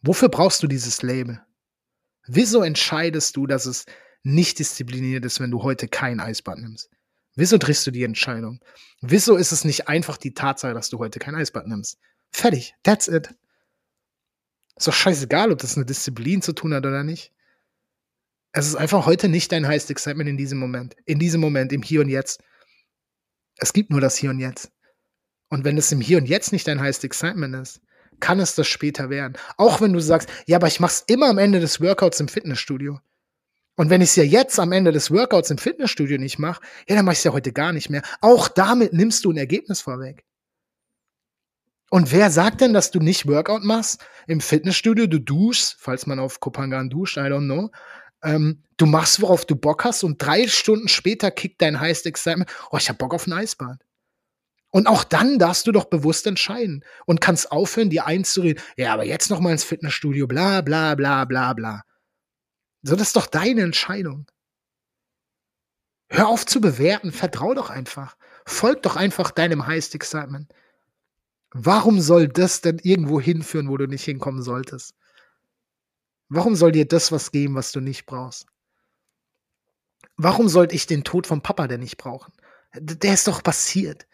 Wofür 0.02 0.30
brauchst 0.30 0.64
du 0.64 0.68
dieses 0.68 1.02
Label? 1.02 1.42
Wieso 2.28 2.62
entscheidest 2.62 3.36
du, 3.36 3.48
dass 3.48 3.66
es 3.66 3.86
nicht 4.24 4.60
diszipliniert 4.60 5.26
ist, 5.26 5.40
wenn 5.40 5.52
du 5.52 5.64
heute 5.64 5.88
kein 5.88 6.20
Eisbad 6.20 6.60
nimmst? 6.60 6.90
Wieso 7.36 7.58
triffst 7.58 7.86
du 7.88 7.92
die 7.92 8.04
Entscheidung? 8.04 8.60
Wieso 9.02 9.36
ist 9.36 9.52
es 9.52 9.64
nicht 9.64 9.88
einfach 9.88 10.18
die 10.18 10.34
Tatsache, 10.34 10.74
dass 10.74 10.90
du 10.90 11.00
heute 11.00 11.20
kein 11.20 11.36
Eisbad 11.36 11.68
nimmst? 11.68 11.98
Fertig. 12.32 12.76
That's 12.84 13.08
it. 13.08 13.34
Ist 14.76 14.88
doch 14.88 14.94
scheißegal, 14.94 15.52
ob 15.52 15.60
das 15.60 15.76
eine 15.76 15.86
Disziplin 15.86 16.42
zu 16.42 16.54
tun 16.54 16.74
hat 16.74 16.86
oder 16.86 17.04
nicht. 17.04 17.34
Es 18.52 18.68
ist 18.68 18.76
einfach 18.76 19.06
heute 19.06 19.30
nicht 19.30 19.52
dein 19.52 19.68
Highest 19.68 19.92
Excitement 19.92 20.30
in 20.30 20.38
diesem 20.38 20.58
Moment. 20.58 20.96
In 21.06 21.20
diesem 21.20 21.42
Moment, 21.42 21.72
im 21.72 21.82
Hier 21.82 22.02
und 22.02 22.10
Jetzt. 22.10 22.42
Es 23.58 23.74
gibt 23.74 23.90
nur 23.90 24.02
das 24.02 24.16
Hier 24.16 24.30
und 24.30 24.40
Jetzt. 24.40 24.72
Und 25.50 25.66
wenn 25.66 25.78
es 25.78 25.92
im 25.92 26.02
Hier 26.02 26.18
und 26.18 26.28
Jetzt 26.28 26.52
nicht 26.52 26.68
dein 26.68 26.80
Highest 26.80 27.04
Excitement 27.04 27.56
ist, 27.56 27.82
kann 28.20 28.40
es 28.40 28.56
das 28.56 28.68
später 28.68 29.10
werden. 29.10 29.34
Auch 29.58 29.82
wenn 29.82 29.94
du 29.94 30.00
sagst, 30.00 30.30
ja, 30.46 30.58
aber 30.58 30.68
ich 30.68 30.80
mach's 30.80 31.04
immer 31.08 31.28
am 31.28 31.38
Ende 31.38 31.60
des 31.60 31.82
Workouts 31.82 32.20
im 32.20 32.28
Fitnessstudio. 32.28 33.00
Und 33.76 33.90
wenn 33.90 34.02
ich 34.02 34.10
es 34.10 34.16
ja 34.18 34.24
jetzt 34.24 34.60
am 34.60 34.74
Ende 34.74 34.92
des 34.92 35.10
Workouts 35.10 35.52
im 35.52 35.58
Fitnessstudio 35.58 36.18
nicht 36.18 36.38
mache, 36.38 36.62
ja, 36.88 36.96
dann 36.96 37.06
mache 37.06 37.14
ich 37.14 37.20
es 37.20 37.24
ja 37.24 37.32
heute 37.32 37.54
gar 37.54 37.72
nicht 37.72 37.90
mehr. 37.90 38.02
Auch 38.20 38.50
damit 38.50 38.92
nimmst 38.92 39.24
du 39.24 39.32
ein 39.32 39.38
Ergebnis 39.38 39.82
vorweg. 39.82 40.26
Und 41.90 42.12
wer 42.12 42.30
sagt 42.30 42.62
denn, 42.62 42.74
dass 42.74 42.92
du 42.92 43.00
nicht 43.00 43.28
Workout 43.28 43.64
machst 43.64 44.04
im 44.28 44.42
Fitnessstudio? 44.42 45.08
Du 45.08 45.20
duschst, 45.20 45.78
falls 45.80 46.06
man 46.06 46.20
auf 46.20 46.40
Kopangan 46.40 46.90
duscht, 46.90 47.18
I 47.18 47.22
don't 47.22 47.46
know. 47.46 47.72
Ähm, 48.22 48.64
du 48.78 48.86
machst, 48.86 49.22
worauf 49.22 49.46
du 49.46 49.56
Bock 49.56 49.86
hast 49.86 50.04
und 50.04 50.22
drei 50.22 50.48
Stunden 50.48 50.88
später 50.88 51.32
kickt 51.32 51.62
dein 51.62 51.80
Highest 51.80 52.06
Excitement, 52.06 52.52
oh, 52.72 52.78
ich 52.78 52.90
hab 52.90 52.98
Bock 52.98 53.14
auf 53.14 53.28
ein 53.28 53.34
Eisbad. 53.34 53.80
Und 54.72 54.88
auch 54.88 55.04
dann 55.04 55.40
darfst 55.40 55.66
du 55.66 55.72
doch 55.72 55.86
bewusst 55.86 56.28
entscheiden 56.28 56.86
und 57.06 57.22
kannst 57.22 57.52
aufhören, 57.52 57.90
dir 57.90 58.06
einzureden, 58.06 58.62
ja, 58.78 58.94
aber 58.94 59.04
jetzt 59.04 59.30
noch 59.30 59.40
mal 59.40 59.52
ins 59.52 59.64
Fitnessstudio, 59.64 60.28
bla, 60.28 60.62
bla, 60.62 60.96
bla, 60.96 61.26
bla, 61.26 61.54
bla. 61.54 61.84
So, 62.84 62.96
das 62.96 63.08
ist 63.08 63.16
doch 63.16 63.26
deine 63.26 63.62
Entscheidung. 63.62 64.30
Hör 66.10 66.28
auf 66.28 66.46
zu 66.46 66.62
bewerten, 66.62 67.12
vertrau 67.12 67.54
doch 67.54 67.70
einfach. 67.70 68.16
Folg 68.46 68.84
doch 68.84 68.96
einfach 68.96 69.32
deinem 69.32 69.68
Highest 69.68 69.96
Excitement. 69.96 70.54
Warum 71.52 72.00
soll 72.00 72.28
das 72.28 72.62
denn 72.62 72.80
irgendwo 72.80 73.20
hinführen, 73.20 73.70
wo 73.70 73.78
du 73.78 73.88
nicht 73.88 74.04
hinkommen 74.04 74.42
solltest? 74.42 74.96
Warum 76.30 76.56
soll 76.56 76.72
dir 76.72 76.88
das 76.88 77.12
was 77.12 77.32
geben, 77.32 77.56
was 77.56 77.72
du 77.72 77.80
nicht 77.80 78.06
brauchst? 78.06 78.46
Warum 80.16 80.48
sollte 80.48 80.76
ich 80.76 80.86
den 80.86 81.04
Tod 81.04 81.26
vom 81.26 81.42
Papa 81.42 81.68
denn 81.68 81.80
nicht 81.80 81.98
brauchen? 81.98 82.34
Der 82.76 83.14
ist 83.16 83.28
doch 83.28 83.42
passiert. 83.42 84.06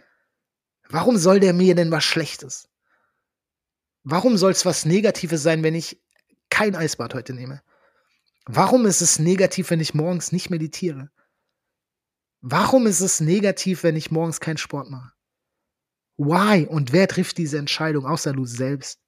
Warum 0.90 1.18
soll 1.18 1.40
der 1.40 1.54
mir 1.54 1.76
denn 1.76 1.92
was 1.92 2.04
Schlechtes? 2.04 2.70
Warum 4.04 4.38
soll 4.38 4.52
es 4.52 4.66
was 4.66 4.86
Negatives 4.86 5.42
sein, 5.42 5.64
wenn 5.64 5.76
ich 5.76 6.02
kein 6.50 6.76
Eisbad 6.76 7.14
heute 7.14 7.34
nehme? 7.34 7.62
Warum 8.46 8.86
ist 8.86 9.02
es 9.02 9.18
negativ, 9.18 9.72
wenn 9.72 9.80
ich 9.80 9.96
morgens 9.96 10.32
nicht 10.32 10.50
meditiere? 10.50 11.10
Warum 12.42 12.86
ist 12.86 13.02
es 13.02 13.20
negativ, 13.20 13.82
wenn 13.82 13.96
ich 13.96 14.12
morgens 14.12 14.40
keinen 14.40 14.58
Sport 14.58 14.92
mache? 14.92 15.12
Why? 16.18 16.68
Und 16.68 16.94
wer 16.94 17.08
trifft 17.08 17.40
diese 17.40 17.58
Entscheidung, 17.58 18.06
außer 18.06 18.34
du 18.34 18.46
selbst? 18.46 19.02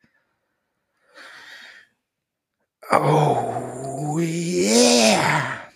Oh, 2.89 4.17
yeah! 4.19 5.69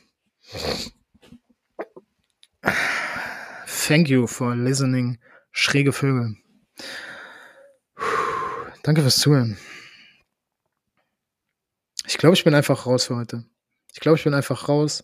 Thank 3.68 4.10
you 4.10 4.26
for 4.26 4.56
listening, 4.56 5.20
schräge 5.52 5.94
Vögel. 5.94 6.36
Danke 8.84 9.02
fürs 9.02 9.20
Zuhören. 9.20 9.58
Ich 12.08 12.18
glaube, 12.18 12.36
ich 12.36 12.44
bin 12.44 12.56
einfach 12.56 12.86
raus 12.86 13.06
für 13.06 13.16
heute. 13.16 13.46
Ich 13.94 14.00
glaube, 14.00 14.18
ich 14.18 14.24
bin 14.24 14.34
einfach 14.34 14.68
raus, 14.68 15.04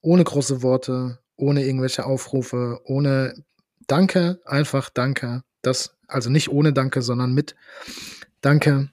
ohne 0.00 0.24
große 0.24 0.62
Worte, 0.62 1.20
ohne 1.36 1.64
irgendwelche 1.64 2.04
Aufrufe, 2.04 2.80
ohne 2.84 3.44
Danke, 3.86 4.40
einfach 4.44 4.90
Danke. 4.90 5.44
Das, 5.62 5.96
also 6.08 6.30
nicht 6.30 6.48
ohne 6.48 6.72
Danke, 6.72 7.02
sondern 7.02 7.32
mit 7.32 7.54
Danke. 8.40 8.90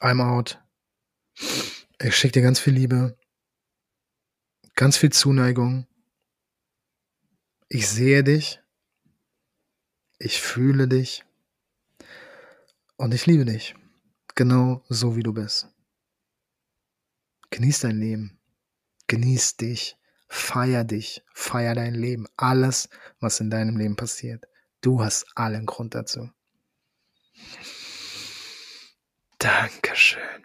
I'm 0.00 0.22
out. 0.22 0.58
Ich 2.02 2.16
schicke 2.16 2.32
dir 2.32 2.42
ganz 2.42 2.58
viel 2.58 2.72
Liebe, 2.72 3.16
ganz 4.74 4.96
viel 4.96 5.10
Zuneigung. 5.12 5.86
Ich 7.68 7.88
sehe 7.88 8.24
dich. 8.24 8.60
Ich 10.22 10.42
fühle 10.42 10.86
dich. 10.86 11.24
Und 12.98 13.14
ich 13.14 13.24
liebe 13.24 13.46
dich. 13.46 13.74
Genau 14.34 14.84
so, 14.90 15.16
wie 15.16 15.22
du 15.22 15.32
bist. 15.32 15.66
Genieß 17.48 17.80
dein 17.80 17.98
Leben. 17.98 18.38
Genieß 19.06 19.56
dich. 19.56 19.96
Feier 20.28 20.84
dich. 20.84 21.24
Feier 21.32 21.74
dein 21.74 21.94
Leben. 21.94 22.26
Alles, 22.36 22.90
was 23.18 23.40
in 23.40 23.48
deinem 23.48 23.78
Leben 23.78 23.96
passiert. 23.96 24.46
Du 24.82 25.02
hast 25.02 25.26
allen 25.36 25.64
Grund 25.64 25.94
dazu. 25.94 26.30
Dankeschön. 29.38 30.44